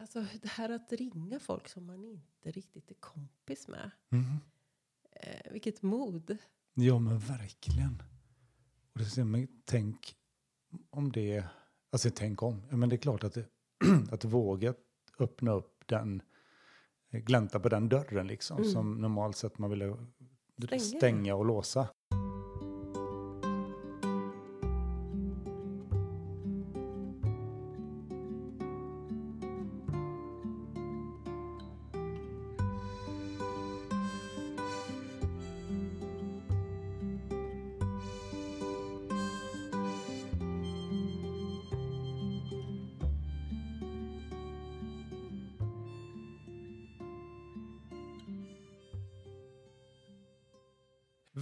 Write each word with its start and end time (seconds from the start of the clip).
alltså 0.00 0.26
det 0.42 0.48
här 0.48 0.68
att 0.70 0.92
ringa 0.92 1.40
folk 1.40 1.68
som 1.68 1.86
man 1.86 2.04
inte 2.04 2.50
riktigt 2.50 2.90
är 2.90 2.94
kompis 2.94 3.68
med. 3.68 3.90
Mm. 4.10 4.24
Eh, 5.10 5.52
vilket 5.52 5.82
mod. 5.82 6.36
Ja, 6.74 6.98
men 6.98 7.18
verkligen. 7.18 8.02
Och 8.92 8.98
det, 8.98 9.18
är- 9.18 9.24
men 9.24 9.48
tänk 9.64 10.14
om 10.90 11.12
det, 11.12 11.44
alltså 11.90 12.10
tänk 12.14 12.42
om, 12.42 12.62
ja, 12.70 12.76
men 12.76 12.88
det 12.88 12.94
är 12.96 12.98
klart 12.98 13.24
att, 13.24 13.32
det, 13.34 13.46
att 14.10 14.24
våga 14.24 14.74
öppna 15.18 15.50
upp 15.52 15.82
den, 15.86 16.22
glänta 17.10 17.60
på 17.60 17.68
den 17.68 17.88
dörren 17.88 18.26
liksom, 18.26 18.58
Mm. 18.58 18.70
som 18.70 19.00
normalt 19.00 19.36
sett 19.36 19.58
man 19.58 19.70
vill 19.70 19.94
Stänga. 20.66 20.80
stänga 20.80 21.34
och 21.34 21.44
låsa. 21.46 21.88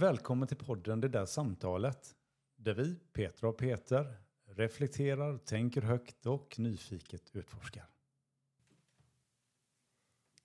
Välkommen 0.09 0.47
till 0.47 0.57
podden 0.57 1.01
Det 1.01 1.07
där 1.07 1.25
samtalet. 1.25 2.15
Där 2.55 2.73
vi, 2.73 2.95
Petra 3.13 3.49
och 3.49 3.57
Peter, 3.57 4.17
reflekterar, 4.45 5.37
tänker 5.37 5.81
högt 5.81 6.25
och 6.25 6.55
nyfiket 6.59 7.21
utforskar. 7.33 7.85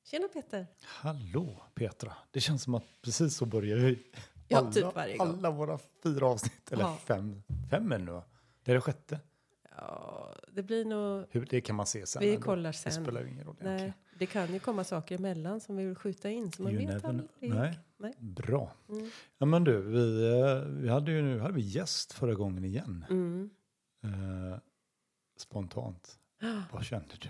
Tjena 0.03 0.29
Peter. 0.29 0.67
Hallå 0.83 1.63
Petra, 1.75 2.13
det 2.31 2.41
känns 2.41 2.63
som 2.63 2.75
att 2.75 2.85
precis 3.03 3.37
så 3.37 3.47
börjar 3.47 3.77
vi. 3.77 4.03
Ja, 4.49 4.59
alla, 4.59 4.73
typ 4.73 4.95
varje 4.95 5.17
gång. 5.17 5.29
Alla 5.29 5.51
våra 5.51 5.79
fyra 6.03 6.27
avsnitt, 6.27 6.73
eller 6.73 6.83
Ja. 6.83 6.97
fem, 6.97 7.43
fem 7.71 7.93
ännu 7.93 8.13
va? 8.13 8.25
Det 8.65 8.71
är 8.71 8.75
det 8.75 8.81
sjätte. 8.81 9.21
Ja, 9.77 10.35
det 10.53 10.63
blir 10.63 10.85
nog... 10.85 11.27
Hur, 11.31 11.47
det 11.51 11.61
kan 11.61 11.77
man 11.77 11.87
se 11.87 12.07
sen. 12.07 12.23
Vi 12.23 12.37
kollar 12.37 12.73
Det 12.73 12.79
sen. 12.79 13.05
spelar 13.05 13.23
ju 13.23 13.29
ingen 13.31 13.45
roll 13.47 13.57
Nej, 13.61 13.67
egentligen. 13.69 13.95
Det 14.19 14.27
kan 14.27 14.53
ju 14.53 14.59
komma 14.59 14.85
saker 14.85 15.15
emellan 15.15 15.61
som 15.61 15.77
vi 15.77 15.85
vill 15.85 15.95
skjuta 15.95 16.31
in. 16.31 16.53
Så 16.53 16.63
man 16.63 16.73
You 16.73 16.87
vet 16.87 17.05
aldrig. 17.05 17.29
Nej. 17.41 17.79
Nej. 17.97 18.15
Bra. 18.19 18.73
Mm. 18.89 19.11
Ja 19.39 19.47
men 19.47 19.65
du, 19.65 19.83
vi, 19.83 20.27
eh, 20.27 20.61
vi 20.65 20.89
hade 20.89 21.13
ju 21.13 21.23
nu 21.23 21.39
hade 21.41 21.55
vi 21.55 21.61
gäst 21.61 22.13
förra 22.13 22.35
gången 22.35 22.65
igen. 22.65 23.05
Mm. 23.11 23.51
Eh, 24.05 24.59
spontant. 25.37 26.19
Vad 26.73 26.85
kände 26.85 27.15
du? 27.21 27.29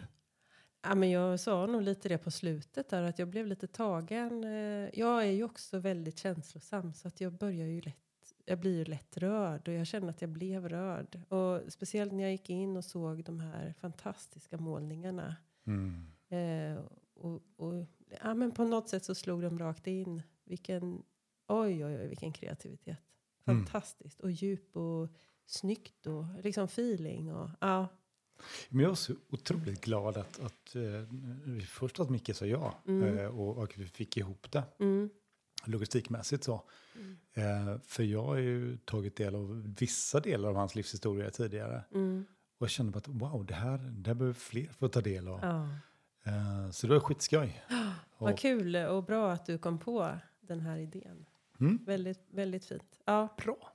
Ja, 0.83 0.95
men 0.95 1.11
jag 1.11 1.41
sa 1.41 1.67
nog 1.67 1.83
lite 1.83 2.09
det 2.09 2.19
på 2.19 2.31
slutet 2.31 2.89
där 2.89 3.03
att 3.03 3.19
jag 3.19 3.29
blev 3.29 3.47
lite 3.47 3.67
tagen. 3.67 4.45
Eh, 4.45 4.99
Jag 4.99 5.23
är 5.23 5.31
ju 5.33 5.45
också 5.45 5.79
väldigt 5.79 6.19
känslosam 6.19 6.95
så 6.95 7.09
att 7.09 7.21
jag 7.21 7.33
börjar 7.33 7.67
ju 7.67 7.81
lätt 7.81 7.97
jag 8.47 8.59
blir 8.59 8.79
ju 8.79 8.85
lätt 8.85 9.17
rörd 9.17 9.69
och 9.69 9.75
jag 9.75 9.87
känner 9.87 10.09
att 10.09 10.21
jag 10.21 10.31
blev 10.31 10.69
rörd. 10.69 11.21
Och 11.29 11.73
speciellt 11.73 12.13
när 12.13 12.23
jag 12.23 12.33
gick 12.33 12.51
in 12.51 12.77
och 12.77 12.85
såg 12.85 13.25
de 13.25 13.41
här 13.41 13.75
fantastiska 13.81 14.57
målningarna. 14.57 15.37
Mm. 15.67 16.14
Eh, 16.35 16.85
och, 17.15 17.43
och, 17.57 17.87
ja, 18.23 18.35
men 18.35 18.53
på 18.53 18.65
något 18.65 18.89
sätt 18.89 19.05
så 19.05 19.15
slog 19.15 19.43
de 19.43 19.59
rakt 19.59 19.87
in. 19.87 20.23
Vilken, 20.45 21.03
oj, 21.49 21.85
oj, 21.85 21.97
oj, 21.99 22.07
vilken 22.09 22.33
kreativitet. 22.33 22.99
Mm. 23.47 23.65
Fantastiskt 23.67 24.21
och 24.21 24.31
djup 24.31 24.77
och 24.77 25.09
snyggt 25.47 26.07
och 26.07 26.25
liksom 26.43 26.65
feeling. 26.65 27.33
Och, 27.35 27.51
ja. 27.61 27.89
Men 28.69 28.81
jag 28.81 28.91
är 28.91 28.95
så 28.95 29.15
otroligt 29.31 29.81
glad 29.85 30.17
att, 30.17 30.41
att 30.41 30.77
eh, 30.77 31.65
först 31.69 32.01
att 32.01 32.11
Micke 32.11 32.37
sa 32.37 32.47
ja 32.47 32.75
Mm. 32.87 33.19
eh, 33.19 33.27
och, 33.41 33.57
och 33.59 33.75
vi 33.77 33.87
fick 33.87 34.17
ihop 34.17 34.53
det 34.53 34.63
Mm, 34.79 35.11
logistikmässigt 35.67 36.45
så. 36.45 36.63
Mm. 36.97 37.17
Eh, 37.33 37.79
för 37.85 38.03
jag 38.03 38.23
har 38.25 38.37
ju 38.37 38.77
tagit 38.79 39.17
del 39.17 39.35
av 39.35 39.75
vissa 39.79 40.21
delar 40.21 40.49
av 40.49 40.57
hans 40.57 40.75
livshistoria 40.75 41.31
tidigare. 41.31 41.85
mm, 41.95 42.25
Och 42.59 42.65
jag 42.65 42.71
kände 42.71 42.93
bara 42.93 42.99
att 42.99 43.09
wow, 43.09 43.47
det 43.47 43.55
här, 43.55 43.79
det 43.79 44.11
här 44.11 44.15
behöver 44.15 44.35
fler 44.35 44.67
få 44.73 44.89
ta 44.89 45.01
del 45.01 45.29
av. 45.29 45.39
ja. 45.43 45.69
Eh, 46.25 46.71
så 46.71 46.87
det 46.87 46.93
var 46.93 47.01
skitskoj. 47.01 47.63
Vad 48.19 48.33
Och- 48.33 48.39
kul 48.39 48.77
och 48.77 49.05
bra 49.05 49.33
att 49.33 49.47
du 49.47 49.59
kom 49.59 49.79
på 49.79 50.19
den 50.41 50.61
här 50.61 50.77
idén. 50.79 51.27
Mm. 51.61 51.85
Väldigt, 51.85 52.21
väldigt 52.31 52.65
fint. 52.65 53.01
Ja. 53.05 53.29
Bra. 53.37 53.73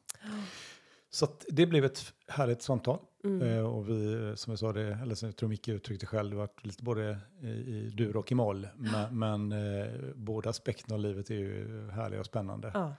Så 1.09 1.27
det 1.47 1.65
blev 1.65 1.85
ett 1.85 2.13
härligt 2.27 2.61
samtal. 2.61 2.99
Mm. 3.23 3.41
Eh, 3.41 3.65
och 3.65 3.89
vi, 3.89 4.33
som 4.37 4.51
jag 4.51 4.59
sa, 4.59 4.73
det, 4.73 4.93
eller 5.01 5.15
som 5.15 5.27
jag 5.27 5.35
tror 5.35 5.49
Micke 5.49 5.67
uttryckte 5.67 6.05
själv, 6.05 6.29
det 6.29 6.35
var 6.35 6.49
lite 6.61 6.83
både 6.83 7.19
i, 7.41 7.47
i 7.47 7.89
dur 7.89 8.15
och 8.17 8.31
i 8.31 8.35
moll. 8.35 8.67
Men, 8.77 9.19
men 9.19 9.51
eh, 9.51 9.93
båda 10.15 10.49
aspekterna 10.49 10.95
av 10.95 10.99
livet 11.01 11.29
är 11.29 11.35
ju 11.35 11.89
härliga 11.89 12.19
och 12.19 12.25
spännande. 12.25 12.71
ja. 12.73 12.95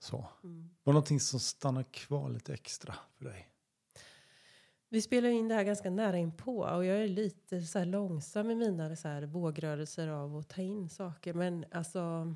Så. 0.00 0.28
Mm. 0.44 0.70
Var 0.84 0.92
det 0.92 0.94
någonting 0.94 1.20
som 1.20 1.40
stannar 1.40 1.82
kvar 1.82 2.30
lite 2.30 2.54
extra 2.54 2.94
för 3.18 3.24
dig? 3.24 3.48
Vi 4.94 5.02
spelar 5.02 5.28
in 5.28 5.48
det 5.48 5.54
här 5.54 5.64
ganska 5.64 5.90
nära 5.90 6.18
inpå 6.18 6.58
och 6.58 6.84
jag 6.84 6.98
är 6.98 7.08
lite 7.08 7.62
så 7.62 7.78
här 7.78 7.86
långsam 7.86 8.50
i 8.50 8.54
mina 8.54 8.96
så 8.96 9.08
här 9.08 9.22
vågrörelser 9.22 10.08
av 10.08 10.36
att 10.36 10.48
ta 10.48 10.62
in 10.62 10.88
saker. 10.88 11.34
Men 11.34 11.64
alltså, 11.70 12.34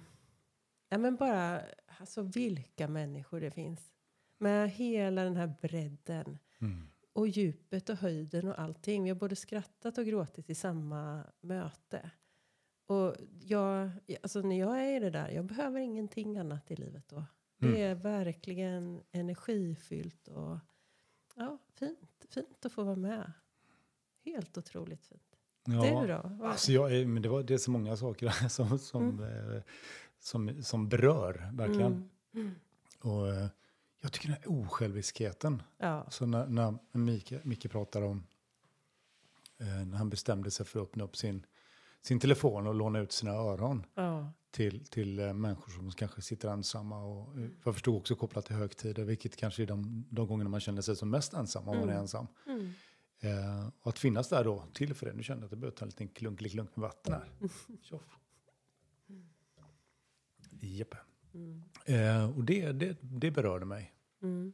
ja 0.88 0.98
men 0.98 1.16
bara 1.16 1.62
alltså 2.00 2.22
vilka 2.22 2.88
människor 2.88 3.40
det 3.40 3.50
finns. 3.50 3.92
Med 4.38 4.70
hela 4.70 5.24
den 5.24 5.36
här 5.36 5.54
bredden 5.62 6.38
Mm. 6.60 6.88
och 7.12 7.28
djupet 7.28 7.88
och 7.88 7.96
höjden 7.96 8.48
och 8.48 8.58
allting. 8.60 9.02
Vi 9.04 9.10
har 9.10 9.16
både 9.16 9.36
skrattat 9.36 9.98
och 9.98 10.04
gråtit 10.06 10.50
i 10.50 10.54
samma 10.54 11.24
möte. 11.40 12.10
Och 12.86 13.16
jag, 13.42 13.90
alltså 14.22 14.40
när 14.40 14.58
jag 14.58 14.80
är 14.84 14.96
i 14.96 15.00
det 15.00 15.10
där, 15.10 15.28
jag 15.30 15.44
behöver 15.44 15.80
ingenting 15.80 16.38
annat 16.38 16.70
i 16.70 16.76
livet 16.76 17.08
då. 17.08 17.24
Det 17.58 17.66
Mm. 17.66 17.80
är 17.82 17.94
verkligen 17.94 19.02
energifyllt 19.12 20.28
och 20.28 20.58
ja, 21.36 21.58
fint, 21.74 22.17
fint 22.28 22.66
att 22.66 22.72
få 22.72 22.84
vara 22.84 22.96
med. 22.96 23.32
Helt 24.24 24.58
otroligt 24.58 25.04
fint. 25.06 25.22
Ja. 25.64 26.00
Du 26.00 26.06
då? 26.06 26.20
Vad- 26.24 26.50
Alltså 26.50 26.72
jag 26.72 27.06
men 27.08 27.22
det, 27.22 27.28
var, 27.28 27.42
det 27.42 27.54
är 27.54 27.58
så 27.58 27.70
många 27.70 27.96
saker 27.96 28.28
som, 28.48 28.78
som, 28.78 29.22
eh, 29.22 29.62
som, 30.18 30.62
som 30.62 30.88
berör, 30.88 31.50
verkligen. 31.52 31.92
Mm. 31.92 32.08
Mm. 32.34 32.54
Och 33.00 33.28
eh, 33.28 33.46
jag 34.00 34.12
tycker 34.12 34.28
den 34.28 34.36
här 34.42 34.50
osjälviskheten, 34.62 35.62
Ja. 35.78 36.06
Så 36.10 36.26
när, 36.26 36.46
när 36.46 36.78
Micke, 36.92 37.32
Micke 37.44 37.70
pratar 37.70 38.02
om 38.02 38.26
eh, 39.58 39.66
när 39.86 39.96
han 39.96 40.10
bestämde 40.10 40.50
sig 40.50 40.66
för 40.66 40.80
att 40.80 40.86
öppna 40.88 41.04
upp 41.04 41.16
sin, 41.16 41.46
sin 42.02 42.20
telefon 42.20 42.66
och 42.66 42.74
låna 42.74 42.98
ut 42.98 43.12
sina 43.12 43.30
öron 43.32 43.86
Ja. 43.94 44.32
till, 44.50 44.84
till 44.86 45.18
eh, 45.18 45.32
människor 45.34 45.72
som 45.72 45.90
kanske 45.90 46.22
sitter 46.22 46.48
ensamma. 46.48 47.04
Och, 47.04 47.38
eh, 47.38 47.48
jag 47.64 47.74
förstod 47.74 47.96
också 47.96 48.14
kopplat 48.14 48.46
till 48.46 48.56
högtider, 48.56 49.04
vilket 49.04 49.36
kanske 49.36 49.62
är 49.62 49.66
de, 49.66 50.04
de 50.10 50.26
gångerna 50.26 50.50
man 50.50 50.60
känner 50.60 50.82
sig 50.82 50.96
som 50.96 51.10
mest 51.10 51.32
ensam 51.34 51.68
om 51.68 51.76
man 51.78 51.88
är 51.88 51.92
Mm. 51.92 52.00
ensam. 52.02 52.26
Mm. 52.46 52.72
Eh, 53.20 53.68
och 53.80 53.88
att 53.88 53.98
finnas 53.98 54.28
där 54.28 54.44
då 54.44 54.64
till 54.72 54.94
för 54.94 55.06
det. 55.06 55.12
Nu 55.12 55.22
kände 55.22 55.40
jag 55.42 55.46
att 55.46 55.52
jag 55.52 55.58
behöver 55.60 55.76
ta 55.76 55.84
en 55.84 55.88
liten 55.88 56.08
klunklig 56.08 56.52
klunk 56.52 56.76
med 56.76 56.82
vatten 56.82 57.12
här. 57.12 57.28
Tjoff. 57.82 58.18
Japp. 60.60 60.94
Mm. 61.34 61.62
Eh, 61.84 62.36
och 62.36 62.44
det, 62.44 62.72
det, 62.72 62.96
det 63.00 63.30
berörde 63.30 63.64
mig. 63.66 63.94
Mm. 64.22 64.52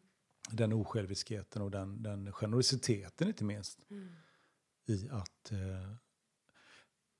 Den 0.50 0.72
osjälviskheten 0.72 1.62
och 1.62 1.70
den, 1.70 2.02
den 2.02 2.32
generositeten 2.32 3.28
inte 3.28 3.44
minst. 3.44 3.86
Mm. 3.90 4.08
i 4.86 5.08
att 5.10 5.52
eh, 5.52 5.58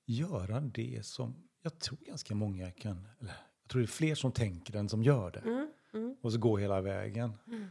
göra 0.05 0.59
det 0.59 1.05
som 1.05 1.35
jag 1.61 1.79
tror 1.79 1.97
ganska 2.01 2.35
många 2.35 2.71
kan, 2.71 3.07
eller 3.19 3.33
jag 3.61 3.69
tror 3.69 3.81
det 3.81 3.85
är 3.85 3.87
fler 3.87 4.15
som 4.15 4.31
tänker 4.31 4.75
än 4.75 4.89
som 4.89 5.03
gör 5.03 5.31
det. 5.31 5.39
Mm. 5.39 5.71
Mm. 5.93 6.15
Och 6.21 6.31
så 6.31 6.39
gå 6.39 6.57
hela 6.57 6.81
vägen. 6.81 7.33
Mm. 7.47 7.67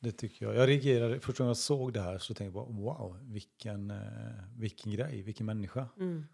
Det 0.00 0.12
tycker 0.12 0.46
jag. 0.46 0.54
Jag 0.54 0.68
reagerade, 0.68 1.20
första 1.20 1.42
gången 1.42 1.48
jag 1.48 1.56
såg 1.56 1.92
det 1.92 2.00
här 2.00 2.18
så 2.18 2.34
tänkte 2.34 2.44
jag 2.44 2.52
bara 2.52 2.64
wow, 2.64 3.18
vilken, 3.22 3.90
eh, 3.90 4.44
vilken 4.56 4.92
grej, 4.92 5.22
vilken 5.22 5.46
människa. 5.46 5.88
Mm. 5.96 6.24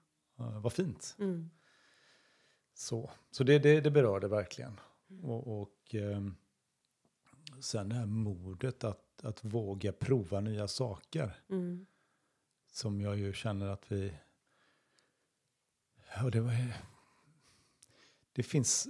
Uh, 0.40 0.60
vad 0.60 0.72
fint. 0.72 1.16
Mm. 1.18 1.50
Så, 2.74 3.10
så 3.30 3.44
det, 3.44 3.58
det, 3.58 3.80
det 3.80 3.90
berörde 3.90 4.28
verkligen. 4.28 4.80
Och, 5.22 5.60
och 5.60 5.94
ehm, 5.94 6.34
sen 7.60 7.88
det 7.88 7.94
här 7.94 8.06
modet 8.06 8.84
att, 8.84 9.24
att 9.24 9.44
våga 9.44 9.92
prova 9.92 10.40
nya 10.40 10.68
saker. 10.68 11.40
Mm. 11.50 11.86
Som 12.72 13.00
jag 13.00 13.18
ju 13.18 13.32
känner 13.32 13.66
att 13.68 13.92
vi... 13.92 14.14
Ja, 16.16 16.30
det 16.30 16.40
var... 16.40 16.52
Det 18.32 18.42
finns, 18.42 18.88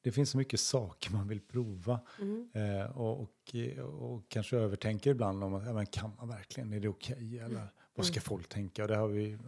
det 0.00 0.12
finns 0.12 0.30
så 0.30 0.36
mycket 0.38 0.60
saker 0.60 1.12
man 1.12 1.28
vill 1.28 1.40
prova. 1.40 2.00
Mm. 2.20 2.50
Eh, 2.54 2.98
och, 2.98 3.20
och, 3.20 3.54
och 3.78 4.28
kanske 4.28 4.56
övertänker 4.56 5.10
ibland 5.10 5.44
om 5.44 5.54
att, 5.54 5.66
ja, 5.66 5.72
men 5.72 5.86
kan 5.86 6.16
man 6.16 6.28
verkligen, 6.28 6.72
är 6.72 6.80
det 6.80 6.88
okej? 6.88 7.38
Eller 7.38 7.68
vad 7.94 8.06
ska 8.06 8.14
Mm. 8.14 8.22
folk 8.22 8.48
tänka? 8.48 8.82
Och 8.82 8.88
det 8.88 8.96
har 8.96 9.08
vi 9.08 9.38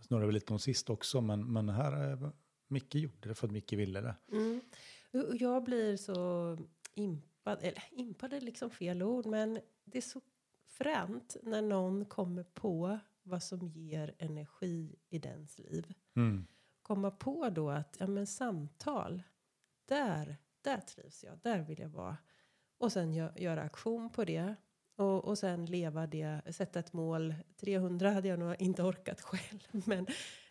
snurrat 0.00 0.34
lite 0.34 0.52
om 0.52 0.58
sist 0.58 0.90
också. 0.90 1.20
Men, 1.20 1.52
men 1.52 1.68
här, 1.68 2.30
Micke 2.68 2.94
gjorde 2.94 3.28
det 3.28 3.34
för 3.34 3.46
att 3.46 3.52
Micke 3.52 3.72
ville 3.72 4.00
det. 4.00 4.14
Mm. 4.32 4.60
Och 5.12 5.36
Jag 5.36 5.64
blir 5.64 5.96
så 5.96 6.58
impad, 6.94 7.58
eller 7.62 7.82
impad 7.90 8.32
är 8.32 8.40
liksom 8.40 8.70
fel 8.70 9.02
ord, 9.02 9.26
men 9.26 9.60
det 9.84 9.98
är 9.98 10.02
så 10.02 10.20
fränt 10.66 11.36
när 11.42 11.62
någon 11.62 12.04
kommer 12.04 12.42
på 12.42 12.98
vad 13.26 13.42
som 13.42 13.68
ger 13.68 14.14
energi 14.18 14.98
i 15.08 15.18
dens 15.18 15.58
liv. 15.58 15.94
Mm. 16.16 16.46
Komma 16.82 17.10
på 17.10 17.50
då 17.50 17.70
att 17.70 17.96
ja, 17.98 18.06
men 18.06 18.26
samtal, 18.26 19.22
där, 19.84 20.36
där 20.60 20.80
trivs 20.80 21.24
jag, 21.24 21.38
där 21.38 21.60
vill 21.60 21.80
jag 21.80 21.88
vara. 21.88 22.16
Och 22.78 22.92
sen 22.92 23.12
gö 23.12 23.30
göra 23.36 23.62
aktion 23.62 24.10
på 24.10 24.24
det. 24.24 24.54
Och, 24.96 25.24
och 25.24 25.38
sen 25.38 25.66
leva 25.66 26.06
det, 26.06 26.40
sätta 26.50 26.78
ett 26.78 26.92
mål. 26.92 27.34
300 27.56 28.10
hade 28.10 28.28
jag 28.28 28.38
nog 28.38 28.56
inte 28.58 28.82
orkat 28.82 29.20
själv. 29.20 29.60
Men 29.86 30.06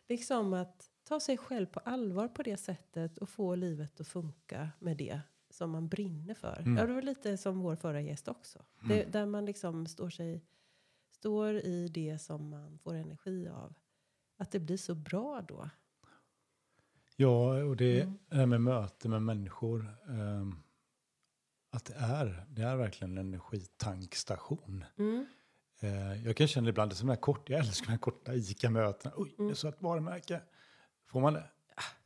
liksom 0.08 0.54
att 0.54 0.92
ta 1.04 1.20
sig 1.20 1.38
själv 1.38 1.66
på 1.66 1.80
allvar 1.80 2.28
på 2.28 2.44
det 2.44 2.58
sättet 2.58 3.18
och 3.18 3.30
få 3.30 3.56
livet 3.56 4.00
att 4.00 4.08
funka 4.08 4.70
med 4.80 4.98
det 4.98 5.22
som 5.50 5.72
man 5.72 5.88
brinner 5.88 6.34
för. 6.34 6.60
Mm. 6.60 6.78
Ja, 6.78 6.86
det 6.86 6.94
var 6.94 7.02
lite 7.02 7.38
som 7.38 7.60
vår 7.60 7.76
förra 7.76 8.02
gäst 8.02 8.28
också. 8.28 8.60
Det, 8.88 9.04
där 9.04 9.26
man 9.26 9.46
liksom 9.46 9.88
står, 9.88 10.10
sig, 10.10 10.46
står 11.16 11.56
i 11.56 11.88
det 11.88 12.22
som 12.22 12.50
man 12.50 12.80
får 12.84 12.94
energi 12.94 13.48
av. 13.48 13.74
Att 14.38 14.52
det 14.52 14.60
blir 14.60 14.78
så 14.78 14.96
bra 14.96 15.42
då. 15.48 15.70
Ja, 17.16 17.64
och 17.64 17.76
det, 17.78 18.02
Mm. 18.02 18.18
det 18.30 18.36
här 18.36 18.46
med 18.46 18.62
möte 18.62 19.10
med 19.10 19.22
människor. 19.22 19.96
ehm, 20.10 20.56
att 21.72 21.86
det 21.86 21.94
är, 21.94 22.46
det 22.50 22.62
är 22.62 22.76
verkligen 22.76 23.18
en 23.18 23.28
energitankstation. 23.28 24.86
Mm. 24.98 25.26
Eh, 25.80 26.26
jag 26.26 26.38
kan 26.38 26.48
känna 26.48 26.70
ibland, 26.70 26.92
det 26.92 26.94
är 26.94 26.96
som 26.96 27.08
de 27.08 27.14
här 27.14 27.22
korta, 27.22 27.54
jag 27.54 27.60
älskar 27.60 27.86
de 27.86 27.92
här 27.92 27.98
korta 28.00 28.34
ICA-mötena. 28.36 29.14
Oj, 29.18 29.36
det 29.38 29.44
är 29.50 29.54
så 29.54 29.68
ett 29.68 29.82
varumärke. 29.82 30.42
Får 31.08 31.22
man 31.22 31.34
det? 31.34 31.50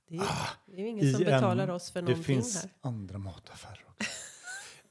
Det 0.08 0.16
är, 0.16 0.24
det 0.66 0.74
är 0.74 0.80
ju 0.80 0.88
ingen 0.88 1.14
som 1.14 1.22
en- 1.22 1.26
betalar 1.32 1.68
oss 1.70 1.92
för 1.92 2.02
Det 2.02 2.06
någonting 2.06 2.24
finns 2.36 2.62
här. 2.64 2.72
andra 2.82 3.18
mataffärer 3.18 3.86
också. 3.90 4.10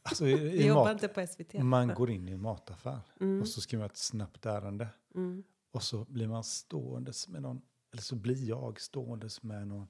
Alltså, 0.08 0.26
i, 0.26 0.64
i 0.66 0.72
mat, 0.72 0.93
inte 0.93 1.08
på 1.08 1.26
SVT. 1.26 1.55
man 1.55 1.94
går 1.94 2.10
in 2.10 2.28
i 2.28 2.32
en 2.32 2.43
mataffär 2.43 3.00
Mm. 3.20 3.40
och 3.40 3.49
så 3.49 3.60
ska 3.60 3.76
man 3.78 3.87
ett 3.87 3.96
snabbt 3.96 4.46
ärende. 4.46 4.88
Mm. 5.14 5.43
Och 5.70 5.82
så 5.82 6.05
blir 6.05 6.28
man 6.28 6.44
ståendes 6.44 7.28
med 7.28 7.43
någon, 7.43 7.60
eller 7.93 8.02
så 8.02 8.16
blir 8.16 8.49
jag 8.49 8.81
ståendes 8.81 9.43
med 9.43 9.66
någon 9.69 9.87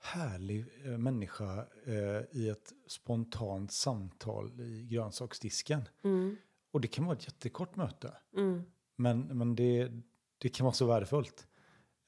härlig 0.00 0.66
eh, 0.84 0.98
människa 0.98 1.66
eh, 1.86 2.22
i 2.38 2.48
ett 2.48 2.72
spontant 2.86 3.72
samtal 3.72 4.60
i 4.60 4.86
grönsaksdisken. 4.90 5.82
Mm. 6.04 6.36
Och 6.70 6.80
det 6.80 6.88
kan 6.88 7.04
vara 7.06 7.16
ett 7.16 7.24
jättekort 7.26 7.76
möte, 7.76 8.12
Mm. 8.36 8.62
men, 8.96 9.20
men 9.38 9.54
det, 9.54 9.90
det 10.38 10.48
kan 10.48 10.64
vara 10.64 10.74
så 10.74 10.86
värdefullt. 10.86 11.46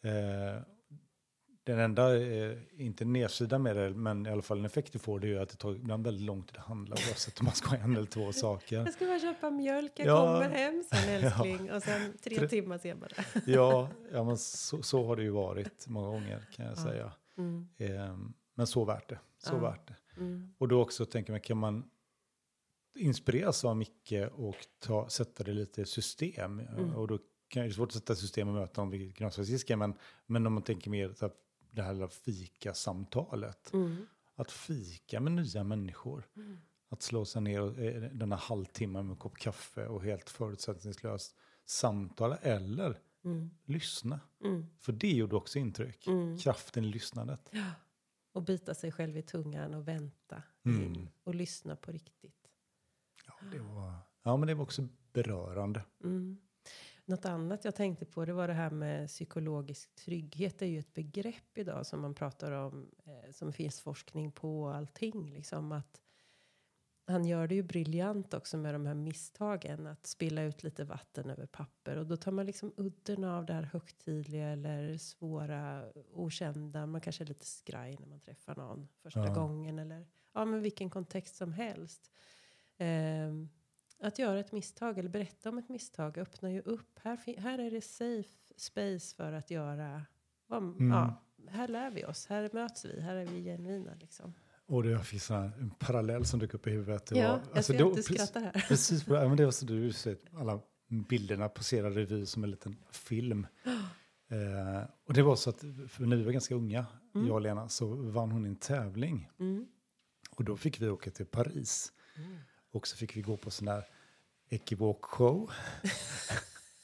Eh, 0.02 0.62
den 1.70 1.78
enda, 1.80 2.16
eh, 2.22 2.58
inte 2.76 3.04
nedsidan 3.04 3.62
med 3.62 3.76
det, 3.76 3.90
men 3.90 4.26
i 4.26 4.30
alla 4.30 4.42
fall 4.42 4.58
en 4.58 4.64
effekt 4.64 4.92
du 4.92 4.98
får, 4.98 5.20
det 5.20 5.26
är 5.26 5.28
ju 5.28 5.38
att 5.38 5.48
det 5.48 5.56
tar 5.56 5.74
ibland 5.74 6.04
väldigt 6.04 6.22
lång 6.26 6.42
tid 6.42 6.56
att 6.56 6.64
handla 6.64 6.94
oavsett 6.94 7.40
om 7.40 7.44
man 7.44 7.54
ska 7.54 7.68
ha 7.68 7.76
en 7.76 7.96
eller 7.96 8.06
två 8.06 8.32
saker. 8.32 8.76
Jag 8.76 8.92
ska 8.92 9.06
bara 9.06 9.18
köpa 9.20 9.50
mjölk, 9.50 9.92
jag 9.96 10.06
Ja. 10.06 10.34
kommer 10.40 10.50
hem 10.56 10.84
sen 10.92 11.08
älskling. 11.24 11.70
Och 11.72 11.82
sen 11.82 12.12
tre 12.22 12.36
Tre- 12.36 12.48
timmar 12.48 12.78
senare. 12.78 13.12
Ja, 13.46 13.88
ja 14.12 14.24
men 14.24 14.38
så, 14.38 14.82
så 14.82 15.04
har 15.06 15.16
det 15.16 15.22
ju 15.22 15.30
varit 15.30 15.88
många 15.88 16.06
gånger 16.08 16.46
kan 16.52 16.64
jag 16.66 16.76
Ja. 16.78 16.82
säga. 16.82 17.12
Mm. 17.38 17.68
Eh, 17.76 18.16
men 18.54 18.66
så 18.66 18.84
värt 18.84 19.08
det. 19.08 19.18
Så 19.38 19.54
Ja. 19.54 19.58
värt 19.58 19.88
det. 19.88 19.96
Mm. 20.20 20.54
Och 20.58 20.68
då 20.68 20.82
också 20.82 21.06
tänker 21.06 21.32
man, 21.32 21.40
kan 21.40 21.56
man 21.58 21.84
inspireras 22.98 23.64
av 23.64 23.76
Micke 23.76 24.12
och 24.32 24.56
ta, 24.78 25.08
sätta 25.08 25.44
det 25.44 25.52
lite 25.52 25.82
i 25.82 25.86
system? 25.86 26.60
Mm. 26.60 26.94
Och 26.94 27.08
då 27.08 27.18
kan 27.48 27.62
det 27.62 27.68
vara 27.68 27.72
svårt 27.74 27.88
att 27.88 27.94
sätta 27.94 28.14
system 28.14 28.48
och 28.48 28.54
möta 28.54 28.82
om 28.82 28.90
vilket 28.90 29.18
grönsaksfiske, 29.18 29.76
men, 29.76 29.94
men 30.26 30.46
om 30.46 30.52
man 30.52 30.62
tänker 30.62 30.90
mer 30.90 31.12
så 31.12 31.24
här, 31.24 31.32
det 31.70 31.82
här 31.82 32.06
fika-samtalet. 32.06 33.72
Mm. 33.72 34.06
Att 34.34 34.50
fika 34.50 35.20
med 35.20 35.32
nya 35.32 35.64
människor. 35.64 36.28
Mm. 36.36 36.60
Att 36.88 37.02
slå 37.02 37.24
sig 37.24 37.42
ner 37.42 37.60
och, 37.62 37.78
eh, 37.78 38.02
den 38.02 38.32
här 38.32 38.38
halvtimmen 38.38 39.06
med 39.06 39.12
en 39.12 39.16
kopp 39.18 39.38
kaffe 39.38 39.86
och 39.86 40.02
helt 40.02 40.30
förutsättningslöst 40.30 41.36
samtala 41.64 42.36
eller 42.36 42.98
Mm. 43.24 43.50
lyssna. 43.64 44.20
Mm. 44.44 44.66
För 44.80 44.92
det 44.92 45.10
gjorde 45.12 45.36
också 45.36 45.58
intryck. 45.58 46.06
Mm. 46.06 46.38
Kraften 46.38 46.84
i 46.84 46.86
lyssnandet. 46.88 47.48
Ja. 47.52 47.70
Och 48.32 48.42
bita 48.42 48.74
sig 48.74 48.92
själv 48.92 49.16
i 49.16 49.22
tungan 49.22 49.74
och 49.74 49.88
vänta 49.88 50.42
Mm. 50.64 50.82
in. 50.82 51.08
Och 51.24 51.34
lyssna 51.34 51.76
på 51.76 51.92
riktigt. 51.92 52.48
Ja, 53.26 53.34
det 53.52 53.58
var, 53.58 53.94
ja, 54.22 54.36
men 54.36 54.46
det 54.48 54.54
var 54.54 54.62
också 54.62 54.88
berörande. 55.12 55.84
Något 57.04 57.24
annat 57.24 57.64
jag 57.64 57.74
tänkte 57.74 58.04
på 58.06 58.24
det 58.24 58.32
var 58.32 58.48
det 58.48 58.54
här 58.54 58.70
med 58.70 59.08
psykologisk 59.08 59.94
trygghet. 59.94 60.58
Det 60.58 60.64
är 60.64 60.68
ju 60.70 60.78
ett 60.78 60.94
begrepp 60.94 61.58
idag 61.58 61.86
som 61.86 62.00
man 62.00 62.14
pratar 62.14 62.52
om. 62.52 62.90
Eh, 63.04 63.32
som 63.32 63.52
finns 63.52 63.80
forskning 63.80 64.32
på 64.32 64.62
och 64.62 64.74
allting. 64.74 65.30
Liksom 65.34 65.72
att 65.72 66.00
han 67.06 67.24
gör 67.24 67.46
det 67.46 67.54
ju 67.54 67.62
briljant 67.62 68.34
också 68.34 68.56
med 68.56 68.74
de 68.74 68.86
här 68.86 68.94
misstagen. 68.94 69.86
Att 69.86 70.06
spilla 70.06 70.42
ut 70.42 70.62
lite 70.62 70.84
vatten 70.84 71.30
över 71.30 71.46
papper. 71.46 71.96
Och 71.96 72.06
då 72.06 72.16
tar 72.16 72.32
man 72.32 72.46
liksom 72.46 72.72
udden 72.76 73.24
av 73.24 73.46
det 73.46 73.52
här 73.52 73.62
högtidliga 73.62 74.48
eller 74.48 74.96
svåra, 74.98 75.84
okända. 76.12 76.86
Man 76.86 77.00
kanske 77.00 77.24
är 77.24 77.26
lite 77.26 77.46
skraj 77.46 77.96
när 78.00 78.06
man 78.06 78.20
träffar 78.20 78.54
någon 78.56 78.88
första 79.02 79.26
Ja. 79.26 79.34
gången. 79.34 79.78
Eller 79.78 80.06
ja, 80.32 80.44
men 80.44 80.62
vilken 80.62 80.90
kontext 80.90 81.36
som 81.36 81.52
helst. 81.52 82.10
Ehm, 82.78 83.48
att 84.00 84.18
göra 84.18 84.40
ett 84.40 84.52
misstag 84.52 84.98
eller 84.98 85.08
berätta 85.10 85.48
om 85.48 85.58
ett 85.58 85.68
misstag 85.68 86.18
öppnar 86.18 86.50
ju 86.50 86.60
upp. 86.60 86.98
Här, 87.02 87.40
här 87.40 87.58
är 87.58 87.70
det 87.70 87.80
safe 87.80 88.28
space 88.56 89.16
för 89.16 89.32
att 89.32 89.50
göra. 89.50 90.02
vad- 90.46 90.62
Mm. 90.62 90.90
Ja, 90.90 91.22
här 91.48 91.68
lär 91.68 91.90
vi 91.90 92.04
oss. 92.04 92.26
Här 92.26 92.50
möts 92.52 92.84
vi. 92.84 93.00
Här 93.00 93.14
är 93.16 93.26
vi 93.26 93.44
genuina. 93.44 93.94
Liksom. 94.00 94.34
Och 94.66 94.82
det 94.82 94.98
finns 95.04 95.30
en 95.30 95.70
parallell 95.78 96.24
som 96.24 96.40
dök 96.40 96.54
upp 96.54 96.66
i 96.66 96.70
huvudet. 96.70 97.06
Det 97.06 97.18
Ja, 97.18 97.28
var, 97.32 97.38
jag 97.48 97.56
alltså, 97.56 97.72
ser 97.72 97.78
det 97.78 97.86
att 97.90 97.96
du 97.96 98.02
skrattar 98.02 98.40
här. 98.40 98.64
Precis, 98.68 99.06
ja, 99.06 99.28
men 99.28 99.36
det 99.36 99.44
var 99.44 99.52
så 99.52 99.66
du 99.66 99.92
ser 99.92 100.16
alla 100.34 100.60
bilderna 101.08 101.48
passerar 101.48 101.90
revy 101.90 102.26
som 102.26 102.44
en 102.44 102.50
liten 102.50 102.76
film. 102.92 103.46
Eh, 104.32 104.84
och 105.06 105.14
det 105.14 105.22
var 105.22 105.36
så 105.36 105.50
att, 105.50 105.60
för 105.88 106.06
när 106.06 106.16
vi 106.16 106.22
var 106.24 106.32
ganska 106.32 106.54
unga, 106.54 106.86
Mm. 107.14 107.26
jag 107.26 107.34
och 107.34 107.40
Lena, 107.40 107.68
så 107.68 107.86
vann 107.94 108.30
hon 108.30 108.44
en 108.44 108.56
tävling. 108.56 109.30
Mm. 109.38 109.66
Och 110.30 110.44
då 110.44 110.56
fick 110.56 110.80
vi 110.80 110.88
åka 110.88 111.10
till 111.10 111.26
Paris. 111.26 111.92
Mm. 112.16 112.36
Och 112.70 112.86
så 112.86 112.96
fick 112.96 113.16
vi 113.16 113.22
gå 113.22 113.36
på 113.36 113.50
sån 113.50 113.66
där 113.66 113.84
Equivoque 114.48 115.06
show. 115.06 115.50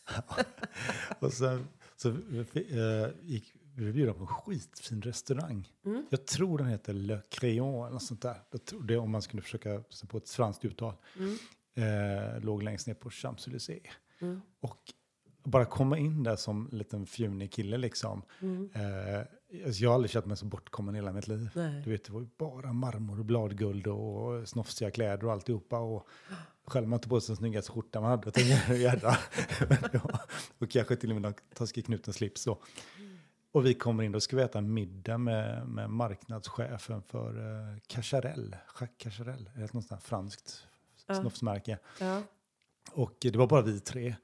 och 1.18 1.32
sen 1.32 1.68
så 1.96 2.08
eh, 2.08 3.08
gick 3.22 3.54
vi 3.74 3.92
bjudna 3.92 4.14
på 4.14 4.20
en 4.20 4.26
skitfin 4.26 5.02
restaurang. 5.02 5.72
Mm. 5.84 6.06
Jag 6.10 6.26
tror 6.26 6.58
den 6.58 6.66
heter 6.66 6.92
Le 6.92 7.20
Crayon 7.28 7.74
eller 7.74 7.92
något 7.92 8.02
sånt 8.02 8.22
där. 8.22 8.42
Jag 8.50 8.64
tror 8.64 8.82
det 8.82 8.96
om 8.96 9.10
man 9.10 9.22
skulle 9.22 9.42
försöka 9.42 9.82
på 10.08 10.16
ett 10.16 10.30
franskt 10.30 10.64
uttal. 10.64 10.94
Mm. 11.18 11.36
Eh, 11.74 12.40
låg 12.40 12.62
längst 12.62 12.86
ner 12.86 12.94
på 12.94 13.10
Champs-Élysées. 13.10 13.86
Mm. 14.20 14.40
Och 14.60 14.78
bara 15.44 15.64
komma 15.64 15.98
in 15.98 16.22
där 16.22 16.36
som 16.36 16.68
en 16.72 16.78
liten 16.78 17.06
fjunig 17.06 17.52
kille 17.52 17.76
liksom. 17.76 18.22
Mm. 18.40 18.70
Eh, 18.74 19.26
alltså 19.67 19.82
jag 19.82 19.91
har 19.91 19.94
aldrig 19.94 20.10
känt 20.10 20.26
mig 20.26 20.36
så 20.36 20.44
bortkommen 20.46 20.94
hela 20.94 21.12
mitt 21.12 21.29
liv. 21.29 21.50
Nej. 21.55 21.82
Du 21.84 21.91
vet, 21.91 22.05
det 22.05 22.12
var 22.12 22.20
ju 22.20 22.29
bara 22.38 22.72
marmor 22.72 23.19
och 23.19 23.24
bladguld 23.24 23.86
och 23.86 24.48
snofsiga 24.48 24.91
kläder 24.91 25.24
och 25.24 25.32
alltihopa. 25.32 25.79
Och 25.79 26.08
själv 26.67 26.88
man 26.88 27.00
tog 27.00 27.10
på 27.10 27.20
sig 27.20 27.26
den 27.32 27.36
snyggaste 27.36 27.72
skjortan 27.72 28.03
man 28.03 28.10
hade. 28.10 28.31
Tänkte, 28.31 29.19
och 30.58 30.70
kanske 30.70 30.96
till 30.96 31.10
och 31.10 31.15
med 31.15 31.22
någon 31.22 31.34
taskig 31.55 31.86
knuten 31.86 32.15
slips. 32.15 32.43
Så. 32.43 32.58
Och 33.53 33.67
vi 33.67 33.74
kommer 33.74 34.03
in, 34.05 34.12
då 34.12 34.20
ska 34.20 34.36
vi 34.36 34.43
äta 34.43 34.60
middag 34.60 35.19
med, 35.19 35.69
med 35.69 35.91
marknadschefen 35.91 37.03
för 37.03 37.38
uh, 37.38 37.79
Cacharel. 37.86 38.56
Jacques 38.81 38.96
Cacharel, 38.98 39.50
är 39.55 39.60
det 39.60 39.72
något 39.74 40.03
franskt 40.03 40.67
Ja. 41.06 41.15
snofsmärke. 41.15 41.79
Ja. 42.00 42.22
Och 42.93 43.17
det 43.20 43.36
var 43.36 43.46
bara 43.46 43.62
vi 43.62 43.81
tre. 43.81 44.17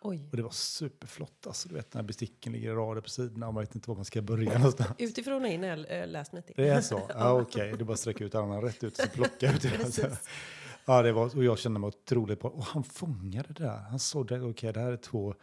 Oj. 0.00 0.28
Och 0.30 0.36
det 0.36 0.42
var 0.42 0.50
superflott. 0.50 1.46
Alltså, 1.46 1.68
du 1.68 1.74
vet, 1.74 1.94
när 1.94 2.02
besticken 2.02 2.52
ligger 2.52 2.70
i 2.70 2.74
rader 2.74 3.00
på 3.00 3.08
sidorna 3.08 3.48
och 3.48 3.54
man 3.54 3.62
vet 3.62 3.74
inte 3.74 3.90
var 3.90 3.96
man 3.96 4.04
ska 4.04 4.22
börja 4.22 4.58
någonstans. 4.58 4.90
Utifrån 4.98 5.44
och 5.44 5.48
in 5.48 5.62
har 5.62 5.68
jag 5.68 6.00
äh, 6.00 6.06
läst 6.06 6.32
mig 6.32 6.42
till. 6.42 6.54
Det 6.56 6.68
är 6.68 6.80
så? 6.80 7.02
Ja, 7.14 7.32
okej. 7.40 7.72
Det 7.72 7.82
är 7.82 7.84
bara 7.84 7.92
att 7.92 7.98
sträcka 7.98 8.24
ut 8.24 8.34
armarna 8.34 8.62
rätt 8.62 8.84
ut 8.84 8.98
och 8.98 9.04
så 9.04 9.10
plocka 9.14 9.52
ut 9.52 9.62
det. 9.62 10.18
Ja, 10.84 11.02
det 11.02 11.12
var, 11.12 11.36
och 11.36 11.44
jag 11.44 11.58
kände 11.58 11.80
mig 11.80 11.88
otroligt 11.88 12.40
bra. 12.40 12.50
Och 12.50 12.64
han 12.64 12.84
fångade 12.84 13.48
det 13.52 13.64
där. 13.64 13.76
Han 13.90 13.98
såg 13.98 14.26
det, 14.26 14.40
okej, 14.40 14.72
det 14.72 14.80
här 14.80 14.92
är 14.92 14.96
två... 14.96 15.34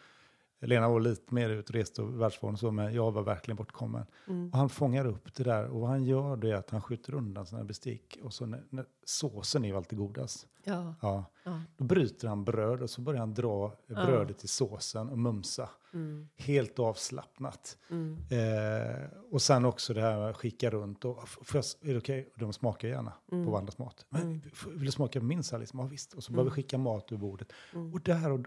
Lena 0.65 0.89
var 0.89 0.99
lite 0.99 1.33
mer 1.33 1.49
utrest 1.49 1.99
och 1.99 2.21
världsvan 2.21 2.57
så, 2.57 2.71
men 2.71 2.93
jag 2.93 3.11
var 3.11 3.23
verkligen 3.23 3.55
bortkommen. 3.55 4.05
Mm. 4.27 4.49
Och 4.49 4.57
han 4.57 4.69
fångar 4.69 5.05
upp 5.05 5.35
det 5.35 5.43
där 5.43 5.65
och 5.67 5.79
vad 5.81 5.89
han 5.89 6.03
gör 6.03 6.37
det 6.37 6.51
är 6.51 6.55
att 6.55 6.69
han 6.69 6.81
skjuter 6.81 7.13
undan 7.13 7.45
sina 7.45 7.63
bestick. 7.63 8.17
Och 8.23 8.33
så 8.33 8.45
när, 8.45 8.63
när, 8.69 8.85
såsen 9.05 9.63
är 9.65 9.69
ju 9.69 9.75
alltid 9.75 9.99
godast. 9.99 10.47
Ja. 10.63 10.95
Ja. 11.01 11.25
ja. 11.43 11.61
Då 11.77 11.83
bryter 11.85 12.27
han 12.27 12.43
bröd 12.43 12.81
och 12.81 12.89
så 12.89 13.01
börjar 13.01 13.19
han 13.19 13.33
dra 13.33 13.73
Ja. 13.87 14.05
brödet 14.05 14.43
i 14.43 14.47
såsen 14.47 15.09
och 15.09 15.17
mumsa. 15.17 15.69
Mm. 15.93 16.27
Helt 16.37 16.79
avslappnat. 16.79 17.77
Mm. 17.89 18.17
Eh, 18.29 19.07
och 19.31 19.41
sen 19.41 19.65
också 19.65 19.93
det 19.93 20.01
här 20.01 20.17
med 20.19 20.29
att 20.29 20.37
skicka 20.37 20.69
runt. 20.69 21.05
Och, 21.05 21.29
får 21.29 21.55
jag, 21.81 21.89
är 21.89 21.93
det 21.93 21.99
okej? 21.99 22.29
Och 22.33 22.39
de 22.39 22.53
smakar 22.53 22.87
gärna 22.87 23.13
Mm. 23.31 23.45
på 23.45 23.51
varandras 23.51 23.77
mat. 23.77 24.05
Men 24.09 24.21
Mm. 24.21 24.41
vill 24.67 24.85
du 24.85 24.91
smaka 24.91 25.19
på 25.19 25.25
min? 25.25 25.37
Liksom, 25.59 25.79
Ja, 25.79 25.85
visst. 25.85 26.13
Och 26.13 26.23
så 26.23 26.31
Mm. 26.31 26.35
börjar 26.37 26.45
vi 26.45 26.51
skicka 26.51 26.77
mat 26.77 27.11
ur 27.11 27.17
bordet. 27.17 27.47
Mm. 27.73 27.93
Och 27.93 28.01
där 28.01 28.31
och 28.31 28.39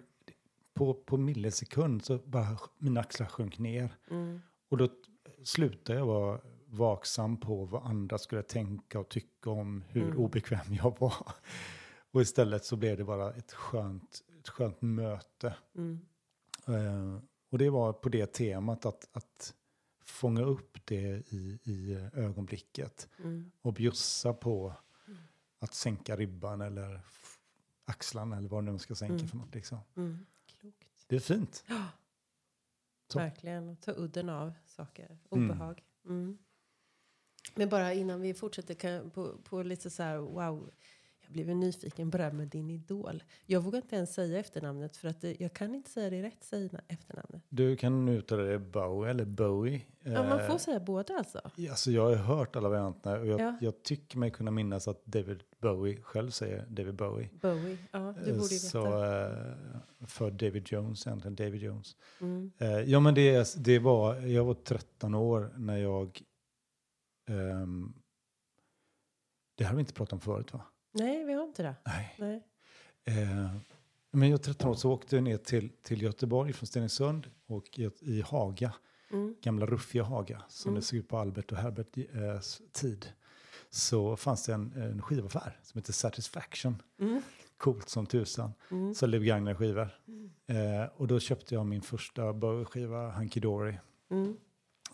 på, 0.78 0.94
på 0.94 1.16
millisekund 1.16 2.04
så 2.04 2.18
bara 2.18 2.58
mina 2.78 3.00
axlar 3.00 3.26
sjönk 3.26 3.58
ner. 3.58 3.96
Mm. 4.10 4.40
Och 4.68 4.76
då 4.76 4.88
slutade 5.44 5.98
jag 5.98 6.06
vara 6.06 6.40
vaksam 6.66 7.40
på 7.40 7.64
vad 7.64 7.82
andra 7.86 8.18
skulle 8.18 8.42
tänka 8.42 9.00
och 9.00 9.08
tycka 9.08 9.50
om 9.50 9.84
hur 9.88 10.02
Mm. 10.02 10.18
obekväm 10.18 10.74
jag 10.74 10.98
var. 11.00 11.14
Och 12.10 12.20
istället 12.22 12.64
så 12.64 12.76
blev 12.76 12.96
det 12.96 13.04
bara 13.04 13.32
ett 13.32 13.52
skönt, 13.52 14.22
ett 14.40 14.48
skönt 14.48 14.82
möte. 14.82 15.54
Mm. 15.74 16.00
Eh, 16.66 17.22
och 17.50 17.58
det 17.58 17.70
var 17.70 17.92
på 17.92 18.08
det 18.08 18.26
temat 18.32 18.86
att, 18.86 19.08
att 19.12 19.54
fånga 20.04 20.42
upp 20.42 20.78
det 20.84 21.32
i, 21.32 21.58
i 21.64 21.94
ögonblicket 22.12 23.08
Mm. 23.18 23.50
och 23.62 23.72
bjussa 23.72 24.32
på 24.32 24.74
att 25.58 25.74
sänka 25.74 26.16
ribban 26.16 26.60
eller 26.60 27.00
axlarna 27.84 28.36
eller 28.36 28.48
vad 28.48 28.64
nu 28.64 28.70
man 28.70 28.78
ska 28.78 28.94
sänka 28.94 29.14
Mm. 29.14 29.28
för 29.28 29.36
något. 29.36 29.54
Liksom. 29.54 29.78
Mm. 31.08 31.16
Det 31.16 31.16
är 31.16 31.20
fint. 31.20 31.64
Så. 33.12 33.18
Verkligen. 33.18 33.68
Och 33.68 33.80
ta 33.80 33.92
udden 33.92 34.28
av 34.28 34.52
saker. 34.66 35.18
Mm. 35.30 35.50
Obehag. 35.50 35.82
Mm. 36.04 36.38
Men 37.54 37.68
bara 37.68 37.92
innan 37.92 38.20
vi 38.20 38.34
fortsätter 38.34 38.74
kan, 38.74 39.10
på, 39.10 39.38
på 39.44 39.62
lite 39.62 39.90
så 39.90 40.02
här, 40.02 40.16
wow. 40.16 40.70
Jag 41.30 41.32
blev 41.44 41.56
nyfiken 41.56 42.12
här 42.12 42.32
med 42.32 42.48
din 42.48 42.70
idol. 42.70 43.22
Jag 43.46 43.60
vågar 43.60 43.78
inte 43.78 43.96
ens 43.96 44.14
säga 44.14 44.38
efternamnet 44.38 44.96
för 44.96 45.08
att 45.08 45.20
det, 45.20 45.40
jag 45.40 45.52
kan 45.52 45.74
inte 45.74 45.90
säga 45.90 46.10
det 46.10 46.22
rätt, 46.22 46.44
säga 46.44 46.80
efternamnet. 46.88 47.42
Du 47.48 47.76
kan 47.76 48.08
uttala 48.08 48.42
det 48.42 48.58
Bowie 48.58 49.10
eller 49.10 49.24
Bowie. 49.24 49.80
Ja, 50.02 50.22
man 50.28 50.38
får 50.46 50.52
Eh, 50.54 50.58
säga 50.58 50.80
båda 50.80 51.14
alltså? 51.18 51.40
Alltså 51.70 51.90
jag 51.90 52.02
har 52.02 52.14
hört 52.14 52.56
alla 52.56 52.68
varianterna 52.68 53.18
och 53.20 53.26
jag, 53.26 53.40
Ja. 53.40 53.56
jag 53.60 53.82
tycker 53.82 54.18
mig 54.18 54.30
kunna 54.30 54.50
minnas 54.50 54.88
att 54.88 55.04
David 55.06 55.42
Bowie 55.60 56.02
själv 56.02 56.30
säger 56.30 56.66
David 56.68 56.94
Bowie. 56.94 57.28
Bowie, 57.40 57.78
ja 57.92 58.14
du 58.24 58.30
Eh, 58.30 58.36
borde 58.38 58.54
ju 58.54 58.58
Så 58.58 58.84
veta. 58.84 59.30
eh, 59.30 59.56
för 60.06 60.30
David 60.30 60.72
Jones 60.72 61.06
egentligen, 61.06 61.34
David 61.36 61.62
Jones. 61.62 61.96
Mm. 62.20 62.50
Eh, 62.58 62.68
ja 62.80 63.00
men 63.00 63.14
det, 63.14 63.54
det 63.64 63.78
var, 63.78 64.14
jag 64.16 64.44
var 64.44 64.54
13 64.54 65.14
år 65.14 65.52
när 65.56 65.76
jag, 65.78 66.22
ehm, 67.28 67.92
det 69.54 69.64
här 69.64 69.70
har 69.70 69.76
vi 69.76 69.80
inte 69.80 69.92
pratat 69.94 70.12
om 70.12 70.20
förut 70.20 70.52
va? 70.52 70.60
Nej, 70.92 71.24
vi 71.24 71.32
har 71.32 71.44
inte 71.44 71.62
det. 71.62 71.74
Nej. 71.86 72.14
Nej. 72.18 72.42
Eh, 73.04 73.50
men 74.10 74.28
jag 74.28 74.36
var 74.38 74.44
13 74.44 74.70
år 74.70 74.74
så 74.74 74.92
åkte 74.92 75.16
jag 75.16 75.22
ner 75.22 75.36
till, 75.36 75.68
till 75.82 76.02
Göteborg 76.02 76.52
från 76.52 76.66
Stenungsund 76.66 77.30
och 77.46 77.78
i, 77.78 77.90
i 78.00 78.20
Haga, 78.20 78.72
Mm. 79.10 79.34
gamla 79.42 79.66
ruffiga 79.66 80.02
Haga, 80.02 80.42
som 80.48 80.68
Mm. 80.68 80.80
det 80.80 80.86
såg 80.86 80.98
ut 80.98 81.08
på 81.08 81.18
Albert 81.18 81.52
och 81.52 81.58
Herbert 81.58 81.96
eh, 81.98 82.40
tid. 82.72 83.06
Så 83.70 84.16
fanns 84.16 84.46
det 84.46 84.52
en, 84.54 84.72
en 84.72 85.02
skivaffär 85.02 85.58
som 85.62 85.78
heter 85.78 85.92
Satisfaction. 85.92 86.82
Mm. 87.00 87.22
Coolt 87.56 87.88
som 87.88 88.06
tusan. 88.06 88.52
Mm. 88.70 88.94
Sålde 88.94 89.18
begagnade 89.20 89.56
skivor. 89.56 89.88
Mm. 90.08 90.30
Eh, 90.82 90.86
och 90.96 91.06
då 91.06 91.20
köpte 91.20 91.54
jag 91.54 91.66
min 91.66 91.82
första 91.82 92.32
Bowie-skiva, 92.32 93.10
Hunky 93.10 93.40
Dory. 93.40 93.74
Mm. 94.10 94.36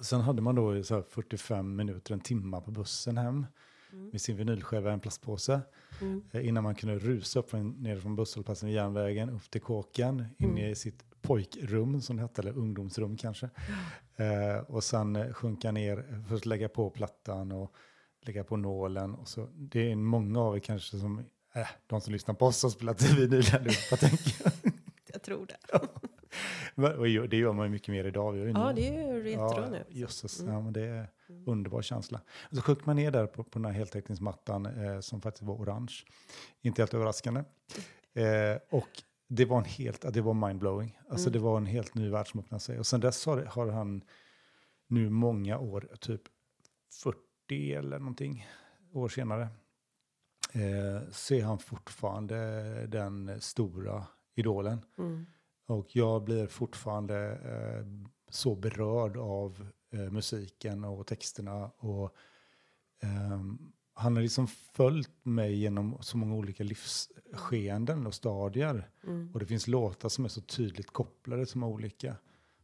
Sen 0.01 0.21
hade 0.21 0.43
man 0.43 0.55
då 0.55 0.83
så 0.83 0.95
här 0.95 1.03
45 1.03 1.77
minuter, 1.77 2.15
en 2.15 2.21
timma 2.21 2.61
på 2.61 2.71
bussen 2.71 3.17
hem 3.19 3.47
Mm. 3.95 4.09
med 4.13 4.21
sin 4.21 4.37
vinylskiva 4.37 4.91
i 4.91 4.93
en 4.93 5.01
plastpåse. 5.01 5.61
Mm. 6.01 6.23
Eh, 6.33 6.49
innan 6.49 6.63
man 6.65 6.75
kunde 6.75 6.99
rusa 6.99 7.39
upp 7.39 7.51
från, 7.51 7.71
ner 7.71 7.97
från 8.01 8.17
busshållplatsen 8.17 8.67
vid 8.67 8.77
järnvägen 8.77 9.31
upp 9.31 9.51
till 9.51 9.61
kåken, 9.61 10.25
in 10.39 10.51
Mm. 10.51 10.59
i 10.71 10.75
sitt 10.75 11.05
pojkrum 11.23 12.01
som 12.01 12.17
det 12.17 12.23
hette, 12.23 12.43
eller 12.43 12.53
ungdomsrum 12.59 13.17
kanske. 13.17 13.51
Eh, 14.17 14.57
och 14.67 14.85
sen 14.85 15.17
eh, 15.17 15.33
sjunka 15.33 15.71
ner, 15.73 16.25
först 16.29 16.47
lägga 16.47 16.69
på 16.69 16.91
plattan 16.91 17.53
och 17.53 17.75
lägga 18.21 18.45
på 18.45 18.57
nålen. 18.57 19.15
Och 19.15 19.29
så, 19.29 19.49
det 19.55 19.91
är 19.93 19.97
många 19.97 20.41
av 20.41 20.57
er 20.57 20.61
kanske 20.61 20.97
som, 20.99 21.19
äh, 21.55 21.67
de 21.87 22.01
som 22.01 22.13
lyssnar 22.13 22.35
på 22.35 22.47
oss 22.47 22.63
har 22.63 22.71
spelat 22.71 23.03
vinyl 23.03 23.45
allihopa 23.55 23.97
tänker 23.99 24.35
jag. 24.45 24.53
Jag 25.13 25.23
tror 25.23 25.47
det. 25.47 25.81
Men- 26.75 26.99
och 26.99 27.29
Det 27.29 27.37
gör 27.37 27.53
man 27.53 27.67
ju 27.67 27.71
mycket 27.73 27.89
mer 27.89 28.05
idag. 28.05 28.33
Vi 28.33 28.51
Ja, 28.53 28.73
det 28.77 28.89
är 28.89 29.15
ju 29.15 29.23
retro 29.23 29.41
ja, 29.63 29.69
nu. 29.71 29.85
Jösses, 29.89 30.41
Mm. 30.41 30.55
ja, 30.55 30.61
men 30.61 30.73
det 30.73 30.81
är. 30.87 31.09
Underbar 31.47 31.83
känsla. 31.83 32.21
Så 32.51 32.61
sjönk 32.61 32.87
man 32.87 32.97
ner 32.97 33.11
där 33.11 33.27
på, 33.27 33.45
på 33.45 33.59
den 33.59 33.65
här 33.65 33.73
heltäckningsmattan 33.73 34.67
eh, 34.67 35.01
som 35.01 35.21
faktiskt 35.21 35.43
var 35.43 35.55
orange. 35.55 35.95
Inte 36.63 36.83
helt 36.83 36.95
överraskande. 36.95 37.41
Eh, 38.15 38.59
och 38.71 38.89
det 39.29 39.45
var 39.45 39.59
en 39.59 39.65
helt, 39.65 40.15
det 40.15 40.21
var 40.21 40.35
mindblowing. 40.35 40.99
Alltså 41.09 41.29
Mm. 41.29 41.33
det 41.33 41.45
var 41.45 41.57
en 41.57 41.67
helt 41.67 41.95
ny 41.95 42.09
värld 42.11 42.29
som 42.31 42.41
öppnade 42.41 42.61
sig. 42.61 42.79
Och 42.79 42.87
sen 42.87 43.01
dess 43.01 43.27
har, 43.27 43.43
har 43.45 43.69
han 43.69 44.03
nu 44.87 45.11
många 45.11 45.59
år, 45.59 45.89
typ 46.01 46.23
40 47.03 47.75
eller 47.75 47.99
någonting 47.99 48.47
år 48.93 49.09
senare, 49.09 49.49
eh, 50.53 51.11
så 51.11 51.35
är 51.35 51.43
han 51.45 51.59
fortfarande 51.59 52.37
den 52.87 53.41
stora 53.41 54.07
idolen. 54.35 54.79
Mm. 54.99 55.27
Och 55.67 55.97
jag 55.97 56.25
blir 56.25 56.47
fortfarande 56.47 57.17
eh, 57.33 57.87
så 58.29 58.55
berörd 58.55 59.17
av 59.17 59.67
musiken 59.99 60.85
och 60.85 61.07
texterna. 61.07 61.71
Och, 61.79 62.15
ehm, 63.03 63.73
han 63.95 64.17
har 64.17 64.23
liksom 64.23 64.47
följt 64.47 65.11
mig 65.23 65.55
genom 65.55 65.99
så 66.01 66.17
många 66.17 66.35
olika 66.35 66.65
livsskeenden 66.65 68.07
och 68.07 68.15
stadier. 68.15 68.91
Mm. 69.05 69.31
Och 69.33 69.41
det 69.41 69.47
finns 69.47 69.69
låtar 69.69 70.09
som 70.09 70.25
är 70.25 70.29
så 70.29 70.41
tydligt 70.41 70.91
kopplade 70.91 71.47
som 71.47 71.63
är 71.63 71.67
olika. 71.67 72.17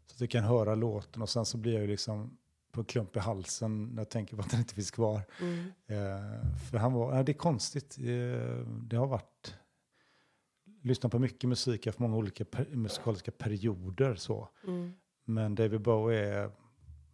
Så 0.06 0.14
att 0.14 0.20
jag 0.20 0.30
kan 0.30 0.44
höra 0.44 0.74
låten 0.74 1.22
och 1.22 1.28
sen 1.28 1.44
så 1.44 1.58
blir 1.58 1.72
jag 1.72 1.82
ju 1.82 1.88
liksom 1.88 2.36
på 2.72 2.80
en 2.80 2.84
klump 2.84 3.16
i 3.16 3.18
halsen 3.18 3.86
när 3.86 4.00
jag 4.00 4.08
tänker 4.08 4.36
på 4.36 4.42
att 4.42 4.50
den 4.50 4.60
inte 4.60 4.74
finns 4.74 4.90
kvar. 4.90 5.22
Mm. 5.40 5.58
Eh, 5.86 6.58
för 6.70 6.78
han 6.78 6.92
var, 6.92 7.16
ja, 7.16 7.22
det 7.22 7.32
är 7.32 7.34
konstigt. 7.34 7.98
Eh, 7.98 8.66
det 8.66 8.96
har 8.96 9.06
varit, 9.06 9.54
lyssnat 10.82 11.12
på 11.12 11.18
mycket 11.18 11.48
musik, 11.48 11.86
haft 11.86 11.98
många 11.98 12.16
olika 12.16 12.44
per, 12.44 12.66
musikaliska 12.70 13.30
perioder 13.30 14.14
så. 14.14 14.48
Mm. 14.66 14.92
Men 15.24 15.54
David 15.54 15.80
Bowie 15.80 16.18
är, 16.18 16.50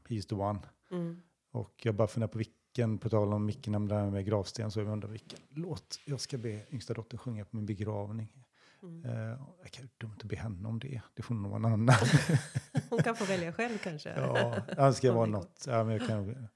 he's 0.09 0.29
the 0.29 0.35
one. 0.35 0.59
Mm. 0.91 1.23
Och 1.51 1.73
jag 1.83 1.95
bara 1.95 2.09
funderar 2.09 2.33
på 2.33 2.39
vilken, 2.39 2.99
på 2.99 3.09
tal 3.09 3.33
om 3.33 3.47
micken 3.47 3.89
där 3.89 4.11
med 4.11 4.27
gravsten, 4.27 4.71
så 4.71 4.81
jag 4.81 4.89
undrar 4.89 5.09
vilken 5.09 5.39
låt 5.51 6.01
jag 6.05 6.21
ska 6.21 6.39
be 6.39 6.67
yngsta 6.71 6.95
dottern 6.95 7.19
sjunga 7.19 7.45
på 7.45 7.57
min 7.57 7.67
begravning. 7.67 8.45
Mm. 8.83 9.05
Eh, 9.05 9.39
jag 9.63 9.71
kan 9.71 9.85
ju 9.85 9.89
dumt 9.99 10.17
att 10.21 10.25
be 10.25 10.37
henne 10.37 10.69
om 10.69 10.79
det, 10.79 11.01
det 11.15 11.23
får 11.23 11.35
nog 11.35 11.51
vara 11.51 11.59
någon 11.59 11.73
annan. 11.73 11.97
Hon 12.91 13.03
kan 13.03 13.17
få 13.17 13.25
välja 13.25 13.53
själv 13.53 13.79
kanske. 13.79 14.11
ja, 14.11 14.87
det 14.87 14.95
ska 14.95 15.13
vara 15.13 15.27
något, 15.27 15.65
ja, 15.67 15.85
men 15.85 15.97
jag 15.97 16.09
kan, 16.09 16.49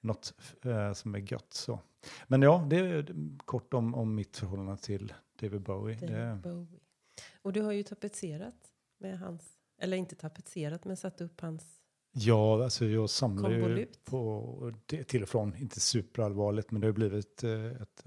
något 0.00 0.34
eh, 0.64 0.92
som 0.92 1.14
är 1.14 1.32
gött 1.32 1.54
så. 1.54 1.80
Men 2.26 2.42
ja, 2.42 2.66
det 2.70 2.76
är 2.76 3.14
kort 3.44 3.74
om, 3.74 3.94
om 3.94 4.14
mitt 4.14 4.36
förhållande 4.36 4.76
till 4.76 5.12
David 5.40 5.62
Bowie. 5.62 5.96
David 5.96 6.16
Det, 6.16 6.40
Bowie. 6.42 6.80
Och 7.42 7.52
du 7.52 7.62
har 7.62 7.72
ju 7.72 7.82
tapetserat 7.82 8.72
med 8.98 9.18
hans, 9.18 9.58
eller 9.78 9.96
inte 9.96 10.16
tapetserat 10.16 10.84
men 10.84 10.96
satt 10.96 11.20
upp 11.20 11.40
hans 11.40 11.81
ja, 12.12 12.64
alltså 12.64 12.84
jag 12.84 13.10
samlar 13.10 13.50
ju 13.50 13.86
på 14.04 14.72
det 14.86 15.04
till 15.04 15.22
och 15.22 15.28
från, 15.28 15.56
inte 15.56 15.80
superallvarligt, 15.80 16.70
men 16.70 16.80
det 16.80 16.86
har 16.86 16.92
blivit 16.92 17.44
eh, 17.44 17.66
ett 17.66 18.04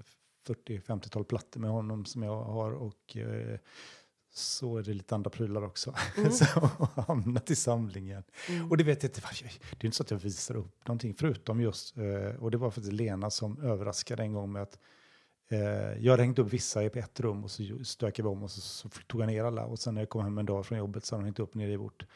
40-50-tal 0.48 1.24
plattor 1.24 1.60
med 1.60 1.70
honom 1.70 2.04
som 2.04 2.22
jag 2.22 2.42
har 2.44 2.72
och 2.72 3.16
eh, 3.16 3.58
så 4.34 4.76
är 4.76 4.82
det 4.82 4.92
lite 4.94 5.14
andra 5.14 5.30
prylar 5.30 5.64
också 5.64 5.94
Mm. 6.16 6.32
som 6.32 6.46
har 6.78 7.02
hamnat 7.02 7.50
i 7.50 7.56
samlingen. 7.56 8.22
Mm. 8.48 8.70
Och 8.70 8.76
det 8.76 8.84
vet 8.84 9.02
jag 9.02 9.10
inte 9.10 9.20
varför. 9.20 9.44
Det 9.70 9.84
är 9.84 9.86
inte 9.86 9.96
så 9.96 10.02
att 10.02 10.10
jag 10.10 10.18
visar 10.18 10.56
upp 10.56 10.88
någonting 10.88 11.14
förutom 11.14 11.60
just, 11.60 11.96
eh, 11.96 12.36
och 12.42 12.50
det 12.50 12.56
var 12.56 12.70
faktiskt 12.70 12.92
Lena 12.92 13.30
som 13.30 13.60
överraskade 13.60 14.22
en 14.22 14.32
gång 14.32 14.52
med 14.52 14.62
att 14.62 14.78
jag 16.00 16.10
hade 16.10 16.22
hängt 16.22 16.38
upp 16.38 16.52
vissa 16.52 16.82
i 16.82 16.86
ett 16.86 17.20
rum 17.20 17.44
och 17.44 17.50
så 17.50 17.84
stökade 17.84 18.28
vi 18.28 18.32
om 18.34 18.42
och 18.42 18.50
så, 18.50 18.60
så 18.60 18.88
tog 19.06 19.20
jag 19.20 19.26
ner 19.26 19.44
alla. 19.44 19.64
Och 19.66 19.78
sen 19.78 19.94
när 19.94 20.00
jag 20.00 20.08
kom 20.08 20.24
hem 20.24 20.38
en 20.38 20.46
dag 20.46 20.66
från 20.66 20.78
jobbet 20.78 21.04
så 21.04 21.14
hade 21.14 21.20
hon 21.20 21.24
hängt 21.24 21.38
upp 21.40 21.54
nere 21.54 21.72
i 21.72 21.76
vårt, 21.76 22.06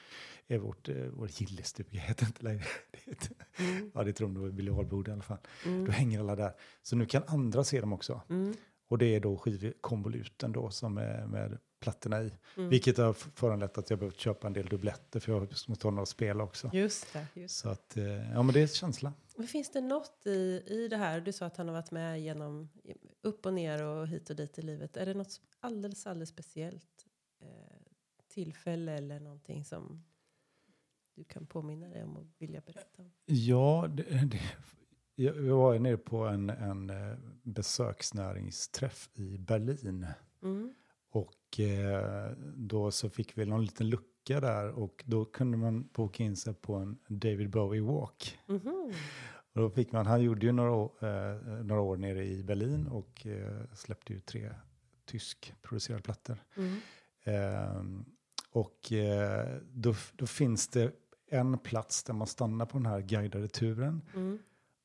i 0.46 0.56
vårt, 0.58 0.88
eh, 0.88 0.96
vår 0.96 1.28
gillestuga, 1.32 2.00
heter 2.00 2.26
inte 2.26 2.44
längre. 2.44 2.64
Det 3.04 3.30
Mm. 3.64 3.90
ja, 3.94 4.02
det 4.04 4.08
är 4.08 4.12
ett 4.12 4.20
rum, 4.20 4.34
det 4.34 4.40
var 4.40 4.48
biljardbord 4.50 5.08
i 5.08 5.10
alla 5.10 5.22
fall. 5.22 5.38
Då 5.64 5.70
Mm. 5.70 5.90
hänger 5.90 6.20
alla 6.20 6.36
där. 6.36 6.52
Så 6.82 6.96
nu 6.96 7.06
kan 7.06 7.22
andra 7.26 7.64
se 7.64 7.80
dem 7.80 7.92
också. 7.92 8.20
Mm. 8.30 8.54
Och 8.88 8.98
det 8.98 9.06
är 9.06 9.20
då 9.20 9.36
skivkonvoluten 9.36 10.52
då 10.52 10.70
som 10.70 10.98
är 10.98 11.26
med 11.26 11.58
plattorna 11.80 12.22
i. 12.22 12.32
Mm. 12.56 12.68
Vilket 12.68 12.96
har 12.98 13.12
föranlett 13.12 13.78
att 13.78 13.90
jag 13.90 13.98
behövt 13.98 14.18
köpa 14.20 14.46
en 14.46 14.52
del 14.52 14.66
dubbletter 14.66 15.20
för 15.20 15.32
jag 15.32 15.40
måste 15.68 15.86
ha 15.86 15.90
några 15.90 16.06
spel 16.06 16.40
också. 16.40 16.70
Just 16.72 17.12
det. 17.12 17.26
Just. 17.40 17.56
Så 17.58 17.68
att, 17.68 17.96
eh, 17.96 18.04
ja 18.32 18.42
men 18.42 18.54
det 18.54 18.60
är 18.60 18.66
känsla. 18.66 19.12
Men 19.36 19.46
finns 19.46 19.70
det 19.72 19.80
något 19.80 20.26
i, 20.26 20.62
i 20.66 20.88
det 20.90 20.96
här? 20.96 21.20
Du 21.20 21.32
sa 21.32 21.46
att 21.46 21.56
han 21.56 21.68
har 21.68 21.74
varit 21.74 21.90
med 21.90 22.20
genom 22.22 22.68
upp 23.22 23.46
och 23.46 23.54
ner 23.54 23.84
och 23.84 24.08
hit 24.08 24.30
och 24.30 24.36
dit 24.36 24.58
i 24.58 24.62
livet. 24.62 24.96
Är 24.96 25.06
det 25.06 25.14
något 25.14 25.40
alldeles, 25.60 26.06
alldeles 26.06 26.28
speciellt 26.28 27.06
eh, 27.40 27.48
tillfälle 28.28 28.92
eller 28.92 29.20
någonting 29.20 29.64
som 29.64 30.04
du 31.14 31.24
kan 31.24 31.46
påminna 31.46 31.88
dig 31.88 32.04
om 32.04 32.16
och 32.16 32.26
vilja 32.38 32.60
berätta 32.60 33.02
om? 33.02 33.12
Ja, 33.24 33.88
det, 33.90 34.02
det, 34.02 34.40
jag 35.24 35.56
var 35.56 35.78
nere 35.78 35.96
på 35.96 36.26
en, 36.26 36.50
en 36.50 36.90
eh, 36.90 37.18
besöksnäringsträff 37.42 39.10
i 39.14 39.38
Berlin. 39.38 40.06
Mm. 40.42 40.74
Och 41.10 41.60
eh, 41.60 42.32
då 42.56 42.90
så 42.90 43.10
fick 43.10 43.38
vi 43.38 43.46
någon 43.46 43.64
liten 43.64 43.88
lucka 43.88 44.40
där 44.40 44.70
och 44.70 45.04
då 45.06 45.24
kunde 45.24 45.56
man 45.56 45.88
boka 45.92 46.22
in 46.22 46.36
sig 46.36 46.54
på 46.54 46.74
en 46.74 46.98
David 47.08 47.50
Bowie 47.50 47.82
walk. 47.82 48.38
Mhm. 48.46 48.92
Och 49.54 49.60
då 49.60 49.70
fick 49.70 49.92
man, 49.92 50.06
han 50.06 50.22
gjorde 50.22 50.46
ju 50.46 50.52
några, 50.52 50.70
år- 50.72 50.92
eh, 51.04 51.64
några 51.64 51.80
år 51.80 51.96
nere 51.96 52.24
i 52.24 52.42
Berlin 52.44 52.86
och 52.86 53.26
eh, 53.26 53.60
släppte 53.74 54.12
ju 54.12 54.20
tre 54.20 54.50
tyskproducerade 55.06 56.02
plattor. 56.02 56.36
Mm. 56.56 56.76
Ehm, 57.24 58.04
och 58.52 58.92
eh, 58.92 59.56
då, 59.72 59.94
då 60.12 60.26
finns 60.26 60.68
det 60.68 60.92
en 61.30 61.58
plats 61.58 62.04
där 62.04 62.14
man 62.14 62.26
stannar 62.26 62.66
på 62.66 62.78
den 62.78 62.86
här 62.86 63.00
guidade 63.00 63.48
turen. 63.48 64.02
Mm. 64.14 64.38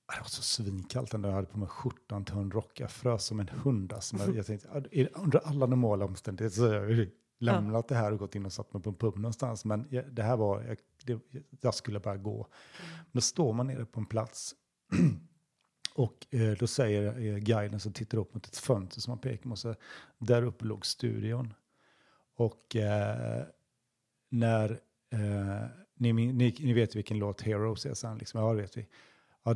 Det 0.08 0.20
var 0.20 0.28
så 0.28 0.42
svinkallt 0.42 1.14
när 1.14 1.30
jag 1.30 1.36
hade 1.36 1.48
på 1.48 1.58
mig 1.60 1.68
skjortan 1.68 2.26
en 2.32 2.52
rock. 2.52 2.80
Jag 2.80 2.92
frös 2.92 3.26
som 3.26 3.40
en 3.40 3.50
hund. 3.50 3.94
Alltså. 3.94 4.16
Jag 4.36 4.46
tänkte, 4.46 4.68
ja, 4.74 4.82
i- 4.92 5.08
under 5.14 5.40
alla 5.48 5.66
normala 5.66 6.06
omständigheter 6.06 6.56
så 6.56 6.66
är 6.66 6.80
det 6.88 7.10
lämnat 7.40 7.88
det 7.88 7.96
här 7.96 8.12
och 8.12 8.20
gått 8.20 8.36
in 8.36 8.46
och 8.46 8.54
satt 8.54 8.74
mig 8.74 8.84
på 8.84 8.90
en 8.90 8.96
pub 8.96 9.16
någonstans. 9.16 9.66
Men 9.66 9.88
jag, 9.90 10.12
det 10.14 10.24
här 10.24 10.38
var, 10.38 10.62
jag, 10.64 10.78
det, 11.06 11.20
jag 11.62 11.74
skulle 11.74 12.00
bara 12.00 12.18
gå. 12.18 12.36
Mm. 12.36 13.06
Då 13.12 13.22
står 13.22 13.54
man 13.54 13.68
nere 13.68 13.86
på 13.86 14.00
en 14.00 14.06
plats. 14.06 14.56
och 15.96 16.28
eh, 16.30 16.52
då 16.52 16.68
säger 16.68 17.20
eh, 17.20 17.38
guiden 17.38 17.80
som 17.80 17.94
tittar 17.94 18.18
upp 18.18 18.34
mot 18.34 18.46
ett 18.46 18.58
fönster 18.58 19.02
som 19.02 19.12
man 19.12 19.20
pekar 19.20 19.50
mot. 19.50 19.60
Så 19.60 19.76
där 20.18 20.44
uppe 20.44 20.66
låg 20.66 20.86
studion. 20.86 21.54
Och 22.36 22.76
eh, 22.76 23.44
när, 24.30 24.72
eh, 25.10 25.68
ni, 25.96 26.14
ni, 26.14 26.56
ni 26.60 26.74
vet 26.74 26.96
vilken 26.96 27.20
låt 27.20 27.42
Heroes 27.42 27.86
är 27.86 27.94
sen, 27.94 28.18
liksom, 28.18 28.42
ja 28.42 28.54
det 28.54 28.62
vet 28.62 28.78
vi. 28.78 28.88
Ja, 29.44 29.56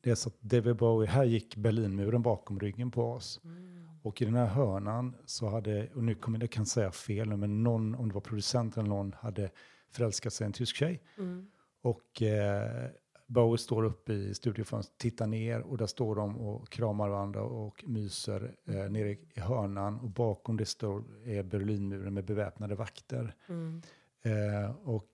det 0.00 0.10
är 0.10 0.14
så 0.14 0.28
att 0.28 0.40
David 0.40 0.76
Bowie, 0.76 1.10
här 1.10 1.24
gick 1.24 1.56
Berlinmuren 1.56 2.22
bakom 2.22 2.60
ryggen 2.60 2.90
på 2.90 3.12
oss. 3.12 3.40
Mm. 3.44 3.88
Och 4.02 4.22
i 4.22 4.24
den 4.24 4.34
här 4.34 4.46
hörnan 4.46 5.16
så 5.24 5.48
hade, 5.48 5.88
och 5.94 6.04
nu 6.04 6.14
kommer 6.14 6.40
jag 6.40 6.50
kan 6.50 6.66
säga 6.66 6.92
fel 6.92 7.28
nu, 7.28 7.36
men 7.36 7.62
någon, 7.62 7.94
om 7.94 8.08
det 8.08 8.14
var 8.14 8.20
producenten 8.20 8.82
eller 8.82 8.94
någon, 8.94 9.14
hade 9.18 9.50
förälskat 9.90 10.32
sig 10.32 10.44
i 10.44 10.46
en 10.46 10.52
tysk 10.52 10.76
tjej. 10.76 11.02
Mm. 11.18 11.46
Och 11.82 12.22
eh, 12.22 12.90
Bowie 13.26 13.58
står 13.58 13.84
uppe 13.84 14.12
i 14.12 14.34
studiofönstret, 14.34 14.98
tittar 14.98 15.26
ner 15.26 15.60
och 15.60 15.78
där 15.78 15.86
står 15.86 16.16
de 16.16 16.36
och 16.38 16.68
kramar 16.68 17.08
varandra 17.08 17.42
och 17.42 17.84
myser 17.86 18.54
eh, 18.66 18.90
nere 18.90 19.10
i 19.10 19.40
hörnan. 19.40 20.00
Och 20.00 20.10
bakom 20.10 20.56
det 20.56 20.66
står 20.66 21.04
är 21.24 21.42
Berlinmuren 21.42 22.14
med 22.14 22.24
beväpnade 22.24 22.74
vakter. 22.74 23.34
Mm. 23.48 23.82
Eh, 24.22 24.70
och 24.70 25.08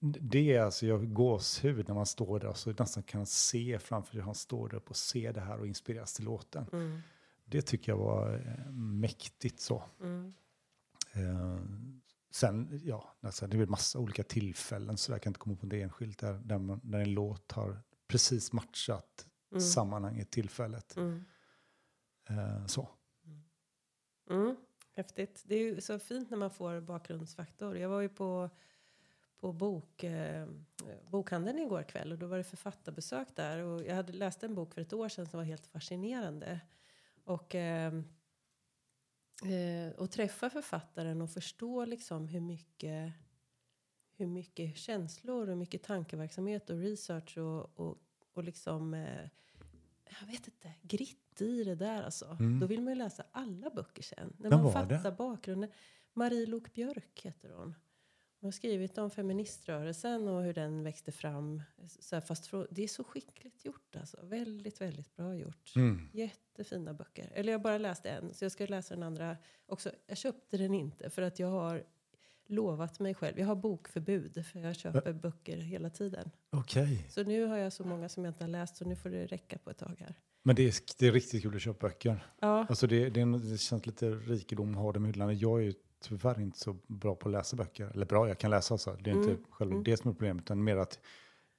det 0.00 0.54
är 0.54 0.62
alltså, 0.62 0.86
jag 0.86 1.12
gåshud 1.12 1.88
när 1.88 1.94
man 1.94 2.06
står 2.06 2.40
där 2.40 2.48
och 2.48 2.56
så 2.56 2.72
nästan 2.78 3.02
kan 3.02 3.26
se 3.26 3.78
framför 3.78 4.12
sig, 4.12 4.20
han 4.20 4.34
står 4.34 4.68
där 4.68 4.76
uppe 4.76 4.90
och 4.90 4.96
ser 4.96 5.32
det 5.32 5.40
här 5.40 5.60
och 5.60 5.66
inspireras 5.66 6.14
till 6.14 6.24
låten. 6.24 6.66
Mm. 6.72 7.00
Det 7.44 7.62
tycker 7.62 7.92
jag 7.92 7.98
var 7.98 8.34
eh, 8.34 8.72
mäktigt 8.72 9.60
så. 9.60 9.82
Mm. 10.00 10.34
Eh, 11.12 11.58
sen, 12.30 12.80
ja, 12.84 13.14
alltså, 13.20 13.46
det 13.46 13.56
är 13.56 13.58
väl 13.58 13.68
massa 13.68 13.98
olika 13.98 14.22
tillfällen 14.22 14.96
så 14.96 15.12
jag 15.12 15.22
kan 15.22 15.30
inte 15.30 15.40
komma 15.40 15.56
på 15.56 15.66
det 15.66 15.82
enskilt 15.82 16.18
där, 16.18 16.32
där, 16.32 16.58
man, 16.58 16.80
där 16.82 16.98
en 16.98 17.14
låt 17.14 17.52
har 17.52 17.82
precis 18.08 18.52
matchat 18.52 19.26
Mm. 19.52 19.60
sammanhanget, 19.60 20.30
tillfället. 20.30 20.96
Mm. 20.96 21.24
Eh, 22.28 22.66
så. 22.66 22.88
Mm. 24.30 24.56
Häftigt. 24.92 25.42
Det 25.46 25.54
är 25.54 25.58
ju 25.60 25.80
så 25.80 25.98
fint 25.98 26.30
när 26.30 26.38
man 26.38 26.50
får 26.50 26.80
bakgrundsfaktor. 26.80 27.76
Jag 27.76 27.88
var 27.88 28.00
ju 28.00 28.08
på, 28.08 28.50
på 29.36 29.52
bok, 29.52 30.04
eh, 30.04 30.48
bokhandeln 31.10 31.58
igår 31.58 31.82
kväll 31.82 32.12
och 32.12 32.18
då 32.18 32.26
var 32.26 32.36
det 32.36 32.44
författarbesök 32.44 33.36
där. 33.36 33.58
Och 33.58 33.82
jag 33.82 33.94
hade 33.94 34.12
läst 34.12 34.42
en 34.42 34.54
bok 34.54 34.74
för 34.74 34.80
ett 34.80 34.92
år 34.92 35.08
sedan 35.08 35.26
som 35.26 35.38
var 35.38 35.44
helt 35.44 35.66
fascinerande. 35.66 36.60
Och, 37.24 37.54
eh, 37.54 38.02
eh, 39.42 39.92
och 39.98 40.10
träffa 40.10 40.50
författaren 40.50 41.22
och 41.22 41.30
förstå 41.30 41.84
liksom 41.84 42.28
hur 42.28 42.40
mycket, 42.40 43.12
hur 44.16 44.26
mycket 44.26 44.76
känslor 44.76 45.48
och 45.48 45.58
mycket 45.58 45.82
tankeverksamhet 45.82 46.70
och 46.70 46.78
research 46.78 47.38
och, 47.38 47.80
och, 47.80 47.98
och 48.32 48.44
liksom 48.44 48.94
eh, 48.94 49.28
jag 50.20 50.26
vet 50.26 50.46
inte, 50.46 50.72
gritt 50.82 51.40
i 51.40 51.64
det 51.64 51.74
där 51.74 52.02
alltså. 52.02 52.36
Mm. 52.40 52.60
Då 52.60 52.66
vill 52.66 52.82
man 52.82 52.92
ju 52.92 52.98
läsa 52.98 53.24
alla 53.32 53.70
böcker 53.70 54.02
sen. 54.02 54.32
När 54.36 54.50
Vem 54.50 54.62
man 54.62 54.72
var 54.72 54.86
det? 54.86 54.96
fattar 54.96 55.16
bakgrunden. 55.16 55.70
Marie 56.12 56.46
Lok 56.46 56.72
Björk 56.72 57.20
heter 57.22 57.50
hon. 57.50 57.74
Hon 58.40 58.46
har 58.46 58.52
skrivit 58.52 58.98
om 58.98 59.10
feministrörelsen 59.10 60.28
och 60.28 60.42
hur 60.42 60.54
den 60.54 60.82
växte 60.82 61.12
fram. 61.12 61.62
Så 61.86 62.16
här, 62.16 62.20
fast 62.20 62.50
det 62.70 62.82
är 62.82 62.88
så 62.88 63.04
skickligt 63.04 63.64
gjort 63.64 63.96
alltså. 63.96 64.16
Väldigt, 64.22 64.80
väldigt 64.80 65.16
bra 65.16 65.34
gjort. 65.34 65.72
Mm. 65.76 66.08
Jättefina 66.12 66.94
böcker. 66.94 67.30
Eller 67.34 67.52
jag 67.52 67.62
bara 67.62 67.78
läste 67.78 68.10
en, 68.10 68.34
så 68.34 68.44
jag 68.44 68.52
ska 68.52 68.66
läsa 68.66 68.94
den 68.94 69.02
andra 69.02 69.36
också. 69.66 69.90
Jag 70.06 70.16
köpte 70.16 70.56
den 70.56 70.74
inte 70.74 71.10
för 71.10 71.22
att 71.22 71.38
jag 71.38 71.48
har 71.48 71.84
lovat 72.46 73.00
mig 73.00 73.14
själv. 73.14 73.38
Jag 73.38 73.46
har 73.46 73.56
bokförbud 73.56 74.46
för 74.46 74.60
jag 74.60 74.76
köper 74.76 75.12
böcker 75.12 75.56
hela 75.56 75.90
tiden. 75.90 76.30
Okej. 76.50 77.06
Så 77.10 77.22
nu 77.22 77.46
har 77.46 77.56
jag 77.56 77.72
så 77.72 77.84
många 77.84 78.08
som 78.08 78.24
jag 78.24 78.30
inte 78.30 78.44
har 78.44 78.48
läst 78.48 78.76
så 78.76 78.84
nu 78.84 78.96
får 78.96 79.10
det 79.10 79.26
räcka 79.26 79.58
på 79.58 79.70
ett 79.70 79.78
tag 79.78 79.96
här. 79.98 80.14
Men 80.42 80.56
det 80.56 80.62
är, 80.62 80.74
det 80.98 81.06
är 81.06 81.12
riktigt 81.12 81.42
kul 81.42 81.56
att 81.56 81.62
köpa 81.62 81.88
böcker. 81.88 82.26
Ja, 82.40 82.66
Alltså 82.68 82.86
det, 82.86 83.10
det, 83.10 83.20
är, 83.20 83.50
det 83.50 83.58
känns 83.58 83.86
lite 83.86 84.10
rikedom 84.10 84.70
att 84.70 84.80
ha 84.82 84.92
dem 84.92 85.04
i 85.04 85.08
hyllan. 85.08 85.38
Jag 85.38 85.64
är 85.64 85.74
tyvärr 86.00 86.40
inte 86.40 86.58
så 86.58 86.76
bra 86.86 87.14
på 87.14 87.28
att 87.28 87.32
läsa 87.32 87.56
böcker. 87.56 87.90
Eller 87.94 88.06
bra, 88.06 88.28
jag 88.28 88.38
kan 88.38 88.50
läsa 88.50 88.74
alltså. 88.74 88.96
Det 89.00 89.10
är 89.10 89.14
inte 89.14 89.30
Mm, 89.30 89.44
själva 89.50 89.72
mm. 89.74 89.84
det 89.84 89.96
som 89.96 90.10
är 90.10 90.14
problemet. 90.14 90.42
Utan 90.44 90.64
mer 90.64 90.76
att, 90.76 91.00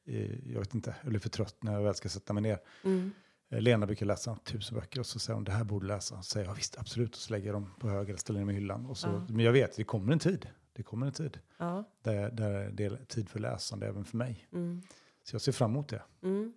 eh, 0.08 0.50
jag 0.52 0.60
vet 0.60 0.74
inte, 0.76 0.96
jag 1.02 1.10
blir 1.10 1.20
för 1.20 1.30
trött 1.30 1.56
när 1.64 1.74
jag 1.74 1.82
väl 1.84 1.96
ska 1.96 2.10
sätta 2.10 2.34
mig 2.34 2.44
ner. 2.44 2.60
mm, 2.84 3.12
Eh, 3.54 3.62
Lena 3.62 3.86
brukar 3.86 4.06
läsa 4.06 4.38
tusen 4.44 4.78
böcker 4.80 5.00
och 5.00 5.06
så 5.06 5.20
säger 5.20 5.36
hon 5.36 5.44
det 5.44 5.52
här 5.52 5.64
borde 5.64 5.88
läsa. 5.88 6.16
Så 6.18 6.24
säger 6.24 6.46
jag 6.48 6.56
visst 6.56 6.78
absolut 6.78 7.16
och 7.16 7.22
så 7.22 7.34
lägger 7.34 7.46
jag 7.46 7.56
dem 7.56 7.72
på 7.80 7.90
höger 7.90 8.14
och 8.14 8.20
ställer 8.20 8.40
dem 8.40 8.50
i 8.50 8.54
hyllan. 8.54 8.86
Och 8.86 8.98
så, 8.98 9.08
Ja. 9.08 9.26
Men 9.30 9.46
jag 9.46 9.52
vet, 9.52 9.76
det 9.76 9.84
kommer 9.84 10.14
en 10.14 10.20
tid. 10.20 10.50
Det 10.74 10.84
kommer 10.84 11.06
en 11.06 11.12
tid 11.14 11.40
ja, 11.58 11.84
där, 12.02 12.32
där 12.32 12.70
det 12.72 12.86
är 12.86 13.06
tid 13.08 13.30
för 13.30 13.40
läsande 13.40 13.88
även 13.88 14.06
för 14.06 14.18
mig. 14.18 14.48
mm, 14.54 14.82
Så 15.24 15.36
jag 15.36 15.42
ser 15.42 15.52
fram 15.52 15.72
emot 15.72 15.88
det. 15.90 16.02
mm. 16.24 16.54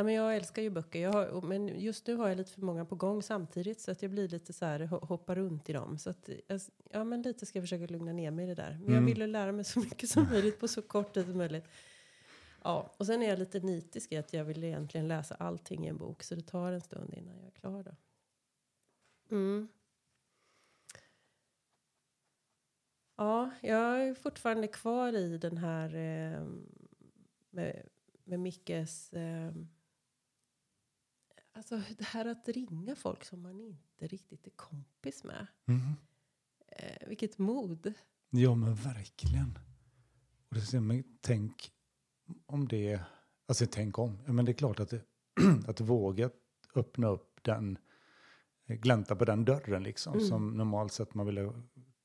Ja, 0.00 0.04
men 0.04 0.14
jag 0.14 0.36
älskar 0.36 0.62
ju 0.62 0.70
böcker. 0.70 1.00
Jag 1.00 1.12
har, 1.12 1.40
men 1.42 1.80
just 1.80 2.06
nu 2.06 2.14
har 2.16 2.28
jag 2.28 2.36
lite 2.36 2.50
för 2.52 2.60
många 2.60 2.84
på 2.84 2.94
gång 2.96 3.22
samtidigt 3.22 3.80
så 3.80 3.90
att 3.90 4.02
jag 4.02 4.10
blir 4.10 4.28
lite 4.28 4.52
så 4.52 4.64
här, 4.64 4.80
ho- 4.80 5.06
hoppar 5.06 5.34
runt 5.36 5.68
i 5.68 5.72
dem. 5.72 5.98
Så 5.98 6.10
att, 6.10 6.28
jag, 6.46 6.60
ja, 6.90 7.04
men 7.04 7.22
lite 7.22 7.46
ska 7.46 7.58
jag 7.58 7.62
försöka 7.64 7.86
lugna 7.92 8.12
ner 8.12 8.30
mig 8.30 8.44
i 8.44 8.48
det 8.48 8.54
där. 8.54 8.70
Men 8.70 8.80
jag 8.82 8.90
Mm. 8.92 9.06
vill 9.06 9.18
ju 9.18 9.26
lära 9.26 9.52
mig 9.52 9.64
så 9.64 9.80
mycket 9.80 10.08
som 10.10 10.24
möjligt 10.30 10.60
på 10.60 10.68
så 10.68 10.82
kort 10.82 11.14
tid 11.14 11.26
som 11.26 11.38
möjligt. 11.38 11.64
Ja, 12.62 12.94
och 12.96 13.06
sen 13.06 13.22
är 13.22 13.28
jag 13.28 13.38
lite 13.38 13.60
nitisk 13.60 14.12
i 14.12 14.16
att 14.16 14.32
jag 14.32 14.44
vill 14.44 14.64
egentligen 14.64 15.08
läsa 15.08 15.34
allting 15.34 15.84
i 15.86 15.88
en 15.88 15.96
bok 15.98 16.22
så 16.22 16.34
det 16.34 16.42
tar 16.46 16.72
en 16.72 16.80
stund 16.80 17.14
innan 17.14 17.36
jag 17.36 17.46
är 17.46 17.50
klar 17.50 17.82
då. 17.82 17.96
Mm. 19.36 19.68
Ja, 23.16 23.50
jag 23.60 24.02
är 24.08 24.14
fortfarande 24.14 24.68
kvar 24.68 25.12
i 25.12 25.38
den 25.38 25.56
här 25.58 25.94
eh, 25.94 26.46
med, 27.50 27.88
med 28.24 28.40
Mickes... 28.40 29.12
Eh, 29.12 29.52
alltså 31.52 31.76
det 31.98 32.04
här 32.04 32.26
att 32.26 32.48
ringa 32.48 32.96
folk 32.96 33.24
som 33.24 33.42
man 33.42 33.60
inte 33.60 34.06
riktigt 34.06 34.46
är 34.46 34.50
kompis 34.50 35.24
med. 35.24 35.46
Mm. 35.66 35.80
Eh, 36.68 37.08
vilket 37.08 37.38
mod. 37.38 37.92
Ja 38.30 38.54
men 38.54 38.74
verkligen. 38.74 39.58
Och 40.48 40.54
det, 40.54 40.60
ser 40.60 40.80
man- 40.80 41.04
tänk 41.20 41.72
om 42.46 42.68
det, 42.68 43.00
alltså 43.48 43.66
tänk 43.70 43.98
om, 43.98 44.18
men 44.26 44.44
det 44.44 44.52
är 44.52 44.54
klart 44.54 44.80
att, 44.80 44.88
det, 44.90 45.02
att 45.66 45.80
våga 45.80 46.30
öppna 46.74 47.08
upp 47.08 47.38
den, 47.42 47.78
glänta 48.66 49.16
på 49.16 49.24
den 49.24 49.44
dörren 49.44 49.82
liksom, 49.82 50.12
Mm. 50.14 50.26
som 50.26 50.50
normalt 50.56 50.92
sett 50.92 51.14
man 51.14 51.26
ville 51.26 51.52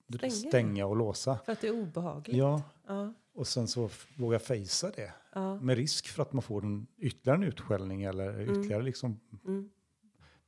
Stänga. 0.10 0.31
stänga, 0.31 0.86
och 0.86 0.95
låsa. 0.95 1.38
För 1.45 1.51
att 1.51 1.62
det 1.62 1.67
är 1.67 1.81
obehagligt. 1.81 2.38
Ja, 2.38 2.62
Ja, 2.88 3.13
och 3.35 3.47
sen 3.47 3.67
så 3.67 3.89
våga 4.17 4.39
fejsa 4.39 4.91
det. 4.95 5.13
ja, 5.33 5.55
Med 5.59 5.77
risk 5.77 6.07
för 6.07 6.21
att 6.21 6.33
man 6.33 6.41
får 6.41 6.63
en 6.65 6.87
ytterligare 6.97 7.37
en 7.37 7.43
utskällning 7.43 8.03
eller 8.03 8.29
Mm. 8.33 8.41
ytterligare 8.51 8.83
liksom 8.83 9.19
mm, 9.45 9.69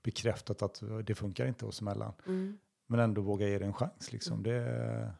bekräftat 0.03 0.61
att 0.61 0.81
det 1.05 1.15
funkar 1.15 1.45
inte 1.47 1.65
oss 1.65 1.81
emellan. 1.81 2.13
mm, 2.27 2.57
Men 2.87 2.99
ändå 2.99 3.21
våga 3.21 3.47
ge 3.47 3.59
det 3.59 3.65
en 3.65 3.73
chans 3.73 4.11
liksom. 4.11 4.43
Det, 4.43 5.13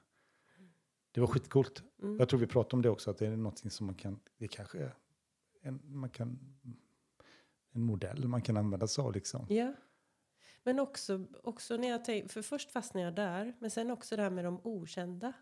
det 1.11 1.21
var 1.21 1.27
skitcoolt. 1.27 1.83
mm. 2.01 2.17
Jag 2.19 2.29
tror 2.29 2.39
vi 2.39 2.47
pratade 2.47 2.75
om 2.75 2.81
det 2.81 2.89
också, 2.89 3.11
att 3.11 3.17
det 3.17 3.27
är 3.27 3.35
någonting 3.37 3.71
som 3.71 3.85
man 3.85 3.95
kan, 3.95 4.19
det 4.37 4.47
kanske 4.47 4.77
är 4.79 4.95
en, 5.61 5.79
man 5.83 6.09
kan, 6.09 6.39
en 7.71 7.81
modell 7.81 8.27
man 8.27 8.41
kan 8.41 8.57
använda 8.57 8.87
sig 8.87 9.01
av 9.01 9.13
liksom. 9.13 9.45
Ja. 9.49 9.73
Men 10.63 10.79
också, 10.79 11.25
också 11.43 11.77
när 11.77 11.87
jag 11.89 12.05
tänker, 12.05 12.29
för 12.29 12.41
först 12.41 12.71
fastnade 12.71 13.05
jag 13.05 13.15
där, 13.15 13.53
men 13.59 13.71
sen 13.71 13.91
också 13.91 14.15
det 14.15 14.21
här 14.21 14.29
med 14.29 14.45
de 14.45 14.59
okända. 14.63 15.33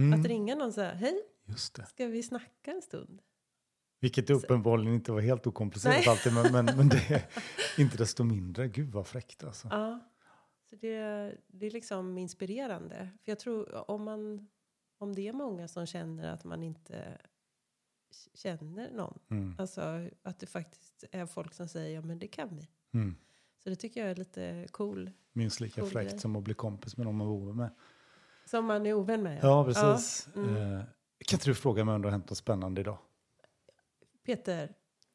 Mm, 0.00 0.20
Att 0.20 0.26
ringa 0.26 0.54
någon 0.54 0.72
så 0.72 0.80
här, 0.80 0.94
hej, 0.94 1.22
Just 1.44 1.74
det. 1.74 1.86
ska 1.86 2.06
vi 2.06 2.22
snacka 2.22 2.70
en 2.72 2.82
stund? 2.82 3.22
Vilket 4.00 4.30
uppenbarligen 4.30 4.94
inte 4.94 5.12
var 5.12 5.20
helt 5.20 5.46
okomplicerat 5.46 5.96
Nej. 5.96 6.08
alltid, 6.08 6.32
men, 6.34 6.52
men, 6.52 6.76
men 6.76 6.88
det 6.88 7.10
är 7.10 7.26
inte 7.80 7.96
desto 7.96 8.24
mindre, 8.24 8.68
gud 8.68 8.92
vad 8.92 9.06
fräckt 9.06 9.44
alltså. 9.44 9.68
Ja. 9.70 10.00
Så 10.70 10.76
det, 10.76 10.96
det 11.46 11.66
är 11.66 11.70
liksom 11.70 12.18
inspirerande. 12.18 13.08
För 13.24 13.30
jag 13.32 13.38
tror 13.38 13.90
om 13.90 14.02
man, 14.04 14.48
om 14.98 15.14
det 15.14 15.28
är 15.28 15.32
många 15.32 15.68
som 15.68 15.86
känner 15.86 16.32
att 16.32 16.44
man 16.44 16.62
inte 16.62 17.18
känner 18.34 18.90
någon. 18.92 19.18
Mm, 19.30 19.54
Alltså 19.58 20.08
att 20.22 20.38
det 20.38 20.46
faktiskt 20.46 21.04
är 21.12 21.26
folk 21.26 21.54
som 21.54 21.68
säger, 21.68 21.94
ja 21.94 22.02
men 22.02 22.18
det 22.18 22.28
kan 22.28 22.56
vi. 22.56 22.68
mm. 22.94 23.14
Så 23.62 23.70
det 23.70 23.76
tycker 23.76 24.00
jag 24.00 24.10
är 24.10 24.14
lite 24.14 24.66
cool. 24.70 25.10
Minst 25.32 25.60
lika 25.60 25.80
Cool 25.80 25.90
fräckt 25.90 26.20
som 26.20 26.36
att 26.36 26.42
bli 26.44 26.54
kompis 26.54 26.96
med 26.96 27.06
någon 27.06 27.16
man 27.16 27.26
bor 27.26 27.52
med. 27.52 27.70
Som 28.50 28.64
man 28.64 28.86
är 28.86 28.92
ovän 28.94 29.22
med. 29.22 29.38
Ja, 29.42 29.64
precis. 29.64 30.28
mm. 30.36 30.56
Eh, 30.56 30.80
kan 31.26 31.36
inte 31.36 31.50
du 31.50 31.54
fråga 31.54 31.84
mig 31.84 31.94
om 31.94 32.02
det 32.02 32.08
har 32.08 32.12
hänt 32.12 32.30
något 32.30 32.38
spännande 32.38 32.80
idag? 32.80 32.98
Peter, 34.26 34.72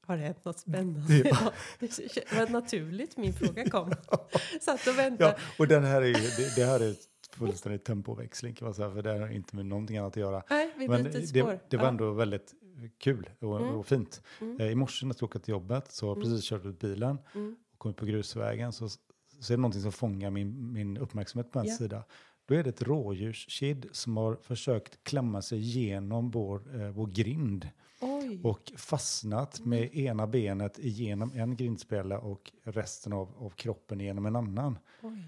har 0.08 0.18
det 0.18 0.24
hänt 0.24 0.46
något 0.46 0.60
spännande? 0.60 1.14
Ja. 1.18 1.38
Ja. 1.80 1.88
Det 2.30 2.34
var 2.40 2.50
naturligt 2.50 3.18
min 3.18 3.34
fråga 3.34 3.70
kom. 3.70 3.92
Satt 4.62 4.88
och 4.88 4.98
väntade. 5.00 5.30
Ja, 5.30 5.44
och 5.60 5.68
den 5.68 5.84
här 5.84 6.02
är 6.02 6.14
det, 6.14 6.56
det 6.56 6.66
här 6.66 6.80
är 6.80 6.96
fullständig 7.30 7.84
tempoväxling 7.84 8.54
kan 8.56 8.66
man 8.66 8.74
säga, 8.74 8.92
för 8.92 9.02
det 9.02 9.12
har 9.20 9.30
inte 9.32 9.56
med 9.56 9.66
någonting 9.66 9.98
annat 9.98 10.12
att 10.14 10.18
göra. 10.18 10.44
Nej, 10.50 10.74
vi 10.78 10.88
Men 10.88 11.04
det, 11.04 11.28
spår. 11.28 11.60
det 11.70 11.78
var 11.78 11.84
Ja. 11.84 11.90
ändå 11.90 12.12
väldigt 12.12 12.54
kul 12.98 13.30
och, 13.40 13.60
Mm. 13.60 13.76
och 13.76 13.86
fint. 13.88 14.22
Mm. 14.42 14.60
Eh, 14.62 14.68
I 14.72 14.76
morse 14.76 15.06
när 15.06 15.10
jag 15.10 15.16
skulle 15.16 15.28
åka 15.28 15.40
till 15.40 15.52
jobbet 15.52 15.92
så 15.92 16.12
Mm. 16.12 16.24
precis 16.24 16.46
kört 16.50 16.66
ut 16.66 16.80
bilen 16.80 17.18
Mm. 17.36 17.56
och 17.74 17.80
kommit 17.80 17.98
på 17.98 18.06
grusvägen 18.06 18.74
så, 18.74 18.90
så 18.90 19.54
är 19.54 19.58
det 19.58 19.62
någonting 19.62 19.82
som 19.82 19.92
fångar 19.92 20.30
min, 20.30 20.72
min 20.74 20.98
uppmärksamhet 20.98 21.52
på 21.52 21.60
en 21.60 21.66
Ja. 21.66 21.76
sida. 21.76 22.04
Då 22.46 22.56
är 22.56 22.64
det 22.64 22.70
ett 22.70 22.82
rådjurskid 22.82 23.86
som 23.92 24.18
har 24.18 24.36
försökt 24.36 25.04
klämma 25.04 25.42
sig 25.42 25.60
igenom 25.60 26.32
vår, 26.32 26.82
eh, 26.82 26.90
vår 26.90 27.08
grind 27.08 27.70
Oj. 28.02 28.40
och 28.44 28.72
fastnat 28.78 29.66
med 29.66 29.96
ena 29.96 30.28
benet 30.28 30.80
igenom 30.80 31.32
en 31.36 31.56
grindspela 31.56 32.20
och 32.20 32.52
resten 32.64 33.14
av, 33.14 33.34
av 33.38 33.50
kroppen 33.50 34.00
genom 34.00 34.26
en 34.26 34.36
annan. 34.36 34.78
Oj. 35.02 35.24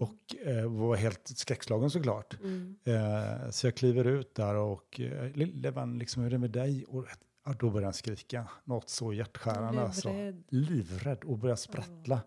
Och 0.00 0.36
eh, 0.46 0.70
var 0.70 0.96
helt 0.96 1.28
skräckslagen 1.28 1.90
såklart. 1.90 2.36
Mm. 2.42 2.76
Eh, 2.84 3.50
så 3.50 3.66
jag 3.66 3.74
kliver 3.74 4.04
ut 4.04 4.34
där 4.34 4.54
och 4.54 5.00
eh, 5.00 5.30
lille 5.36 5.70
vän, 5.70 5.98
liksom, 5.98 6.22
hur 6.22 6.28
är 6.28 6.30
det 6.30 6.38
med 6.38 6.50
dig? 6.50 6.84
Och 6.88 7.06
ja, 7.44 7.54
då 7.58 7.70
börjar 7.70 7.84
han 7.84 7.94
skrika. 7.94 8.48
Något 8.64 8.90
så 8.90 9.12
hjärtskärande 9.12 9.72
blev 9.72 9.84
alltså. 9.84 10.08
rädd. 10.08 10.44
Livrädd 10.48 11.24
och 11.24 11.38
börjar 11.38 11.56
sprattla. 11.56 12.20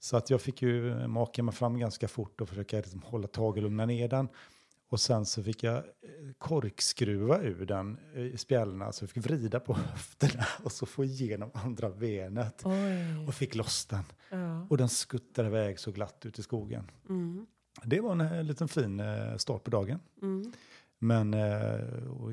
Så 0.00 0.16
att 0.16 0.30
jag 0.30 0.40
fick 0.40 0.62
ju 0.62 1.06
maka 1.06 1.42
mig 1.42 1.54
fram 1.54 1.78
ganska 1.78 2.08
fort 2.08 2.40
och 2.40 2.48
försöka 2.48 2.76
liksom 2.76 3.02
hålla 3.02 3.28
tag 3.28 3.56
och 3.56 3.62
lugna 3.62 3.86
ner 3.86 4.08
den. 4.08 4.28
Och 4.88 5.00
sen 5.00 5.26
så 5.26 5.42
fick 5.42 5.62
jag 5.62 5.76
eh, 5.76 5.82
korkskruva 6.38 7.42
ur 7.42 7.66
den 7.66 7.98
eh, 8.14 8.22
i 8.22 8.36
spjällarna. 8.36 8.92
Så 8.92 9.04
jag 9.04 9.10
fick 9.10 9.24
vrida 9.24 9.60
på 9.60 9.74
höfterna 9.90 10.46
och 10.64 10.72
så 10.72 10.86
få 10.86 11.04
igenom 11.04 11.50
andra 11.54 11.90
benet. 11.90 12.62
Oj. 12.64 13.26
Och 13.28 13.34
fick 13.34 13.54
loss 13.54 13.86
den. 13.86 14.04
Ja. 14.30 14.66
Och 14.70 14.76
den 14.76 14.88
skuttade 14.88 15.48
iväg 15.48 15.78
så 15.78 15.90
glatt 15.90 16.26
ut 16.26 16.38
i 16.38 16.42
skogen. 16.42 16.90
Mm. 17.08 17.46
Det 17.84 18.00
var 18.00 18.12
en 18.12 18.20
eh, 18.20 18.44
liten 18.44 18.68
fin 18.68 19.00
eh, 19.00 19.36
start 19.36 19.64
på 19.64 19.70
dagen. 19.70 20.00
Mm. 20.22 20.52
Men 21.02 21.34
eh, 21.34 21.40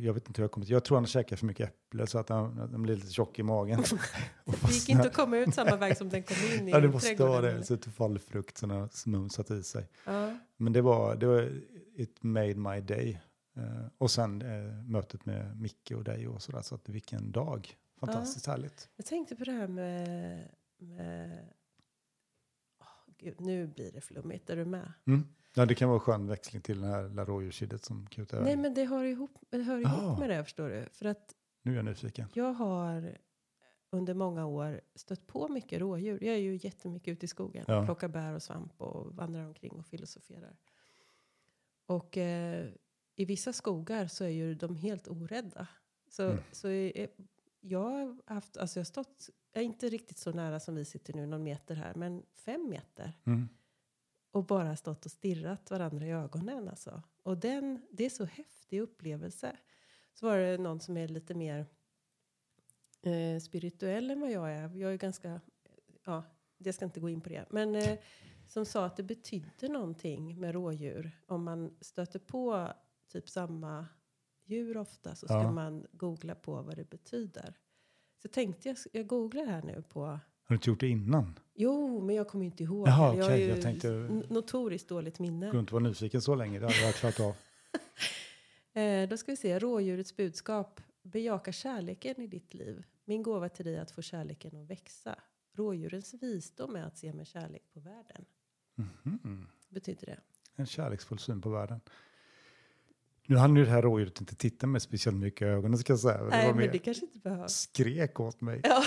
jag 0.02 0.14
vet 0.14 0.28
inte 0.28 0.42
hur 0.42 0.44
jag 0.44 0.52
kommit. 0.52 0.70
Jag 0.70 0.84
tror 0.84 0.98
han 0.98 1.08
käkat 1.08 1.40
för 1.40 1.46
mycket 1.46 1.70
äpple 1.70 2.08
så 2.08 2.20
att 2.20 2.30
han, 2.30 2.58
han 2.58 2.84
blev 2.84 2.98
lite 2.98 3.14
tjock 3.14 3.40
i 3.40 3.44
magen. 3.44 3.84
Det 4.46 4.72
gick 4.72 4.90
inte 4.90 5.08
att 5.08 5.14
komma 5.14 5.38
ut 5.38 5.54
samma 5.54 5.76
väg 5.76 5.98
som 5.98 6.10
den 6.10 6.24
kom 6.24 6.36
in 6.54 6.68
i 6.68 6.72
Ja, 6.72 6.80
det 6.80 6.88
måste 6.88 7.16
vara 7.16 7.42
det. 7.42 7.52
eller? 7.52 7.62
Så 7.62 7.74
att 7.74 7.86
fallfrukt 7.86 8.58
som 8.58 8.70
har 8.70 9.10
mumsat 9.10 9.52
i 9.52 9.64
sig. 9.64 9.90
Ja. 10.06 10.38
Men 10.58 10.74
det 10.74 10.82
var, 10.82 11.16
det 11.16 11.26
var 11.26 11.62
it 11.96 12.24
made 12.24 12.56
my 12.56 12.82
day. 12.82 13.22
Eh, 13.58 13.86
och 13.98 14.12
sen 14.12 14.42
eh, 14.42 14.74
mötet 14.86 15.26
med 15.26 15.62
Micke 15.62 15.92
och 15.92 16.04
dig 16.04 16.28
och 16.28 16.42
sådär. 16.42 16.62
Så 16.62 16.76
att 16.76 16.90
vilken 16.90 17.32
dag. 17.32 17.76
Fantastiskt 18.00 18.48
härligt. 18.48 18.90
Jag 18.96 19.06
tänkte 19.06 19.36
på 19.36 19.44
det 19.44 19.52
här 19.52 19.68
med... 19.68 20.48
med 20.78 21.40
Åh, 22.82 23.14
Gud, 23.18 23.42
nu 23.42 23.68
blir 23.68 23.92
det 23.92 24.02
flummigt. 24.02 24.50
Är 24.50 24.56
du 24.56 24.66
med? 24.66 24.94
Mm. 25.08 25.28
Ja, 25.58 25.66
det 25.66 25.76
kan 25.76 25.90
vara 25.90 26.00
skön 26.00 26.28
växling 26.28 26.62
till 26.62 26.82
det 26.82 26.88
här 26.88 27.10
lilla 27.10 27.26
rådjurskiddet 27.26 27.84
som 27.86 28.08
kutar 28.08 28.42
Nej, 28.42 28.58
men 28.58 28.74
det 28.74 28.86
hör 28.86 29.04
ihop, 29.04 29.32
det 29.50 29.58
hör 29.58 29.78
ihop 29.78 30.04
Ah. 30.04 30.20
med 30.20 30.30
det, 30.30 30.44
förstår 30.44 30.70
du. 30.70 30.86
För 30.94 31.06
att 31.06 31.36
Nu 31.64 31.72
är 31.72 31.76
jag 31.76 31.86
nyfiken. 31.86 32.28
jag 32.34 32.54
har 32.54 33.18
under 33.90 34.14
många 34.14 34.46
år 34.46 34.82
stött 34.96 35.28
på 35.28 35.48
mycket 35.48 35.80
rådjur. 35.80 36.24
Jag 36.24 36.36
är 36.36 36.40
ju 36.40 36.60
jättemycket 36.62 37.12
ute 37.12 37.26
i 37.26 37.28
skogen. 37.28 37.66
Ja. 37.68 37.86
Plockar 37.86 38.08
bär 38.08 38.34
och 38.34 38.44
svamp 38.44 38.82
och 38.82 39.16
vandrar 39.16 39.46
omkring 39.46 39.72
och 39.72 39.86
filosoferar. 39.86 40.58
Och 41.86 42.18
eh, 42.18 42.68
i 43.16 43.26
vissa 43.26 43.54
skogar 43.54 44.08
så 44.08 44.24
är 44.24 44.30
ju 44.30 44.56
de 44.56 44.76
helt 44.76 45.08
orädda. 45.08 45.68
Så, 46.10 46.24
Mm. 46.24 46.38
så 46.52 46.68
är, 46.70 47.08
jag 47.62 47.80
har 47.80 48.18
haft, 48.34 48.58
alltså 48.58 48.80
jag 48.80 48.82
har 48.82 48.86
stått, 48.86 49.30
jag 49.54 49.62
är 49.62 49.66
inte 49.66 49.90
riktigt 49.90 50.18
så 50.18 50.32
nära 50.32 50.60
som 50.60 50.76
vi 50.76 50.86
sitter 50.86 51.14
nu, 51.14 51.26
någon 51.26 51.44
meter 51.44 51.76
här, 51.76 51.94
men 51.96 52.24
fem 52.34 52.70
meter. 52.70 53.14
Mm. 53.26 53.50
Och 54.32 54.46
bara 54.46 54.76
stått 54.76 55.06
och 55.06 55.12
stirrat 55.12 55.72
varandra 55.72 56.06
i 56.06 56.12
ögonen 56.12 56.70
alltså. 56.70 57.04
Och 57.24 57.38
den, 57.38 57.82
det 57.92 58.06
är 58.06 58.10
så 58.10 58.26
häftig 58.26 58.80
upplevelse. 58.82 59.58
Så 60.14 60.26
var 60.26 60.38
det 60.38 60.58
någon 60.58 60.80
som 60.80 60.98
är 60.98 61.08
lite 61.08 61.34
mer 61.34 61.66
eh, 63.02 63.40
spirituell 63.40 64.12
än 64.12 64.20
vad 64.22 64.32
jag 64.32 64.52
är. 64.54 64.76
Jag 64.76 64.94
är 64.94 64.98
ganska, 64.98 65.42
ja, 66.06 66.24
jag 66.58 66.76
ska 66.76 66.86
inte 66.86 67.00
gå 67.00 67.10
in 67.10 67.22
på 67.22 67.30
det. 67.30 67.46
Men 67.50 67.76
eh, 67.76 68.00
som 68.48 68.66
sa 68.66 68.86
att 68.86 68.98
det 68.98 69.04
betydde 69.04 69.68
någonting 69.68 70.40
med 70.40 70.54
rådjur. 70.54 71.12
Om 71.28 71.44
man 71.44 71.78
stöter 71.82 72.20
på 72.20 72.74
typ 73.08 73.30
samma 73.30 73.88
djur 74.46 74.78
ofta 74.78 75.16
så 75.16 75.28
ska 75.28 75.36
Ja. 75.42 75.52
man 75.52 75.86
googla 75.92 76.36
på 76.36 76.62
vad 76.62 76.76
det 76.76 76.90
betyder. 76.90 77.58
Så 78.22 78.28
tänkte 78.28 78.68
jag, 78.70 78.78
jag 78.94 79.08
googlar 79.08 79.46
här 79.46 79.62
nu 79.62 79.82
på 79.90 80.20
Har 80.48 80.54
du 80.54 80.56
inte 80.56 80.70
gjort 80.70 80.80
det 80.80 80.88
innan? 80.88 81.40
Jo, 81.56 82.02
men 82.02 82.16
jag 82.16 82.28
kommer 82.28 82.46
inte 82.46 82.64
ihåg. 82.64 82.88
Jaha, 82.88 83.16
jag 83.18 83.26
har 83.26 83.36
ju 83.38 83.46
jag 83.46 83.62
tänkte- 83.62 83.90
notoriskt 84.30 84.90
dåligt 84.90 85.20
minne. 85.20 85.52
Går 85.52 85.60
inte 85.60 85.74
vara 85.74 85.84
nyfiken 85.84 86.22
så 86.22 86.36
länge. 86.36 86.60
Det 86.60 86.66
hade 86.66 86.82
jag 86.82 86.96
klarat 86.96 87.20
av. 87.20 87.36
Eh, 88.74 89.10
då 89.10 89.18
ska 89.18 89.32
vi 89.32 89.36
se. 89.36 89.60
Rådjurets 89.60 90.16
budskap. 90.16 90.82
Bejaka 91.02 91.52
kärleken 91.52 92.22
i 92.22 92.28
ditt 92.28 92.54
liv. 92.54 92.84
Min 93.06 93.24
gåva 93.24 93.50
till 93.50 93.66
dig 93.66 93.76
är 93.76 93.82
att 93.82 93.92
få 93.92 94.02
kärleken 94.02 94.56
att 94.62 94.70
växa. 94.70 95.16
Rådjurens 95.54 96.14
visdom 96.14 96.76
är 96.76 96.84
att 96.84 96.98
se 96.98 97.14
med 97.14 97.28
kärlek 97.28 97.64
på 97.74 97.80
världen. 97.80 98.26
Mhm. 98.76 99.48
Betyder 99.70 100.06
det? 100.06 100.20
En 100.56 100.66
kärleksfull 100.66 101.20
syn 101.20 101.42
på 101.42 101.50
världen. 101.50 101.80
Nu 103.30 103.36
hann 103.36 103.56
ju 103.56 103.66
det 103.66 103.72
här 103.72 103.82
rådjuret 103.82 104.20
inte 104.22 104.36
titta 104.36 104.68
mig 104.68 104.82
speciellt 104.82 105.18
mycket 105.18 105.42
i 105.42 105.46
ögonen 105.46 105.78
ska 105.78 105.94
jag 105.94 106.00
säga. 106.00 106.24
Det 106.24 106.30
Nej, 106.30 106.48
var 106.48 106.54
men 106.54 106.72
det 106.72 106.80
kanske 106.80 107.06
inte 107.06 107.20
behövs. 107.20 107.54
skrek 107.54 108.20
åt 108.20 108.42
mig. 108.42 108.62
Ja. 108.64 108.84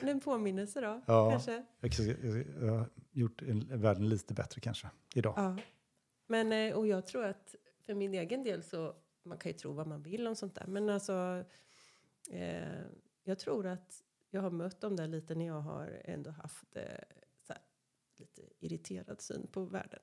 en 0.00 0.20
påminnelse 0.20 0.80
då, 0.80 1.00
Ja. 1.06 1.30
kanske. 1.30 1.64
Jag, 1.80 1.92
jag, 2.22 2.44
jag 2.60 2.72
har 2.72 2.86
gjort 3.12 3.42
en, 3.42 3.80
världen 3.80 4.08
lite 4.08 4.34
bättre 4.34 4.60
kanske 4.60 4.88
idag. 5.14 5.34
Ja. 5.36 5.56
Men, 6.26 6.52
eh, 6.52 6.74
och 6.74 6.86
jag 6.86 7.06
tror 7.06 7.24
att 7.24 7.54
för 7.86 7.94
min 7.94 8.14
egen 8.14 8.42
del 8.42 8.62
så, 8.62 8.94
man 9.24 9.38
kan 9.38 9.52
ju 9.52 9.58
tro 9.58 9.72
vad 9.72 9.86
man 9.86 10.02
vill 10.02 10.26
om 10.26 10.36
sånt 10.36 10.54
där, 10.54 10.66
men 10.66 10.88
alltså, 10.88 11.44
eh, 12.30 12.80
jag 13.24 13.38
tror 13.38 13.66
att 13.66 14.02
jag 14.30 14.42
har 14.42 14.50
mött 14.50 14.80
dem 14.80 14.96
där 14.96 15.06
lite 15.06 15.34
när 15.34 15.46
jag 15.46 15.60
har 15.60 16.00
ändå 16.04 16.30
haft 16.30 16.76
eh, 16.76 16.82
lite 18.20 18.42
irriterad 18.60 19.20
syn 19.20 19.46
på 19.52 19.64
världen. 19.64 20.00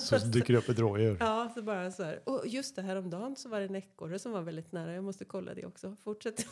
Så 0.00 0.18
dyker 0.18 0.52
det 0.52 0.58
upp 0.58 0.68
ett 0.68 0.78
rådjur. 0.78 1.16
Ja, 1.20 1.52
så 1.54 1.62
bara 1.62 1.90
så 1.90 2.02
här. 2.04 2.28
Och 2.28 2.46
just 2.46 2.76
det 2.76 2.82
här 2.82 2.96
om 2.96 3.10
dagen 3.10 3.36
så 3.36 3.48
var 3.48 3.60
det 3.60 3.66
en 3.66 3.76
ekorre 3.76 4.18
som 4.18 4.32
var 4.32 4.42
väldigt 4.42 4.72
nära. 4.72 4.94
Jag 4.94 5.04
måste 5.04 5.24
kolla 5.24 5.54
det 5.54 5.66
också. 5.66 5.96
Fortsätt. 6.04 6.46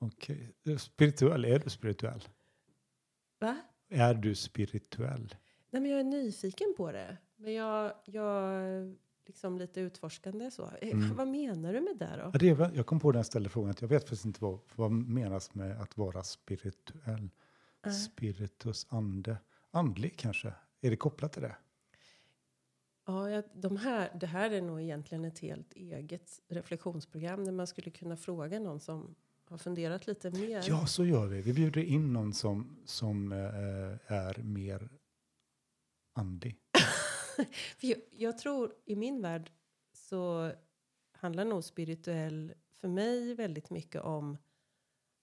Okej. 0.00 0.54
Spirituell, 0.78 1.44
är 1.44 1.58
du 1.58 1.70
spirituell? 1.70 2.24
Va? 3.40 3.56
Är 3.88 4.14
du 4.14 4.34
spirituell? 4.34 5.34
Nej, 5.70 5.82
men 5.82 5.90
jag 5.90 6.00
är 6.00 6.04
nyfiken 6.04 6.74
på 6.76 6.92
det. 6.92 7.16
Men 7.36 7.52
jag, 7.54 7.92
jag 8.04 8.94
liksom 9.26 9.58
lite 9.58 9.80
utforskande 9.80 10.50
så. 10.50 10.70
Eh, 10.80 10.92
Mm. 10.92 11.16
Vad 11.16 11.28
menar 11.28 11.72
du 11.72 11.80
med 11.80 11.96
det 11.98 12.20
då? 12.32 12.38
Det 12.38 12.50
är, 12.50 12.54
väl- 12.54 12.76
jag 12.76 12.86
kom 12.86 13.00
på 13.00 13.12
den 13.12 13.24
ställde 13.24 13.48
frågan 13.48 13.70
att 13.70 13.80
jag 13.80 13.88
vet 13.88 14.02
faktiskt 14.02 14.24
inte 14.24 14.42
vad, 14.42 14.58
vad 14.74 14.90
menas 14.92 15.54
med 15.54 15.80
att 15.80 15.96
vara 15.96 16.22
spirituell. 16.22 17.30
Nej. 17.86 17.94
Spiritus, 17.94 18.86
ande. 18.90 19.36
Andlig 19.74 20.18
kanske? 20.18 20.54
Är 20.80 20.90
det 20.90 20.96
kopplat 20.96 21.32
till 21.32 21.42
det? 21.42 21.56
Ja, 23.06 23.42
de 23.54 23.76
här, 23.76 24.10
det 24.20 24.26
här 24.26 24.50
är 24.50 24.62
nog 24.62 24.82
egentligen 24.82 25.24
ett 25.24 25.38
helt 25.38 25.72
eget 25.72 26.40
reflektionsprogram 26.48 27.44
där 27.44 27.52
man 27.52 27.66
skulle 27.66 27.90
kunna 27.90 28.16
fråga 28.16 28.60
någon 28.60 28.80
som 28.80 29.14
har 29.44 29.58
funderat 29.58 30.06
lite 30.06 30.30
mer. 30.30 30.64
Ja, 30.68 30.86
så 30.86 31.04
gör 31.04 31.26
vi. 31.26 31.42
Vi 31.42 31.52
bjuder 31.52 31.82
in 31.82 32.12
någon 32.12 32.34
som, 32.34 32.76
som 32.84 33.32
eh, 33.32 34.12
är 34.12 34.42
mer 34.42 34.88
andlig. 36.12 36.56
Jag, 37.80 37.98
jag 38.10 38.38
tror 38.38 38.74
i 38.84 38.96
min 38.96 39.22
värld 39.22 39.52
så 39.92 40.52
handlar 41.12 41.44
nog 41.44 41.64
spirituell 41.64 42.54
för 42.70 42.88
mig 42.88 43.34
väldigt 43.34 43.70
mycket 43.70 44.02
om 44.02 44.38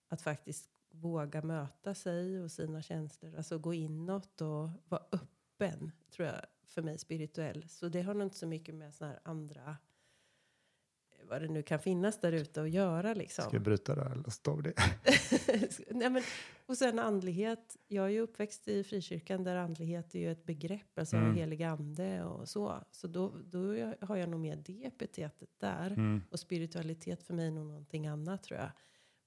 att 0.07 0.21
faktiskt 0.21 0.70
våga 0.91 1.41
möta 1.41 1.95
sig 1.95 2.39
och 2.43 2.51
sina 2.51 2.81
känslor. 2.81 3.35
Alltså 3.37 3.57
gå 3.57 3.73
inåt 3.73 4.41
och 4.41 4.69
vara 4.89 5.03
öppen, 5.11 5.91
tror 6.15 6.27
jag, 6.27 6.41
för 6.65 6.81
mig 6.81 6.97
spirituell. 6.97 7.65
Så 7.69 7.89
det 7.89 8.01
har 8.01 8.13
nog 8.13 8.25
inte 8.27 8.37
så 8.37 8.47
mycket 8.47 8.75
med 8.75 8.93
såna 8.93 9.11
här 9.11 9.19
andra, 9.23 9.77
vad 11.29 11.41
det 11.41 11.47
nu 11.47 11.63
kan 11.63 11.79
finnas 11.79 12.19
där 12.19 12.31
ute 12.31 12.61
att 12.61 12.69
göra 12.69 13.13
liksom. 13.13 13.43
Ska 13.45 13.55
jag 13.55 13.63
bryta 13.63 13.95
där 13.95 14.11
eller 14.11 14.29
stå 14.29 14.61
det? 14.61 14.73
Nej, 15.89 16.09
men, 16.09 16.23
och 16.65 16.77
sen 16.77 16.99
andlighet. 16.99 17.77
Jag 17.87 18.05
är 18.05 18.09
ju 18.09 18.19
uppväxt 18.19 18.67
i 18.67 18.83
frikyrkan 18.83 19.43
där 19.43 19.55
andlighet 19.55 20.15
är 20.15 20.19
ju 20.19 20.31
ett 20.31 20.45
begrepp. 20.45 20.99
Alltså 20.99 21.15
Mm. 21.15 21.35
helig 21.35 21.63
ande 21.63 22.23
och 22.23 22.49
så. 22.49 22.83
Så 22.91 23.07
då, 23.07 23.33
då 23.45 23.59
har 24.01 24.15
jag 24.15 24.29
nog 24.29 24.39
med 24.39 24.57
det 24.57 24.85
epitetet 24.85 25.49
där. 25.59 25.87
Mm. 25.91 26.21
Och 26.31 26.39
spiritualitet 26.39 27.23
för 27.23 27.33
mig 27.33 27.47
är 27.47 27.51
nog 27.51 27.65
någonting 27.65 28.07
annat 28.07 28.43
tror 28.43 28.59
jag. 28.59 28.71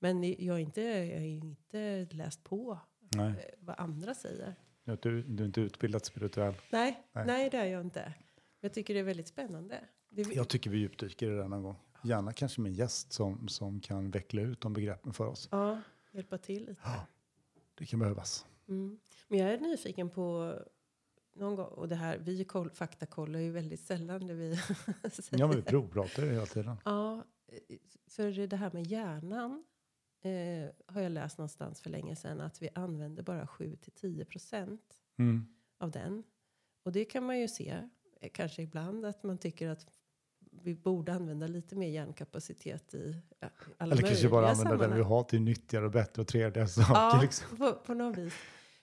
Men 0.05 0.35
jag 0.39 0.55
har 0.55 0.59
inte, 0.59 0.83
jag 0.83 1.19
har 1.19 1.27
inte 1.27 2.07
läst 2.11 2.45
på 2.45 2.79
Nej, 3.17 3.29
eh, 3.29 3.35
vad 3.59 3.77
andra 3.79 4.15
säger. 4.15 4.55
du, 4.85 5.23
du 5.23 5.43
är 5.43 5.47
inte 5.47 5.61
utbildad 5.61 6.05
spirituell. 6.05 6.55
Nej, 6.73 7.05
Nej. 7.13 7.27
nej. 7.27 7.51
det 7.51 7.57
är 7.57 7.65
jag 7.65 7.81
inte. 7.81 8.15
Jag 8.61 8.73
tycker 8.73 8.95
det 8.95 9.01
är 9.01 9.05
väldigt 9.05 9.29
spännande. 9.29 9.81
Det, 10.09 10.23
Jag 10.35 10.49
tycker 10.49 10.71
vi 10.71 10.79
djupdyker 10.79 11.31
i 11.31 11.37
det 11.37 11.49
någon 11.49 11.63
gång. 11.63 11.77
Gärna 12.03 12.33
kanske 12.33 12.61
med 12.61 12.71
en 12.71 12.75
gäst 12.75 13.13
som, 13.13 13.49
som 13.49 13.81
kan 13.81 14.11
veckla 14.11 14.43
ut 14.43 14.61
de 14.61 14.73
begreppen 14.73 15.13
för 15.13 15.27
oss. 15.27 15.49
ja, 15.51 15.81
hjälpa 16.13 16.39
till 16.39 16.67
lite. 16.67 16.81
Det 17.75 17.87
kan 17.87 17.99
behövas. 18.01 18.47
Mm. 18.69 19.01
Men 19.29 19.39
jag 19.39 19.53
är 19.53 19.59
nyfiken 19.59 20.11
på 20.11 20.55
någon 21.35 21.57
gång, 21.57 21.67
och 21.67 21.89
det 21.89 21.97
här, 21.97 22.19
vi 22.19 22.45
koll, 22.45 22.71
faktakollar 22.71 23.39
ju 23.41 23.51
väldigt 23.51 23.81
sällan 23.81 24.27
det 24.27 24.35
vi 24.35 24.57
säger. 25.11 25.41
Ja, 25.41 25.47
men 25.47 25.57
vi 25.57 25.63
provpratar 25.63 26.23
ju 26.23 26.31
hela 26.33 26.47
tiden. 26.47 26.77
Ja, 26.85 27.25
eh, 27.47 27.77
för 28.07 28.47
det 28.47 28.57
här 28.57 28.71
med 28.73 28.87
hjärnan 28.87 29.65
eh, 30.25 30.71
har 30.87 31.01
jag 31.01 31.13
läst 31.13 31.39
någonstans 31.39 31.81
för 31.81 31.91
länge 31.91 32.17
sedan 32.17 32.41
att 32.41 32.63
vi 32.63 32.69
använder 32.75 33.23
bara 33.23 33.47
7 33.47 33.77
till 33.77 33.93
10 33.93 34.25
procent 34.25 35.01
Mm. 35.19 35.47
av 35.79 35.91
den. 35.91 36.23
Och 36.85 36.93
det 36.93 37.05
kan 37.05 37.25
man 37.27 37.41
ju 37.41 37.49
se, 37.49 37.79
eh, 38.21 38.31
kanske 38.35 38.63
ibland, 38.63 39.05
att 39.05 39.23
man 39.23 39.39
tycker 39.39 39.69
att 39.69 39.87
vi 40.63 40.75
borde 40.75 41.13
använda 41.13 41.47
lite 41.47 41.77
mer 41.77 41.89
hjärnkapacitet 41.89 42.95
i 42.95 43.17
ja, 43.41 43.49
alla 43.79 43.93
Eller 43.93 44.03
kanske 44.03 44.29
bara 44.29 44.51
använda 44.51 44.77
den 44.77 44.97
vi 44.97 45.03
har 45.03 45.23
till 45.23 45.41
nyttigare 45.43 45.85
och 45.85 45.91
bättre 45.91 46.23
och 46.23 46.29
trevligare 46.29 46.69
saker. 46.69 46.93
Ja, 46.95 47.19
Liksom. 47.23 47.57
på, 47.57 47.73
på 47.73 47.95
något 47.95 48.19
vis. 48.19 48.35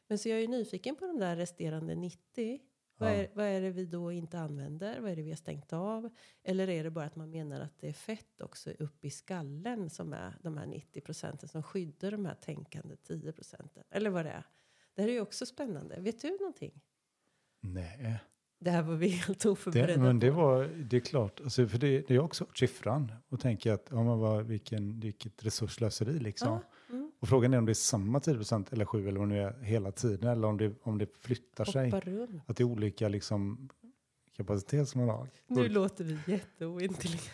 Men 0.07 0.17
så 0.17 0.29
jag 0.29 0.37
är 0.37 0.41
ju 0.41 0.47
nyfiken 0.47 0.95
på 0.95 1.05
de 1.07 1.19
där 1.19 1.35
resterande 1.35 1.95
90. 1.95 2.59
Vad, 3.01 3.11
är, 3.11 3.29
vad 3.33 3.45
är 3.45 3.61
det 3.61 3.69
vi 3.71 3.85
då 3.85 4.11
inte 4.11 4.39
använder? 4.39 4.99
Vad 4.99 5.11
är 5.11 5.15
det 5.15 5.21
vi 5.21 5.29
har 5.29 5.37
stängt 5.37 5.73
av? 5.73 6.09
Eller 6.43 6.69
är 6.69 6.83
det 6.83 6.91
bara 6.91 7.05
att 7.05 7.15
man 7.15 7.29
menar 7.31 7.61
att 7.61 7.79
det 7.79 7.89
är 7.89 7.93
fett 7.93 8.41
också 8.41 8.71
upp 8.79 9.05
i 9.05 9.09
skallen 9.09 9.89
som 9.89 10.13
är 10.13 10.33
de 10.41 10.57
här 10.57 10.65
90 10.65 11.01
procenten 11.01 11.49
som 11.49 11.63
skyddar 11.63 12.11
de 12.11 12.25
här 12.25 12.35
tänkande 12.35 12.95
10 12.95 13.31
procenten? 13.31 13.83
Eller 13.91 14.09
vad 14.09 14.25
det 14.25 14.31
är. 14.31 14.43
Det 14.95 15.01
här 15.01 15.09
är 15.09 15.13
ju 15.13 15.21
också 15.21 15.45
spännande. 15.45 15.99
Vet 15.99 16.21
du 16.21 16.37
någonting? 16.39 16.81
Nej, 17.61 18.19
Det 18.59 18.71
här 18.71 18.81
var 18.81 18.95
vi 18.95 19.07
helt 19.07 19.39
det, 19.39 19.49
oförberedda 19.49 20.01
men 20.01 20.19
det, 20.19 20.31
var, 20.31 20.63
det 20.63 20.97
är 20.97 21.01
klart. 21.01 21.41
Alltså, 21.41 21.67
för 21.67 21.77
det, 21.77 22.07
det 22.07 22.15
är 22.15 22.19
också 22.19 22.45
siffran 22.55 23.11
och 23.29 23.39
tänker 23.39 23.71
att 23.71 23.87
ja, 23.89 24.03
men 24.03 24.19
vad, 24.19 24.45
vilken, 24.45 24.99
vilket 24.99 25.45
resurslöseri 25.45 26.19
liksom. 26.19 26.49
Ja. 26.49 26.61
Och 27.21 27.27
frågan 27.29 27.53
är 27.53 27.57
om 27.57 27.65
det 27.65 27.71
är 27.71 27.73
samma 27.73 28.19
10 28.19 28.33
eller 28.71 28.85
7 28.85 29.07
eller 29.07 29.19
vad 29.19 29.29
det 29.29 29.33
nu 29.35 29.41
är 29.41 29.61
hela 29.63 29.91
tiden 29.91 30.29
eller 30.29 30.47
om 30.47 30.57
det, 30.57 30.73
om 30.83 30.97
det 30.97 31.07
flyttar 31.19 31.65
sig. 31.65 31.85
Hoppa 31.89 31.99
runt. 32.09 32.41
Att 32.47 32.57
det 32.57 32.63
är 32.63 32.65
olika 32.65 33.07
liksom, 33.07 33.69
kapacitet 34.37 34.89
som 34.89 35.01
man 35.05 35.09
har. 35.09 35.27
Nu 35.47 35.69
låter 35.69 36.03
vi 36.03 36.17
jätteointelligenta. 36.27 37.31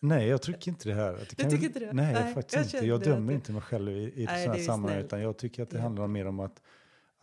Nej, 0.00 0.28
jag 0.28 0.42
tycker 0.42 0.68
inte 0.70 0.88
det 0.88 0.94
här. 0.94 1.12
Det 1.12 1.26
Du 1.30 1.36
kan- 1.36 1.50
tycker 1.50 1.66
inte 1.66 1.78
det? 1.78 1.92
Nej, 1.92 2.12
Nej, 2.14 2.34
faktiskt 2.34 2.72
jag 2.72 2.80
inte. 2.80 2.86
Jag 2.88 3.02
dömer 3.02 3.28
det- 3.28 3.34
inte 3.34 3.52
mig 3.52 3.62
själv 3.62 3.92
i, 3.92 4.22
i 4.22 4.24
Nej, 4.24 4.26
sådana 4.26 4.52
här 4.54 4.60
är 4.60 4.64
sammanhang. 4.64 5.00
Utan 5.00 5.20
jag 5.20 5.36
tycker 5.38 5.62
att 5.62 5.70
det 5.70 5.76
Ja. 5.76 5.82
handlar 5.82 6.06
mer 6.06 6.26
om 6.26 6.40
att, 6.40 6.62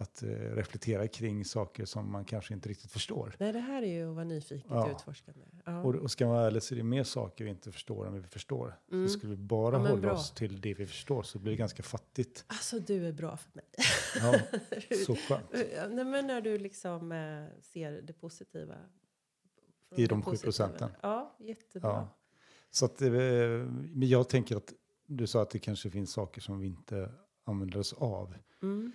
att 0.02 0.24
eh, 0.24 0.28
reflektera 0.30 1.08
kring 1.08 1.46
saker 1.46 1.86
som 1.86 2.12
man 2.12 2.26
kanske 2.26 2.54
inte 2.54 2.70
riktigt 2.70 2.92
förstår. 2.92 3.36
Nej, 3.40 3.54
det 3.54 3.60
här 3.60 3.82
är 3.82 3.88
ju 3.88 4.10
att 4.10 4.16
vara 4.16 4.26
nyfiket 4.26 4.66
Ja. 4.70 4.86
och 4.86 4.92
utforskande. 4.92 5.42
Ja. 5.66 5.82
Och, 5.84 5.96
och 5.96 6.12
ska 6.12 6.26
man 6.26 6.36
vara 6.36 6.48
ärlig 6.48 6.64
så 6.64 6.74
är 6.74 6.78
det 6.78 6.84
mer 6.84 7.04
saker 7.04 7.44
vi 7.44 7.50
inte 7.50 7.72
förstår 7.72 8.08
än 8.08 8.14
vi 8.14 8.24
förstår. 8.28 8.80
Mm. 8.92 9.08
Så 9.08 9.14
skulle 9.18 9.36
vi 9.36 9.38
bara 9.44 9.76
Ja, 9.76 9.80
hålla 9.80 10.02
bra. 10.02 10.12
oss 10.14 10.32
till 10.32 10.62
det 10.62 10.74
vi 10.74 10.86
förstår 10.86 11.24
så 11.24 11.40
blir 11.40 11.52
det 11.52 11.58
ganska 11.58 11.84
fattigt. 11.84 12.44
Alltså, 12.48 12.80
du 12.80 13.08
är 13.08 13.12
bra 13.14 13.38
för 13.38 13.52
mig. 13.54 13.66
Ja, 14.20 14.40
så 15.06 15.16
skönt. 15.16 15.46
Ja, 15.76 15.88
Nej, 15.88 16.06
men 16.06 16.28
när 16.28 16.42
du 16.42 16.58
liksom 16.58 17.12
eh, 17.12 17.62
ser 17.62 18.02
det 18.02 18.14
positiva. 18.14 18.76
I 19.96 20.06
de 20.08 20.22
sju 20.24 20.38
procenten. 20.38 20.90
Ja, 21.02 21.36
jättebra. 21.40 21.90
Ja. 21.90 22.18
Så 22.72 22.86
att, 22.86 23.02
eh, 23.02 23.12
men 23.12 24.08
jag 24.10 24.30
tänker 24.30 24.56
att 24.58 24.74
du 25.08 25.28
sa 25.28 25.42
att 25.42 25.50
det 25.50 25.60
kanske 25.60 25.90
finns 25.90 26.12
saker 26.12 26.42
som 26.42 26.60
vi 26.60 26.68
inte 26.68 27.12
använder 27.44 27.80
oss 27.80 27.94
av. 27.94 28.34
Mm. 28.62 28.92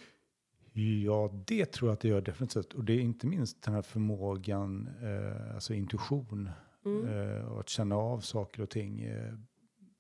Ja, 1.05 1.31
det 1.47 1.67
tror 1.73 1.89
jag 1.89 1.93
att 1.95 2.01
det 2.01 2.09
gör 2.09 2.21
definitivt. 2.21 2.73
Och 2.73 2.85
det 2.85 2.93
är 2.93 3.01
inte 3.01 3.27
minst 3.27 3.63
den 3.63 3.75
här 3.75 3.83
förmågan, 3.83 4.89
eh, 5.03 5.55
alltså 5.55 5.75
intuition, 5.75 6.51
Mm. 6.85 7.07
eh, 7.09 7.45
och 7.45 7.61
att 7.61 7.69
känna 7.69 7.97
av 7.97 8.21
saker 8.21 8.63
och 8.63 8.71
ting 8.71 9.01
eh, 9.03 9.35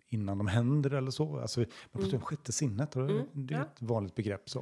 innan 0.09 0.39
de 0.39 0.47
händer 0.47 0.91
eller 0.91 1.11
så. 1.11 1.39
Alltså, 1.39 1.61
man 1.61 1.69
pratar 1.93 2.07
Mm. 2.09 2.17
om 2.17 2.21
sjätte 2.23 2.53
sinnet, 2.53 2.97
och 2.97 3.11
Mm, 3.11 3.27
det 3.33 3.55
är 3.55 3.59
ja. 3.59 3.65
ett 3.65 3.83
vanligt 3.83 4.15
begrepp 4.15 4.49
så. 4.51 4.61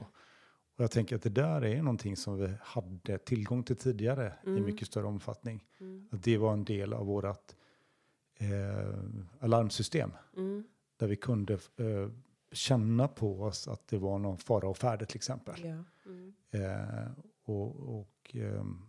Och 0.76 0.84
jag 0.84 0.90
tänker 0.90 1.16
att 1.16 1.22
det 1.22 1.30
där 1.30 1.64
är 1.64 1.78
någonting 1.82 2.16
som 2.16 2.36
vi 2.38 2.50
hade 2.60 3.18
tillgång 3.18 3.62
till 3.62 3.76
tidigare 3.76 4.34
i 4.44 4.48
Mm. 4.48 4.64
mycket 4.64 4.88
större 4.88 5.06
omfattning. 5.06 5.64
Mm. 5.80 6.08
Att 6.12 6.22
det 6.22 6.38
var 6.38 6.52
en 6.52 6.64
del 6.64 6.92
av 6.92 7.06
vårt 7.06 7.52
eh, 8.38 8.98
alarmsystem. 9.40 10.12
Mm. 10.36 10.64
Där 10.96 11.06
vi 11.06 11.16
kunde 11.16 11.54
eh, 11.54 12.08
känna 12.52 13.08
på 13.08 13.42
oss 13.42 13.68
att 13.68 13.88
det 13.88 13.98
var 13.98 14.18
någon 14.18 14.38
fara 14.38 14.68
och 14.68 14.76
färde 14.78 15.06
till 15.06 15.16
exempel. 15.16 15.54
Ja. 15.64 15.84
Eh, 16.54 17.10
och 17.44 17.98
och 18.00 18.30
ehm, 18.34 18.86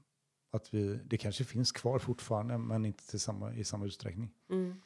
att 0.52 0.74
vi, 0.74 1.00
det 1.06 1.18
kanske 1.18 1.44
finns 1.44 1.72
kvar 1.72 2.00
fortfarande, 2.00 2.58
men 2.58 2.86
inte 2.86 3.08
till 3.08 3.20
samma, 3.20 3.54
i 3.54 3.64
samma 3.64 3.86
utsträckning. 3.86 4.32
Mm. 4.50 4.82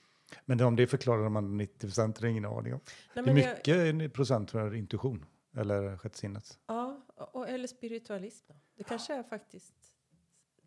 Men 0.46 0.62
om 0.62 0.76
det 0.76 0.88
förklarar 0.88 1.30
man 1.30 1.58
90 1.58 1.80
procent, 1.80 2.18
är 2.18 2.22
det 2.22 2.30
ingen 2.30 2.46
aning 2.46 2.74
om. 2.74 2.80
Nej, 3.16 3.26
Det 3.26 3.32
är 3.32 3.34
men 3.34 3.78
jag, 3.88 3.96
mycket 3.96 4.14
procent 4.14 4.52
för 4.52 4.76
intuition, 4.76 5.26
eller 5.58 5.98
sjätte 5.98 6.18
sinnet. 6.18 6.60
ja, 6.68 7.02
och, 7.16 7.50
eller 7.50 7.68
spiritualism. 7.68 8.46
Då. 8.48 8.56
Det 8.76 8.84
kanske 8.84 9.14
är 9.14 9.24
faktiskt 9.24 9.74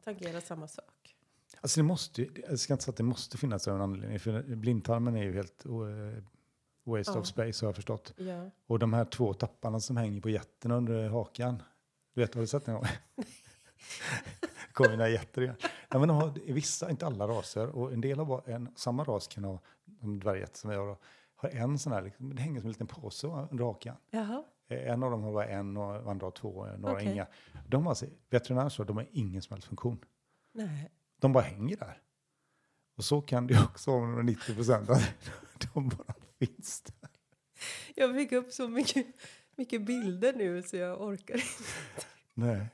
tangerar 0.05 0.41
samma 0.41 0.69
sak. 0.69 1.17
Alltså 1.61 1.81
det 1.81 1.85
måste, 1.85 2.29
jag 2.49 2.59
ska 2.59 2.75
inte 2.75 2.85
säga 2.85 2.93
att 2.93 2.97
det 2.97 3.03
måste 3.03 3.39
finnas 3.39 3.69
en 3.69 3.81
anledning, 3.81 4.21
för 4.21 4.43
blindtarmen 4.57 5.17
är 5.17 5.23
ju 5.23 5.33
helt 5.33 5.65
eh, 5.65 5.73
waste 6.85 7.13
Ja. 7.13 7.21
of 7.21 7.27
space 7.27 7.65
har 7.65 7.69
jag 7.69 7.77
förstått. 7.77 8.15
Ja. 8.17 8.51
Och 8.67 8.79
de 8.79 8.93
här 8.93 9.05
två 9.05 9.35
tapparna 9.35 9.81
som 9.81 9.97
hänger 9.97 10.21
på 10.21 10.31
jätten 10.31 10.71
under 10.71 11.09
hakan, 11.09 11.63
du 12.15 12.21
vet, 12.21 12.35
har 12.35 12.41
du 12.41 12.47
sett 12.47 12.67
gång? 12.67 12.85
kommer 14.73 14.91
mina 14.91 15.09
getter 15.09 15.43
igen. 15.43 15.57
Ja, 15.91 15.99
men 15.99 16.09
de 16.09 16.17
har, 16.17 16.53
vissa, 16.53 16.91
inte 16.91 17.07
alla 17.07 17.29
raser, 17.29 17.69
och 17.69 17.93
en 17.93 18.01
del 18.01 18.19
har 18.19 18.25
bara 18.25 18.43
en, 18.55 18.69
samma 18.77 19.05
ras 19.05 19.27
kan 19.27 19.45
ha, 19.45 19.59
de 19.85 20.21
dvärggetter 20.21 20.59
som 20.59 20.71
vi 20.71 20.77
har, 20.77 20.97
har 21.37 21.49
en 21.49 21.79
sån 21.79 21.93
här, 21.93 22.03
liksom, 22.03 22.35
det 22.35 22.43
hänger 22.43 22.61
som 22.61 22.67
en 22.67 22.73
liten 22.73 22.87
påse 22.87 23.27
under 23.27 23.65
hakan. 23.65 23.97
Eh, 24.69 24.91
En 24.93 25.03
av 25.03 25.11
dem 25.11 25.23
har 25.23 25.33
bara 25.33 25.47
en 25.47 25.77
och 25.77 26.11
andra 26.11 26.27
har 26.27 26.31
två, 26.31 26.67
några 26.79 26.95
Okej. 26.95 27.13
inga. 27.13 27.27
De 27.69 27.83
har, 27.83 27.91
alltså, 27.91 28.07
veterinärer 28.31 28.69
så, 28.69 28.85
de 28.85 28.97
har 28.97 29.09
ingen 29.13 29.43
som 29.43 29.55
helst 29.55 29.69
funktion. 29.69 29.99
Nej. 30.53 30.91
De 31.21 31.33
bara 31.33 31.45
hänger 31.45 31.77
där. 31.77 31.99
Och 32.97 33.05
så 33.05 33.21
kan 33.21 33.47
det 33.47 33.63
också 33.65 33.91
vara 33.91 34.07
med 34.07 34.19
de 34.19 34.27
90 34.27 34.55
procent. 34.55 34.89
De 35.75 35.89
bara 35.89 36.15
finns 36.39 36.83
där. 36.83 37.11
Jag 37.95 38.15
fick 38.15 38.33
upp 38.33 38.53
så 38.53 38.69
mycket, 38.69 39.07
mycket 39.57 39.83
bilder 39.87 40.33
nu 40.33 40.63
så 40.63 40.77
jag 40.77 41.03
orkar 41.03 41.35
inte. 41.35 41.47
Nej. 42.35 42.67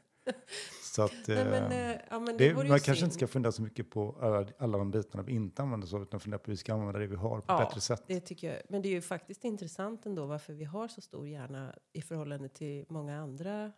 Så 0.83 1.03
att, 1.03 1.13
Nej, 1.29 1.45
men, 1.45 1.73
eh, 1.73 1.91
eh, 1.91 2.01
ja, 2.11 2.19
men 2.21 2.37
det 2.37 2.49
det, 2.49 2.55
man 2.55 2.67
kanske 2.67 2.95
synd. 2.95 3.03
inte 3.05 3.15
ska 3.15 3.27
fundera 3.27 3.53
så 3.53 3.63
mycket 3.63 3.91
på 3.91 4.17
alla, 4.21 4.47
alla 4.59 4.79
de 4.79 4.91
bitarna 4.91 5.23
vi 5.23 5.33
inte 5.33 5.63
använder 5.63 5.95
av, 5.95 6.03
utan 6.03 6.21
fundera 6.21 6.39
på 6.39 6.47
hur 6.47 6.53
vi 6.53 6.57
ska 6.57 6.75
använda 6.75 6.99
det 6.99 7.07
vi 7.07 7.17
har 7.17 7.41
på 7.41 7.45
Ja, 7.49 7.63
ett 7.63 7.69
bättre 7.69 7.81
sätt. 7.81 8.03
Det 8.07 8.21
tycker 8.21 8.53
jag. 8.55 8.63
Men 8.69 8.83
det 8.83 8.89
är 8.89 8.91
ju 8.91 9.01
faktiskt 9.01 9.45
intressant 9.45 10.07
ändå 10.07 10.27
varför 10.27 10.53
vi 10.53 10.65
har 10.65 10.89
så 10.89 11.01
stor 11.01 11.29
hjärna 11.29 11.75
i 11.93 12.03
förhållande 12.03 12.49
till 12.49 12.85
många 12.89 13.19
andra 13.21 13.73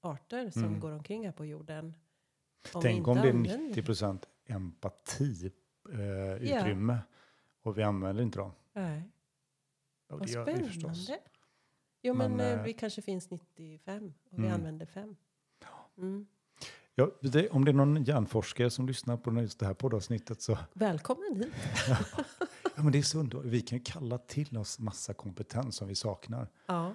arter 0.00 0.50
som 0.50 0.64
Mm. 0.64 0.80
går 0.80 0.90
omkring 0.92 1.24
här 1.26 1.32
på 1.32 1.44
jorden. 1.46 1.94
Om 2.72 2.82
Tänk 2.82 3.08
om 3.08 3.16
det 3.16 3.22
är 3.28 3.30
använder 3.32 3.58
90 3.58 3.82
procent 3.82 4.26
empati 4.46 5.52
eh, 5.92 6.32
utrymme 6.34 6.98
och 7.62 7.78
vi 7.78 7.82
använder 7.82 8.22
inte 8.22 8.38
dem. 8.38 8.52
Nej. 8.72 9.02
Vad 10.08 10.28
gör 10.28 10.44
vi 10.44 10.64
förstås. 10.64 11.10
Jo, 12.02 12.14
men, 12.14 12.30
Men, 12.36 12.40
eh, 12.46 12.52
eh, 12.52 12.62
vi 12.62 12.72
kanske 12.72 13.02
finns 13.02 13.30
95 13.30 14.12
och 14.30 14.38
vi 14.38 14.42
Mm. 14.42 14.52
använder 14.54 14.86
5. 14.86 15.16
Mm. 15.98 16.26
Ja, 16.94 17.10
det, 17.20 17.48
om 17.50 17.64
det 17.64 17.70
är 17.70 17.72
någon 17.72 18.04
hjärnforskare 18.04 18.70
som 18.70 18.86
lyssnar 18.86 19.16
på 19.16 19.32
just 19.42 19.58
det 19.58 19.66
här 19.66 19.74
poddavsnittet 19.74 20.42
så 20.42 20.58
Välkommen 20.72 21.36
hit. 21.36 21.52
ja, 22.76 22.82
men 22.82 22.92
det 22.92 22.98
är 22.98 23.02
så 23.02 23.18
underbart. 23.18 23.46
Vi 23.46 23.60
kan 23.60 23.78
ju 23.78 23.84
kalla 23.84 24.18
till 24.18 24.56
oss 24.58 24.78
massa 24.78 25.14
kompetens 25.14 25.76
som 25.76 25.88
vi 25.88 25.94
saknar. 25.94 26.48
Ja. 26.66 26.94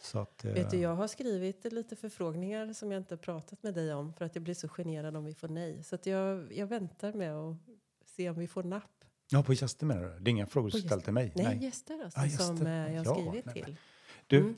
Så 0.00 0.18
att, 0.18 0.44
eh, 0.44 0.52
Vet 0.52 0.70
du, 0.70 0.76
jag 0.80 0.94
har 0.94 1.06
skrivit 1.08 1.72
lite 1.72 1.96
förfrågningar 1.96 2.72
som 2.72 2.92
jag 2.92 3.00
inte 3.00 3.16
pratat 3.16 3.62
med 3.62 3.74
dig 3.74 3.94
om 3.94 4.12
för 4.12 4.24
att 4.24 4.34
jag 4.36 4.42
blir 4.44 4.54
så 4.54 4.68
generad 4.68 5.16
om 5.16 5.24
vi 5.24 5.34
får 5.34 5.48
nej. 5.48 5.82
Så 5.82 5.94
att 5.94 6.06
jag, 6.06 6.52
jag 6.52 6.66
väntar 6.66 7.12
med 7.12 7.34
att 7.36 7.56
se 8.04 8.30
om 8.30 8.36
vi 8.38 8.46
får 8.46 8.62
napp. 8.62 9.04
Ja, 9.30 9.42
på 9.42 9.52
gäster 9.52 9.86
menar 9.86 10.02
du? 10.02 10.18
Det 10.20 10.28
är 10.28 10.32
inga 10.32 10.46
frågor 10.46 10.70
du 10.70 10.80
ställt 10.80 11.04
till 11.04 11.12
mig? 11.12 11.32
Nej, 11.36 11.58
gäster 11.64 12.04
alltså, 12.04 12.20
Ah, 12.20 12.24
gäster. 12.24 12.44
som 12.44 12.66
eh, 12.66 12.72
jag 12.94 13.04
har 13.04 13.04
Ja, 13.04 13.14
skrivit 13.30 13.46
nej, 13.46 13.54
till. 13.64 13.76
Du, 14.26 14.38
Mm. 14.38 14.56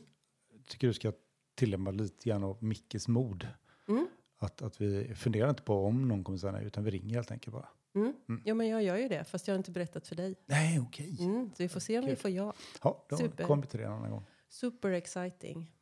tycker 0.67 0.87
du 0.87 0.93
ska 0.95 1.13
tillämpa 1.55 1.91
lite 1.91 2.29
grann 2.29 2.45
av 2.45 2.65
Mickes 2.65 3.09
mod. 3.09 3.49
Mm. 3.89 4.09
Att, 4.39 4.63
att 4.63 4.81
vi 4.81 5.15
funderar 5.15 5.51
inte 5.51 5.63
på 5.63 5.85
om 5.85 6.09
någon 6.09 6.25
kommer 6.25 6.39
säga 6.39 6.53
nej, 6.53 6.65
utan 6.67 6.85
vi 6.85 6.91
ringer 6.91 7.15
helt 7.15 7.31
enkelt 7.31 7.53
bara. 7.55 7.69
Mm. 7.95 8.15
Mm. 8.29 8.43
Ja, 8.45 8.55
men 8.55 8.69
jag 8.69 8.83
gör 8.83 8.97
ju 8.97 9.09
det, 9.09 9.25
fast 9.25 9.49
jag 9.49 9.55
har 9.55 9.59
inte 9.59 9.71
berättat 9.71 10.09
för 10.09 10.17
dig. 10.17 10.35
Nej, 10.47 10.81
okej. 10.81 11.17
Mm. 11.21 11.51
Så 11.55 11.63
vi 11.63 11.69
får 11.69 11.81
se 11.81 11.99
om 11.99 12.05
vi 12.05 12.11
Kul. 12.11 12.17
får 12.17 12.31
ja. 12.31 12.53
Ja, 12.83 13.07
då 13.09 13.17
Super. 13.17 13.45
kommer 13.45 13.63
vi 13.63 13.69
till 13.69 13.79
det 13.81 13.87
en 13.87 13.93
annan 13.93 14.11
gång. 14.11 14.25
Super 14.49 14.91
exciting. 14.91 15.73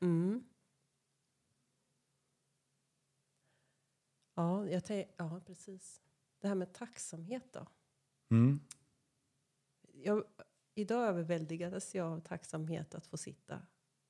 Mm. 0.00 0.44
Ja, 4.34 4.68
jag 4.68 4.84
tänk, 4.84 5.08
ja, 5.16 5.40
precis. 5.46 6.00
Det 6.40 6.48
här 6.48 6.54
med 6.54 6.72
tacksamhet 6.72 7.52
då. 7.52 7.66
Mm. 8.30 8.60
Jag, 9.92 10.24
idag 10.78 11.08
överväldigades 11.08 11.94
jag 11.94 12.12
av 12.12 12.20
tacksamhet 12.20 12.94
att 12.94 13.06
få 13.06 13.16
sitta 13.16 13.62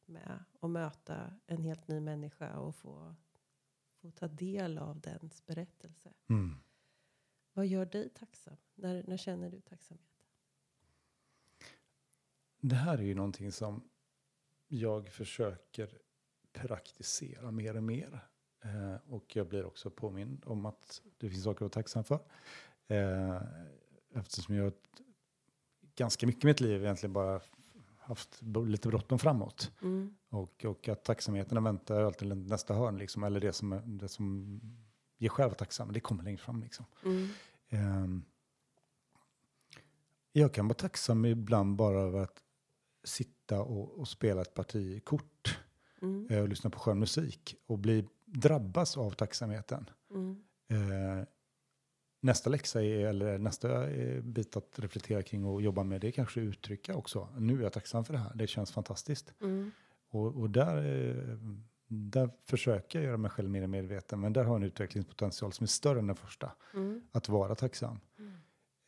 med 0.06 0.44
och 0.60 0.70
möta 0.70 1.34
en 1.46 1.62
helt 1.62 1.88
ny 1.88 2.00
människa 2.00 2.58
och 2.58 2.76
få, 2.76 3.14
få 4.00 4.10
ta 4.10 4.28
del 4.28 4.78
av 4.78 5.00
dens 5.00 5.46
berättelse. 5.46 6.12
Mm. 6.28 6.56
Vad 7.52 7.66
gör 7.66 7.86
dig 7.86 8.08
tacksam? 8.08 8.56
När, 8.74 9.04
när 9.06 9.16
känner 9.16 9.50
du 9.50 9.60
tacksamhet? 9.60 10.04
Det 12.60 12.76
här 12.76 12.98
är 12.98 13.02
ju 13.02 13.14
någonting 13.14 13.52
som 13.52 13.90
jag 14.66 15.08
försöker 15.08 15.98
praktisera 16.52 17.50
mer 17.50 17.76
och 17.76 17.82
mer. 17.82 18.28
Eh, 18.60 19.12
och 19.12 19.36
jag 19.36 19.48
blir 19.48 19.64
också 19.64 19.90
påmind 19.90 20.42
om 20.46 20.66
att 20.66 21.02
det 21.18 21.30
finns 21.30 21.44
saker 21.44 21.56
att 21.56 21.60
vara 21.60 21.82
tacksam 21.82 22.04
för. 22.04 22.20
Eh, 22.88 23.42
eftersom 24.14 24.54
jag 24.54 24.72
ganska 25.98 26.26
mycket 26.26 26.44
i 26.44 26.46
mitt 26.46 26.60
liv 26.60 26.82
egentligen 26.82 27.12
bara 27.12 27.40
haft 27.98 28.42
lite 28.66 28.88
bråttom 28.88 29.18
framåt. 29.18 29.72
Mm. 29.82 30.14
Och, 30.28 30.64
och 30.64 30.88
att 30.88 31.04
tacksamheten 31.04 31.64
väntar 31.64 32.02
alltid 32.02 32.36
nästa 32.36 32.74
hörn, 32.74 32.98
liksom, 32.98 33.22
eller 33.22 33.40
det 33.40 33.52
som, 33.52 33.82
det 33.98 34.08
som 34.08 34.60
ger 35.18 35.28
själva 35.28 35.54
tacksam, 35.54 35.92
det 35.92 36.00
kommer 36.00 36.24
längre 36.24 36.38
fram. 36.38 36.62
Liksom. 36.62 36.84
Mm. 37.04 37.28
Ehm, 37.68 38.24
jag 40.32 40.54
kan 40.54 40.68
vara 40.68 40.74
tacksam 40.74 41.24
ibland 41.24 41.76
bara 41.76 42.00
över 42.00 42.20
att 42.20 42.42
sitta 43.04 43.62
och, 43.62 43.98
och 43.98 44.08
spela 44.08 44.42
ett 44.42 44.54
parti 44.54 45.04
kort 45.04 45.58
Mm. 46.02 46.26
eh, 46.30 46.42
och 46.42 46.48
lyssna 46.48 46.70
på 46.70 46.78
skön 46.78 46.98
musik 46.98 47.56
och 47.66 47.78
bli, 47.78 48.04
drabbas 48.24 48.96
av 48.96 49.10
tacksamheten. 49.10 49.90
Mm. 50.10 50.42
Eh, 50.68 51.24
nästa 52.20 52.50
läxa 52.50 52.82
är, 52.82 53.06
eller 53.06 53.38
nästa 53.38 53.90
eh, 53.90 54.22
bit 54.22 54.56
att 54.56 54.78
reflektera 54.78 55.22
kring 55.22 55.44
och 55.44 55.62
jobba 55.62 55.84
med 55.84 56.00
det 56.00 56.08
är 56.08 56.12
kanske 56.12 56.40
uttrycka 56.40 56.94
också. 56.94 57.28
Nu 57.38 57.58
är 57.58 57.62
jag 57.62 57.72
tacksam 57.72 58.04
för 58.04 58.12
det 58.12 58.18
här, 58.18 58.32
det 58.34 58.46
känns 58.46 58.72
fantastiskt. 58.72 59.34
Mm. 59.40 59.70
Och, 60.10 60.40
och 60.40 60.50
där, 60.50 60.76
eh, 60.76 61.38
där 61.88 62.30
försöker 62.46 62.98
jag 62.98 63.06
göra 63.06 63.16
mig 63.16 63.30
själv 63.30 63.50
mer 63.50 63.66
medveten, 63.66 64.20
men 64.20 64.32
där 64.32 64.44
har 64.44 64.50
jag 64.50 64.56
en 64.56 64.66
utvecklingspotential 64.66 65.52
som 65.52 65.64
är 65.64 65.68
större 65.68 65.98
än 65.98 66.06
den 66.06 66.16
första. 66.16 66.52
Mm. 66.74 67.02
Att 67.12 67.28
vara 67.28 67.54
tacksam. 67.54 68.00
Mm. 68.18 68.32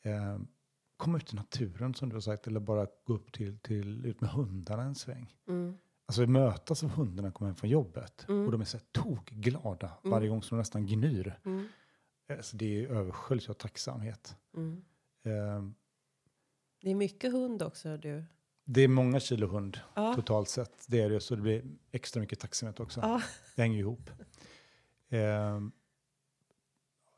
Eh, 0.02 0.40
komma 0.96 1.16
ut 1.16 1.32
i 1.32 1.36
naturen 1.36 1.94
som 1.94 2.08
du 2.08 2.16
har 2.16 2.20
sagt, 2.20 2.46
eller 2.46 2.60
bara 2.60 2.86
gå 3.04 3.14
upp 3.14 3.32
till, 3.32 3.58
till 3.58 4.06
ut 4.06 4.20
med 4.20 4.30
hundarna 4.30 4.82
en 4.82 4.94
sväng. 4.94 5.34
Mm. 5.48 5.76
Alltså 6.06 6.26
mötas 6.26 6.84
av 6.84 6.90
hundarna 6.90 7.30
kommer 7.32 7.48
hem 7.48 7.56
från 7.56 7.70
jobbet. 7.70 8.26
Mm. 8.28 8.46
Och 8.46 8.52
de 8.52 8.60
är 8.60 8.64
så 8.64 8.78
tokglada 8.78 9.86
Mm. 9.86 10.10
varje 10.10 10.28
gång 10.28 10.42
som 10.42 10.56
de 10.56 10.60
nästan 10.60 10.86
gnyr. 10.86 11.38
Alltså 12.36 12.56
det 12.56 12.84
är 12.84 12.88
översköljs 12.88 13.48
av 13.50 13.54
tacksamhet. 13.54 14.36
Mm. 14.56 14.82
Eh, 15.22 15.62
Det 16.82 16.90
är 16.90 16.94
mycket 16.94 17.32
hund 17.32 17.62
också 17.62 17.96
du. 17.96 18.24
det 18.64 18.80
är 18.80 18.88
många 18.88 19.20
kilo 19.20 19.46
hund 19.46 19.80
Ja. 19.94 20.14
totalt 20.14 20.48
sett. 20.48 20.84
Det 20.88 21.00
är 21.00 21.10
det, 21.10 21.20
så 21.20 21.34
det 21.36 21.42
blir 21.42 21.64
extra 21.90 22.20
mycket 22.20 22.38
tacksamhet 22.40 22.80
också. 22.80 23.00
Ja. 23.00 23.22
Det 23.56 23.62
hänger 23.62 23.78
ihop. 23.78 24.10
Eh, 25.08 25.60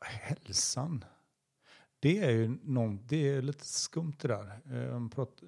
hälsan. 0.01 1.05
Det 1.99 2.19
är 2.19 2.31
ju 2.31 2.57
någon, 2.63 2.99
det 3.07 3.29
är 3.29 3.41
lite 3.41 3.65
skumt 3.65 4.13
det 4.21 4.27
där. 4.27 4.59
Man 4.91 5.09
pratar, 5.09 5.47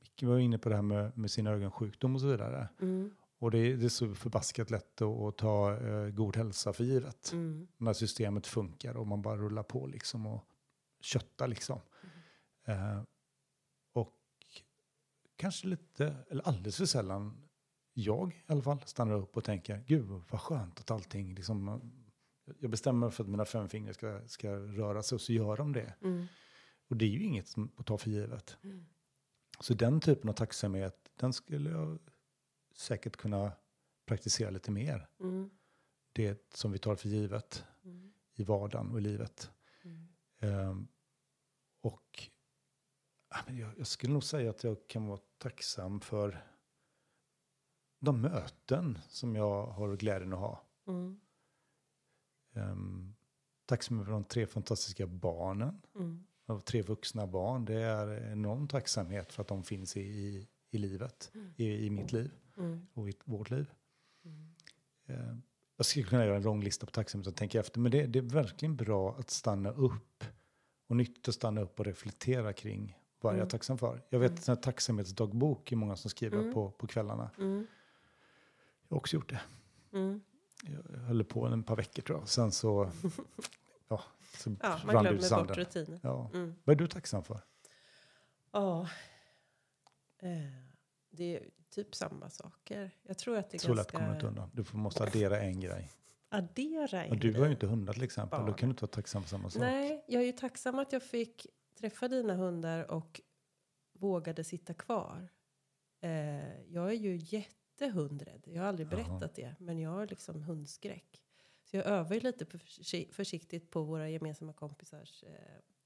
Micke 0.00 0.22
var 0.22 0.38
inne 0.38 0.58
på 0.58 0.68
det 0.68 0.74
här 0.74 0.82
med, 0.82 1.18
med 1.18 1.30
sin 1.30 1.46
ögonsjukdom 1.46 2.14
och 2.14 2.20
så 2.20 2.26
vidare. 2.26 2.68
Mm. 2.80 3.10
Och 3.38 3.50
det 3.50 3.76
det 3.76 3.84
är 3.84 3.88
så 3.88 4.14
förbaskat 4.14 4.70
lätt 4.70 5.02
att, 5.02 5.36
ta 5.36 5.76
eh, 5.76 6.08
god 6.08 6.36
hälsa 6.36 6.72
för 6.72 6.84
givet. 6.84 7.32
Mm. 7.32 7.68
När 7.76 7.92
systemet 7.92 8.46
funkar 8.46 8.96
och 8.96 9.06
man 9.06 9.22
bara 9.22 9.36
rullar 9.36 9.62
på 9.62 9.86
liksom 9.86 10.26
och 10.26 10.44
köttar 11.00 11.48
liksom. 11.48 11.80
Eh, 12.66 13.02
och 13.92 14.14
kanske 15.36 15.66
lite, 15.66 16.14
eller 16.28 16.48
alldeles 16.48 16.76
för 16.76 16.86
sällan, 16.86 17.48
jag 17.92 18.32
i 18.32 18.52
alla 18.52 18.62
fall, 18.62 18.80
stannar 18.84 19.14
upp 19.14 19.36
och 19.36 19.44
tänker, 19.44 19.84
gud 19.86 20.06
vad 20.30 20.40
skönt 20.40 20.80
att 20.80 20.90
allting 20.90 21.34
liksom, 21.34 21.80
jag 22.58 22.70
bestämmer 22.70 23.10
för 23.10 23.24
att 23.24 23.30
mina 23.30 23.44
fem 23.44 23.68
fingrar 23.68 23.92
ska, 23.92 24.28
ska 24.28 24.50
röra 24.56 25.02
sig 25.02 25.16
och 25.16 25.20
så 25.20 25.32
gör 25.32 25.56
de 25.56 25.72
det. 25.72 25.94
Mm. 26.02 26.26
Och 26.88 26.96
det 26.96 27.04
är 27.04 27.10
ju 27.10 27.22
inget 27.22 27.48
som 27.48 27.72
att 27.76 27.86
ta 27.86 27.98
för 27.98 28.10
givet. 28.10 28.56
Mm. 28.62 28.86
Så 29.60 29.74
den 29.74 30.00
typen 30.00 30.30
av 30.30 30.34
tacksamhet, 30.34 31.10
den 31.16 31.32
skulle 31.32 31.70
jag 31.70 31.98
säkert 32.76 33.16
kunna 33.16 33.52
praktisera 34.06 34.50
lite 34.50 34.70
mer. 34.70 35.08
Mm. 35.20 35.50
Det 36.12 36.54
som 36.54 36.72
vi 36.72 36.78
tar 36.78 36.96
för 36.96 37.08
givet 37.08 37.64
Mm. 37.84 38.12
i 38.34 38.44
vardagen 38.44 38.90
och 38.92 38.98
i 38.98 39.00
livet. 39.00 39.50
Ehm, 40.38 40.88
och 41.80 42.30
jag, 43.46 43.78
jag 43.78 43.86
skulle 43.86 44.12
nog 44.12 44.24
säga 44.24 44.50
att 44.50 44.64
jag 44.64 44.88
kan 44.88 45.06
vara 45.06 45.20
tacksam 45.38 46.00
för 46.00 46.44
de 48.00 48.20
möten 48.20 48.98
som 49.08 49.36
jag 49.36 49.66
har 49.66 49.96
glädjen 49.96 50.32
att 50.32 50.38
ha. 50.38 50.66
Mm. 50.86 51.20
Um, 52.52 53.16
tacksam 53.66 54.04
för 54.04 54.12
de 54.12 54.24
tre 54.24 54.46
fantastiska 54.46 55.06
barnen. 55.06 55.82
Mm. 55.94 56.26
Av 56.46 56.60
tre 56.60 56.82
vuxna 56.82 57.26
barn. 57.26 57.64
Det 57.64 57.74
är 57.74 58.32
enorm 58.32 58.68
tacksamhet 58.68 59.32
för 59.32 59.42
att 59.42 59.48
de 59.48 59.64
finns 59.64 59.96
i, 59.96 60.00
i, 60.00 60.48
i 60.70 60.78
livet. 60.78 61.30
Mm. 61.34 61.54
I, 61.56 61.86
I 61.86 61.90
mitt 61.90 62.12
liv 62.12 62.30
Mm. 62.56 62.86
och 62.94 63.08
i 63.08 63.12
vårt 63.24 63.50
liv. 63.50 63.70
Mm. 64.24 65.42
Jag 65.76 65.86
skulle 65.86 66.04
kunna 66.06 66.24
göra 66.24 66.36
en 66.36 66.42
lång 66.42 66.62
lista 66.62 66.86
på 66.86 66.92
tacksamhet 66.92 67.26
och 67.26 67.36
tänka 67.36 67.60
efter. 67.60 67.80
Men 67.80 67.92
det, 67.92 68.06
det 68.06 68.18
är 68.18 68.22
verkligen 68.22 68.76
bra 68.76 69.16
att 69.18 69.30
stanna 69.30 69.70
upp. 69.70 70.24
Och 70.86 70.96
nyttigt 70.96 71.28
att 71.28 71.34
stanna 71.34 71.60
upp 71.60 71.78
och 71.80 71.86
reflektera 71.86 72.52
kring 72.52 72.98
vad 73.20 73.32
är 73.32 73.36
jag 73.36 73.42
Mm. 73.42 73.48
tacksam 73.50 73.78
för. 73.78 74.02
Jag 74.08 74.18
vet 74.18 74.30
Mm. 74.30 74.40
att 74.42 74.48
en 74.48 74.56
tacksamhetsdagbok 74.60 75.72
är 75.72 75.76
många 75.76 75.96
som 75.96 76.10
skriver 76.10 76.38
Mm. 76.38 76.54
på, 76.54 76.70
på 76.70 76.86
kvällarna. 76.86 77.30
Mm. 77.38 77.66
Jag 78.88 78.94
har 78.94 78.98
också 78.98 79.16
gjort 79.16 79.28
det. 79.28 79.40
Mm. 79.92 80.20
Jag 80.62 80.98
höll 80.98 81.24
på 81.24 81.46
en 81.46 81.62
par 81.62 81.76
veckor 81.76 82.02
tror 82.02 82.18
jag. 82.18 82.28
Sen 82.28 82.52
så, 82.52 82.90
ja, 83.88 84.02
så 84.36 84.56
Ja, 84.62 84.80
man 84.86 84.94
rann 84.94 85.04
det 85.04 85.10
ut 85.10 85.20
i 85.20 85.24
sanden. 85.24 85.56
rutiner. 85.56 86.00
Ja. 86.02 86.30
Mm. 86.34 86.54
Vad 86.64 86.74
är 86.74 86.78
du 86.78 86.86
tacksam 86.88 87.24
för? 87.24 87.40
Ja. 88.52 88.88
Eh, 90.18 90.28
det 91.16 91.36
är 91.36 91.50
typ 91.70 91.94
samma 91.94 92.30
saker. 92.30 92.90
Jag 93.02 93.18
tror 93.18 93.36
att 93.36 93.50
det 93.50 93.56
är 93.56 93.58
Så 93.58 93.68
lätt 93.68 93.76
ganska... 93.76 93.96
kommer 93.96 94.08
du 94.08 94.14
inte 94.14 94.26
undan. 94.26 94.50
Du 94.54 94.64
får- 94.64 94.78
måste 94.78 95.02
addera 95.02 95.40
en 95.40 95.60
grej. 95.60 95.90
Addera 96.28 97.04
en 97.04 97.10
Och 97.10 97.16
du 97.18 97.38
har 97.38 97.46
ju 97.46 97.52
inte 97.52 97.66
hundar 97.66 97.92
till 97.92 98.02
exempel. 98.02 98.38
Då 98.40 98.44
Barn. 98.46 98.54
kan 98.54 98.68
du 98.68 98.70
inte 98.70 98.82
vara 98.82 98.90
tacksam 98.92 99.22
för 99.22 99.28
samma 99.30 99.50
sak. 99.50 99.60
Nej, 99.60 100.04
jag 100.08 100.22
är 100.22 100.26
ju 100.26 100.32
tacksam 100.32 100.78
att 100.78 100.92
jag 100.92 101.02
fick 101.02 101.46
träffa 101.78 102.08
dina 102.08 102.34
hundar 102.34 102.90
och 102.90 103.20
vågade 103.92 104.44
sitta 104.44 104.74
kvar. 104.74 105.28
Eh, 106.00 106.62
jag 106.62 106.88
är 106.90 106.94
ju 106.96 107.16
jättehundrädd. 107.16 108.42
Jag 108.46 108.62
har 108.62 108.68
aldrig 108.68 108.88
Jaha. 108.92 108.96
berättat 108.96 109.34
det, 109.34 109.54
men 109.58 109.78
jag 109.78 109.90
har 109.90 110.06
liksom 110.06 110.42
hundskräck. 110.42 111.22
Så 111.64 111.76
jag 111.76 111.86
övar 111.86 112.14
ju 112.14 112.20
lite 112.20 112.44
försi- 112.44 113.12
försiktigt 113.12 113.70
på 113.70 113.82
våra 113.82 114.08
gemensamma 114.08 114.52
kompisars 114.52 115.22
eh, 115.24 115.30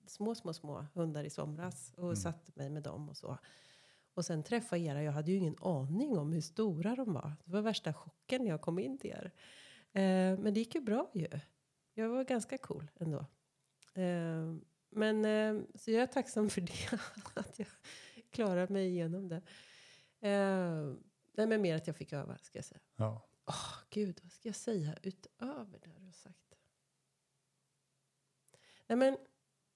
små, 0.06 0.34
små, 0.34 0.52
små 0.52 0.86
hundar 0.94 1.24
i 1.24 1.30
somras 1.30 1.92
och 1.96 2.02
Mm. 2.04 2.16
satte 2.16 2.52
mig 2.54 2.70
med 2.70 2.82
dem 2.82 3.08
och 3.08 3.16
så. 3.16 3.38
Och 4.20 4.26
sen 4.26 4.42
träffa 4.42 4.78
era, 4.78 5.02
jag 5.02 5.12
hade 5.12 5.30
ju 5.30 5.36
ingen 5.38 5.56
aning 5.60 6.18
om 6.18 6.32
hur 6.32 6.40
stora 6.40 6.94
de 6.94 7.12
var. 7.12 7.36
Det 7.44 7.52
var 7.52 7.60
värsta 7.60 7.92
chocken 7.92 8.42
när 8.42 8.50
jag 8.50 8.60
kom 8.60 8.78
in 8.78 8.98
till 8.98 9.10
er. 9.10 9.32
Eh, 9.92 10.38
men 10.38 10.54
det 10.54 10.60
gick 10.60 10.74
ju 10.74 10.80
bra 10.80 11.10
ju. 11.14 11.28
Jag 11.94 12.08
var 12.08 12.24
ganska 12.24 12.58
cool 12.58 12.90
ändå. 13.00 13.18
Eh, 13.94 14.54
men 14.90 15.24
eh, 15.24 15.62
så 15.74 15.90
jag 15.90 16.02
är 16.02 16.06
tacksam 16.06 16.50
för 16.50 16.60
det. 16.60 17.00
att 17.40 17.58
jag 17.58 17.68
klarar 18.30 18.68
mig 18.68 18.86
igenom 18.86 19.28
det. 19.28 19.42
Eh, 20.28 20.94
nej 21.32 21.46
men 21.46 21.62
mer 21.62 21.76
att 21.76 21.86
jag 21.86 21.96
fick 21.96 22.12
öva 22.12 22.38
ska 22.38 22.58
jag 22.58 22.64
säga. 22.64 22.80
Ja. 22.96 23.28
Åh 23.46 23.74
gud, 23.90 24.20
vad 24.22 24.32
ska 24.32 24.48
jag 24.48 24.56
säga 24.56 24.98
utöver 25.02 25.78
det 25.82 25.98
du 25.98 26.04
har 26.04 26.12
sagt? 26.12 26.54
Nej 28.86 28.96
men 28.96 29.16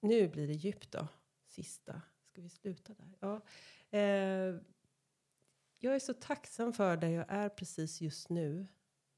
nu 0.00 0.28
blir 0.28 0.46
det 0.46 0.54
djupt 0.54 0.92
då. 0.92 1.08
Sista. 1.46 2.02
Ska 2.34 2.42
vi 2.42 2.48
sluta 2.48 2.94
där? 2.94 3.16
Ja. 3.20 3.40
Eh, 3.98 4.60
jag 5.78 5.94
är 5.94 5.98
så 5.98 6.14
tacksam 6.14 6.72
för 6.72 6.96
där 6.96 7.08
jag 7.08 7.26
är 7.28 7.48
precis 7.48 8.00
just 8.00 8.28
nu 8.28 8.66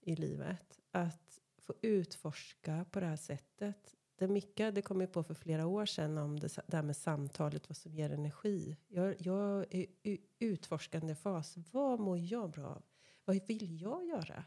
i 0.00 0.16
livet. 0.16 0.80
Att 0.90 1.40
få 1.58 1.74
utforska 1.82 2.84
på 2.90 3.00
det 3.00 3.06
här 3.06 3.16
sättet. 3.16 3.96
Det 4.16 4.28
Micke 4.28 4.60
hade 4.60 4.82
kommit 4.82 5.12
på 5.12 5.22
för 5.22 5.34
flera 5.34 5.66
år 5.66 5.86
sedan 5.86 6.18
om 6.18 6.40
det, 6.40 6.58
det 6.66 6.76
här 6.76 6.82
med 6.82 6.96
samtalet, 6.96 7.68
vad 7.68 7.76
som 7.76 7.94
ger 7.94 8.10
energi. 8.10 8.76
Jag, 8.88 9.14
jag 9.18 9.74
är 9.74 9.86
i 10.02 10.20
utforskande 10.38 11.14
fas. 11.14 11.54
Vad 11.72 12.00
mår 12.00 12.18
jag 12.18 12.50
bra 12.50 12.66
av? 12.66 12.82
Vad 13.24 13.46
vill 13.46 13.80
jag 13.82 14.04
göra? 14.04 14.44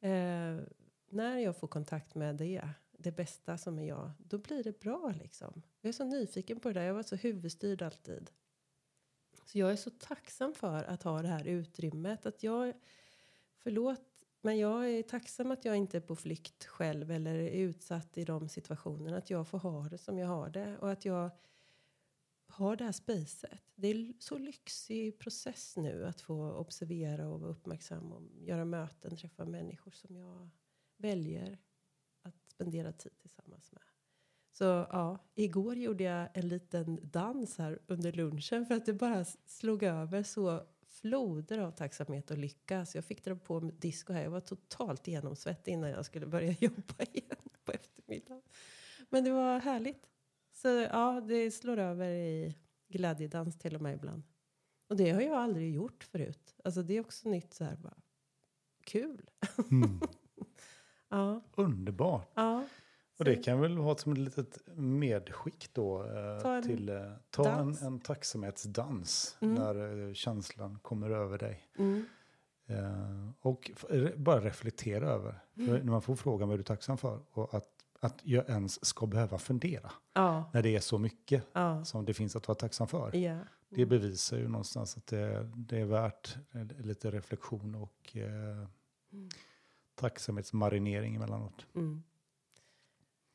Eh, 0.00 0.62
när 1.10 1.38
jag 1.38 1.56
får 1.56 1.68
kontakt 1.68 2.14
med 2.14 2.36
det, 2.36 2.68
det 2.98 3.12
bästa 3.12 3.58
som 3.58 3.78
är 3.78 3.88
jag, 3.88 4.10
då 4.18 4.38
blir 4.38 4.64
det 4.64 4.80
bra 4.80 5.14
liksom. 5.18 5.62
Jag 5.80 5.88
är 5.88 5.92
så 5.92 6.04
nyfiken 6.04 6.60
på 6.60 6.68
det 6.68 6.74
där. 6.74 6.86
Jag 6.86 6.94
var 6.94 7.02
så 7.02 7.16
huvudstyrd 7.16 7.82
alltid. 7.82 8.30
Så 9.44 9.58
jag 9.58 9.72
är 9.72 9.76
så 9.76 9.90
tacksam 9.90 10.54
för 10.54 10.84
att 10.84 11.02
ha 11.02 11.22
det 11.22 11.28
här 11.28 11.44
utrymmet. 11.44 12.26
Att 12.26 12.42
jag, 12.42 12.74
förlåt, 13.56 14.24
men 14.40 14.58
jag 14.58 14.90
är 14.90 15.02
tacksam 15.02 15.50
att 15.50 15.64
jag 15.64 15.76
inte 15.76 15.96
är 15.96 16.00
på 16.00 16.16
flykt 16.16 16.64
själv 16.64 17.10
eller 17.10 17.34
är 17.34 17.50
utsatt 17.50 18.18
i 18.18 18.24
de 18.24 18.48
situationerna. 18.48 19.16
Att 19.16 19.30
jag 19.30 19.48
får 19.48 19.58
ha 19.58 19.88
det 19.88 19.98
som 19.98 20.18
jag 20.18 20.28
har 20.28 20.50
det 20.50 20.78
och 20.78 20.90
att 20.90 21.04
jag 21.04 21.30
har 22.46 22.76
det 22.76 22.84
här 22.84 22.92
spacet. 22.92 23.60
Det 23.74 23.88
är 23.88 24.12
så 24.18 24.38
lyxig 24.38 25.18
process 25.18 25.76
nu 25.76 26.06
att 26.06 26.20
få 26.20 26.52
observera 26.52 27.28
och 27.28 27.40
vara 27.40 27.50
uppmärksam 27.50 28.12
och 28.12 28.22
göra 28.40 28.64
möten, 28.64 29.16
träffa 29.16 29.44
människor 29.44 29.90
som 29.90 30.16
jag 30.16 30.48
väljer 30.96 31.58
spendera 32.58 32.92
tid 32.92 33.18
tillsammans 33.18 33.72
med. 33.72 33.82
Så 34.52 34.64
ja, 34.64 35.18
igår 35.34 35.76
gjorde 35.76 36.04
jag 36.04 36.28
en 36.34 36.48
liten 36.48 36.98
dans 37.02 37.58
här 37.58 37.78
under 37.86 38.12
lunchen 38.12 38.66
för 38.66 38.74
att 38.74 38.86
det 38.86 38.92
bara 38.92 39.24
slog 39.46 39.82
över 39.82 40.22
så 40.22 40.62
floder 40.86 41.58
av 41.58 41.70
tacksamhet 41.70 42.30
och 42.30 42.38
lycka. 42.38 42.86
Så 42.86 42.98
jag 42.98 43.04
fick 43.04 43.24
dra 43.24 43.36
på 43.36 43.60
med 43.60 43.74
disco 43.74 44.12
här. 44.12 44.22
Jag 44.22 44.30
var 44.30 44.40
totalt 44.40 45.08
genomsvettig 45.08 45.72
innan 45.72 45.90
jag 45.90 46.04
skulle 46.04 46.26
börja 46.26 46.52
jobba 46.60 47.04
igen 47.12 47.48
på 47.64 47.72
eftermiddagen. 47.72 48.42
Men 49.08 49.24
det 49.24 49.30
var 49.30 49.58
härligt. 49.58 50.06
Så 50.52 50.68
ja, 50.68 51.20
det 51.20 51.50
slår 51.50 51.76
över 51.78 52.10
i 52.10 52.54
glädjedans 52.88 53.58
till 53.58 53.74
och 53.74 53.82
med 53.82 53.94
ibland. 53.94 54.22
Och 54.88 54.96
det 54.96 55.10
har 55.10 55.20
jag 55.20 55.36
aldrig 55.36 55.74
gjort 55.74 56.04
förut. 56.04 56.54
Alltså 56.64 56.82
det 56.82 56.96
är 56.96 57.00
också 57.00 57.28
nytt 57.28 57.54
så 57.54 57.64
här 57.64 57.76
bara, 57.76 57.98
kul. 58.84 59.30
Mm. 59.70 60.00
Ja, 61.08 61.40
Underbart. 61.54 62.28
ja. 62.34 62.64
Och 63.18 63.24
det 63.24 63.36
kan 63.36 63.60
väl 63.60 63.78
vara 63.78 63.96
som 63.96 64.12
ett 64.12 64.18
litet 64.18 64.58
medskick 64.76 65.70
då 65.72 66.02
eh, 66.04 66.40
Ta 66.42 66.54
en 66.56 66.62
till 66.62 66.88
eh, 66.88 67.02
ta 67.30 67.48
en, 67.48 67.56
dans. 67.56 67.82
en 67.82 68.00
tacksamhetsdans 68.00 69.36
Mm. 69.40 69.54
när 69.54 70.08
eh, 70.08 70.14
känslan 70.14 70.78
kommer 70.82 71.10
över 71.10 71.38
dig. 71.38 71.60
Mm. 71.78 72.04
Eh, 72.66 73.30
och 73.40 73.70
bara 74.16 74.40
reflektera 74.40 75.08
över. 75.08 75.40
Mm. 75.56 75.74
när 75.74 75.84
man 75.92 76.02
får 76.02 76.16
frågan 76.16 76.48
vad 76.48 76.54
är 76.54 76.58
du 76.58 76.64
tacksam 76.64 76.98
för 76.98 77.20
och 77.30 77.54
att, 77.54 77.68
att 78.00 78.18
jag 78.22 78.48
ens 78.50 78.84
ska 78.84 79.06
behöva 79.06 79.38
fundera 79.38 79.90
Ja, 80.12 80.50
när 80.52 80.62
det 80.62 80.76
är 80.76 80.80
så 80.80 80.98
mycket 80.98 81.44
ja, 81.52 81.84
som 81.84 82.04
det 82.04 82.14
finns 82.14 82.36
att 82.36 82.48
vara 82.48 82.56
tacksam 82.58 82.86
för. 82.88 83.16
ja. 83.16 83.38
Det 83.70 83.86
bevisar 83.86 84.36
ju 84.36 84.48
någonstans 84.48 84.96
att 84.96 85.06
det, 85.06 85.50
det 85.56 85.78
är 85.80 85.84
värt 85.84 86.36
lite 86.78 87.10
reflektion 87.10 87.74
och 87.74 88.16
Mm. 89.12 89.28
Tacksamhetsmarinering 89.98 91.14
emellanåt. 91.16 91.66
Mm. 91.74 92.02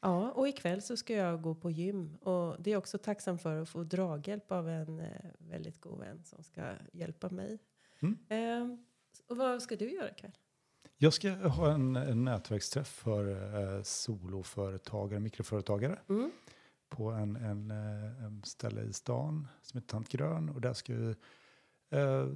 Ja, 0.01 0.31
och 0.31 0.47
ikväll 0.47 0.81
så 0.81 0.97
ska 0.97 1.13
jag 1.13 1.41
gå 1.41 1.55
på 1.55 1.71
gym. 1.71 2.15
Och 2.15 2.55
det 2.61 2.71
är 2.71 2.77
också 2.77 2.97
tacksam 2.97 3.37
för 3.39 3.61
att 3.61 3.69
få 3.69 3.83
draghjälp 3.83 4.51
av 4.51 4.69
en 4.69 4.99
eh, 4.99 5.07
väldigt 5.37 5.81
god 5.81 5.99
vän 5.99 6.23
som 6.23 6.43
ska 6.43 6.61
hjälpa 6.93 7.29
mig. 7.29 7.59
Mm. 7.99 8.17
Ehm, 8.29 8.85
och 9.29 9.37
vad 9.37 9.61
ska 9.61 9.75
du 9.75 9.91
göra 9.91 10.09
ikväll? 10.11 10.31
Jag 10.97 11.13
ska 11.13 11.29
ha 11.31 11.71
en, 11.73 11.95
en 11.95 12.23
nätverksträff 12.25 12.87
för 12.87 13.27
eh, 13.77 13.83
soloföretagare, 13.83 15.19
mikroföretagare 15.19 15.99
Mm. 16.09 16.31
på 16.89 17.11
en, 17.11 17.35
en, 17.35 17.71
eh, 17.71 18.23
en 18.25 18.43
ställe 18.43 18.81
i 18.81 18.93
stan 18.93 19.47
som 19.61 19.77
heter 19.77 19.87
Tant 19.87 20.09
Grön. 20.09 20.49
Och 20.49 20.61
där 20.61 20.73
ska 20.73 20.93
vi 20.95 21.15
eh, 21.89 22.27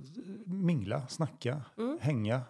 mingla, 0.45 1.07
snacka, 1.07 1.61
Mm. 1.77 1.97
hänga. 2.01 2.41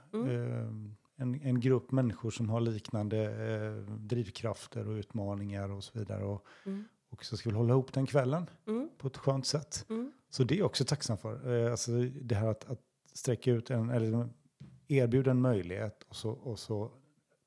En, 1.20 1.42
en 1.42 1.60
grupp 1.60 1.92
människor 1.92 2.32
som 2.32 2.50
har 2.50 2.62
liknande 2.62 3.18
eh, 3.26 3.94
drivkrafter 3.96 4.88
och 4.88 4.94
utmaningar 4.94 5.70
och 5.70 5.84
så 5.84 6.00
vidare. 6.00 6.24
Och, 6.26 6.46
Mm. 6.66 6.86
och 7.10 7.26
så 7.26 7.38
ska 7.38 7.50
vi 7.50 7.56
hålla 7.56 7.74
ihop 7.74 7.94
den 7.94 8.06
kvällen 8.06 8.50
Mm. 8.68 8.90
på 8.98 9.08
ett 9.08 9.18
skönt 9.18 9.46
sätt. 9.46 9.86
Mm. 9.90 10.12
Så 10.30 10.44
det 10.44 10.56
är 10.56 10.58
jag 10.58 10.66
också 10.66 10.86
tacksam 10.86 11.18
för. 11.18 11.66
Eh, 11.66 11.72
alltså 11.72 11.92
det 12.22 12.36
här 12.36 12.48
att, 12.48 12.70
att 12.70 12.82
sträcka 13.14 13.52
ut 13.52 13.70
en, 13.70 13.90
eller 13.90 14.30
erbjuda 14.88 15.32
en 15.32 15.42
möjlighet 15.42 16.04
och 16.10 16.16
så, 16.16 16.32
och 16.32 16.60
så 16.60 16.92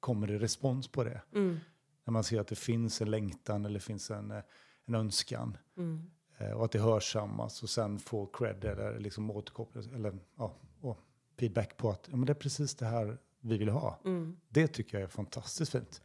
kommer 0.00 0.26
det 0.26 0.38
respons 0.38 0.88
på 0.88 1.04
det. 1.04 1.22
Mm. 1.34 1.56
När 2.04 2.12
man 2.12 2.24
ser 2.24 2.40
att 2.40 2.48
det 2.48 2.54
finns 2.58 3.00
en 3.00 3.10
längtan 3.10 3.64
eller 3.66 3.78
finns 3.80 4.10
en, 4.10 4.30
eh, 4.30 4.42
en 4.86 4.94
önskan. 4.94 5.56
Mm. 5.76 6.10
eh, 6.38 6.50
Och 6.50 6.64
att 6.64 6.72
det 6.72 6.78
hörsammas 6.78 7.62
och 7.62 7.70
sen 7.70 7.98
få 7.98 8.26
cred 8.26 8.64
eller 8.64 8.98
liksom 8.98 9.30
återkoppling 9.30 9.94
eller 9.94 10.18
ja, 10.36 10.54
och 10.80 10.98
feedback 11.38 11.76
på 11.76 11.90
att 11.90 12.08
ja, 12.10 12.16
men 12.16 12.26
det 12.26 12.32
är 12.32 12.34
precis 12.34 12.74
det 12.74 12.86
här 12.86 13.18
vi 13.40 13.58
vill 13.58 13.68
ha. 13.68 14.00
Mm. 14.04 14.40
Det 14.48 14.66
tycker 14.68 14.98
jag 14.98 15.04
är 15.04 15.08
fantastiskt 15.08 15.72
fint. 15.72 16.02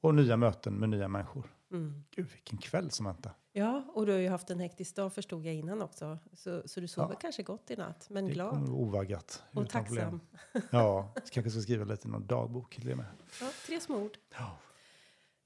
Och 0.00 0.14
nya 0.14 0.36
möten 0.36 0.74
med 0.74 0.88
nya 0.88 1.08
människor. 1.08 1.52
Mm. 1.70 2.04
Gud 2.10 2.28
vilken 2.32 2.58
kväll 2.58 2.90
som 2.90 3.06
väntar. 3.06 3.32
Ja, 3.52 3.84
och 3.94 4.06
du 4.06 4.12
har 4.12 4.18
ju 4.18 4.28
haft 4.28 4.50
en 4.50 4.60
hektisk 4.60 4.96
dag 4.96 5.12
förstod 5.12 5.46
jag 5.46 5.54
innan 5.54 5.82
också. 5.82 6.18
Så, 6.32 6.62
så 6.68 6.80
du 6.80 6.88
sover 6.88 7.14
Ja. 7.14 7.18
kanske 7.20 7.42
gott 7.42 7.70
i 7.70 7.76
natt, 7.76 8.06
men 8.10 8.26
Det 8.26 8.32
glad 8.32 8.50
kommer 8.50 8.70
ovaggat. 8.70 9.42
och 9.52 9.62
utan 9.62 9.84
problem. 9.84 10.20
tacksam. 10.52 10.68
Ja, 10.80 11.12
kanske 11.32 11.50
ska 11.50 11.60
skriva 11.60 11.84
lite 11.84 12.08
i 12.08 12.10
någon 12.10 12.26
dagbok 12.26 12.74
till 12.74 12.86
det 12.86 12.96
med. 12.96 13.06
Ja, 13.40 13.48
tre 13.66 13.80
små 13.80 13.96
ord. 14.02 14.18
Ja. 14.38 14.58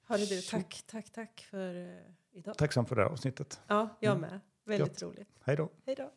Hörru 0.06 0.24
du, 0.24 0.40
tack, 0.42 0.82
tack, 0.86 1.10
tack 1.10 1.46
för 1.50 1.74
eh, 1.74 1.98
idag. 2.32 2.58
Tacksam 2.58 2.86
för 2.86 2.96
det 2.96 3.02
här 3.02 3.08
avsnittet. 3.10 3.60
Ja, 3.66 3.88
jag 4.00 4.16
Mm. 4.16 4.30
med. 4.30 4.40
Väldigt 4.64 4.88
Gött. 4.88 5.02
roligt. 5.02 5.28
Hej 5.44 5.56
då. 5.56 5.68
Hej 5.86 5.94
då. 5.94 6.10